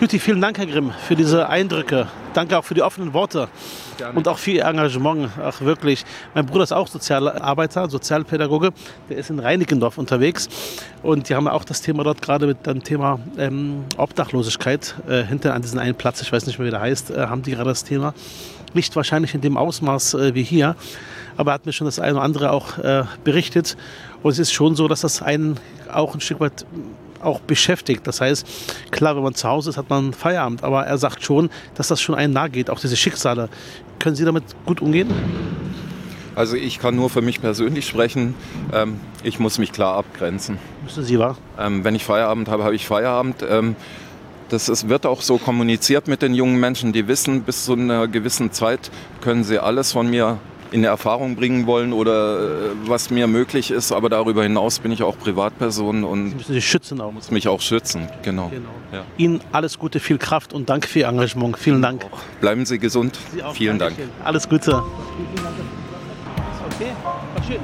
Juti, 0.01 0.17
vielen 0.17 0.39
Dank, 0.39 0.57
Herr 0.57 0.65
Grimm, 0.65 0.93
für 1.07 1.17
diese 1.17 1.49
Eindrücke. 1.49 2.07
Danke 2.33 2.57
auch 2.57 2.63
für 2.63 2.73
die 2.73 2.81
offenen 2.81 3.11
Worte 3.13 3.49
Gerne. 3.97 4.17
und 4.17 4.29
auch 4.29 4.37
für 4.37 4.51
Ihr 4.51 4.63
Engagement. 4.63 5.29
Ach, 5.43 5.59
wirklich. 5.59 6.05
Mein 6.33 6.45
Bruder 6.45 6.63
ist 6.63 6.71
auch 6.71 6.87
Sozialarbeiter, 6.87 7.89
Sozialpädagoge. 7.89 8.69
Der 9.09 9.17
ist 9.17 9.29
in 9.29 9.39
Reinickendorf 9.39 9.97
unterwegs. 9.97 10.47
Und 11.03 11.27
die 11.27 11.35
haben 11.35 11.49
auch 11.49 11.65
das 11.65 11.81
Thema 11.81 12.05
dort 12.05 12.21
gerade 12.21 12.47
mit 12.47 12.65
dem 12.65 12.81
Thema 12.81 13.19
ähm, 13.37 13.83
Obdachlosigkeit. 13.97 14.95
Äh, 15.05 15.23
hinter 15.23 15.53
an 15.53 15.63
diesem 15.63 15.79
einen 15.79 15.95
Platz, 15.95 16.21
ich 16.21 16.31
weiß 16.31 16.45
nicht 16.45 16.59
mehr, 16.59 16.67
wie 16.67 16.71
der 16.71 16.79
heißt, 16.79 17.11
äh, 17.11 17.27
haben 17.27 17.41
die 17.41 17.51
gerade 17.51 17.69
das 17.69 17.83
Thema. 17.83 18.13
Nicht 18.73 18.95
wahrscheinlich 18.95 19.35
in 19.35 19.41
dem 19.41 19.57
Ausmaß 19.57 20.13
äh, 20.13 20.33
wie 20.33 20.43
hier, 20.43 20.77
aber 21.35 21.51
er 21.51 21.55
hat 21.55 21.65
mir 21.65 21.73
schon 21.73 21.85
das 21.85 21.99
eine 21.99 22.13
oder 22.13 22.23
andere 22.23 22.51
auch 22.51 22.77
äh, 22.77 23.03
berichtet. 23.25 23.75
Und 24.23 24.31
es 24.31 24.39
ist 24.39 24.53
schon 24.53 24.77
so, 24.77 24.87
dass 24.87 25.01
das 25.01 25.21
einen 25.21 25.59
auch 25.91 26.13
ein 26.13 26.21
Stück 26.21 26.39
weit 26.39 26.65
auch 27.21 27.39
beschäftigt. 27.39 28.05
Das 28.07 28.21
heißt, 28.21 28.45
klar, 28.91 29.15
wenn 29.15 29.23
man 29.23 29.35
zu 29.35 29.47
Hause 29.47 29.69
ist, 29.69 29.77
hat 29.77 29.89
man 29.89 30.13
Feierabend, 30.13 30.63
aber 30.63 30.85
er 30.85 30.97
sagt 30.97 31.23
schon, 31.23 31.49
dass 31.75 31.87
das 31.87 32.01
schon 32.01 32.15
einen 32.15 32.33
nahe 32.33 32.49
geht, 32.49 32.69
auch 32.69 32.79
diese 32.79 32.95
Schicksale. 32.95 33.49
Können 33.99 34.15
Sie 34.15 34.25
damit 34.25 34.43
gut 34.65 34.81
umgehen? 34.81 35.09
Also 36.35 36.55
ich 36.55 36.79
kann 36.79 36.95
nur 36.95 37.09
für 37.09 37.21
mich 37.21 37.41
persönlich 37.41 37.85
sprechen. 37.85 38.33
Ähm, 38.71 38.99
ich 39.23 39.39
muss 39.39 39.57
mich 39.57 39.73
klar 39.73 39.95
abgrenzen. 39.95 40.57
Müssen 40.83 41.03
Sie, 41.03 41.19
wahr? 41.19 41.37
Ähm, 41.59 41.83
wenn 41.83 41.95
ich 41.95 42.05
Feierabend 42.05 42.47
habe, 42.47 42.63
habe 42.63 42.75
ich 42.75 42.87
Feierabend. 42.87 43.43
Ähm, 43.47 43.75
das 44.49 44.69
ist, 44.69 44.89
wird 44.89 45.05
auch 45.05 45.21
so 45.21 45.37
kommuniziert 45.37 46.07
mit 46.07 46.21
den 46.21 46.33
jungen 46.33 46.59
Menschen, 46.59 46.91
die 46.91 47.07
wissen, 47.07 47.43
bis 47.43 47.65
zu 47.65 47.73
einer 47.73 48.07
gewissen 48.07 48.51
Zeit 48.51 48.89
können 49.21 49.43
sie 49.43 49.59
alles 49.59 49.91
von 49.91 50.09
mir 50.09 50.39
in 50.71 50.83
Erfahrung 50.83 51.35
bringen 51.35 51.65
wollen 51.67 51.93
oder 51.93 52.39
äh, 52.39 52.69
was 52.85 53.09
mir 53.09 53.27
möglich 53.27 53.71
ist. 53.71 53.91
Aber 53.91 54.09
darüber 54.09 54.43
hinaus 54.43 54.79
bin 54.79 54.91
ich 54.91 55.03
auch 55.03 55.17
Privatperson 55.17 56.03
und 56.03 56.29
Sie 56.29 56.35
müssen 56.35 56.53
sich 56.53 56.67
schützen 56.67 57.01
auch. 57.01 57.11
Muss 57.11 57.31
mich 57.31 57.47
auch 57.47 57.61
schützen, 57.61 58.07
genau. 58.23 58.49
genau. 58.49 58.69
Ja. 58.91 59.03
Ihnen 59.17 59.41
alles 59.51 59.79
Gute, 59.79 59.99
viel 59.99 60.17
Kraft 60.17 60.53
und 60.53 60.69
Dank 60.69 60.85
für 60.85 60.99
Ihr 60.99 61.07
Engagement. 61.07 61.57
Vielen 61.57 61.81
Dank. 61.81 62.05
Bleiben 62.41 62.65
Sie 62.65 62.79
gesund. 62.79 63.17
Sie 63.31 63.41
Vielen 63.53 63.79
Dankeschön. 63.79 64.09
Dank. 64.09 64.27
Alles 64.27 64.47
Gute. 64.47 64.81
Okay, 66.71 66.91
war 67.03 67.43
schön. 67.43 67.59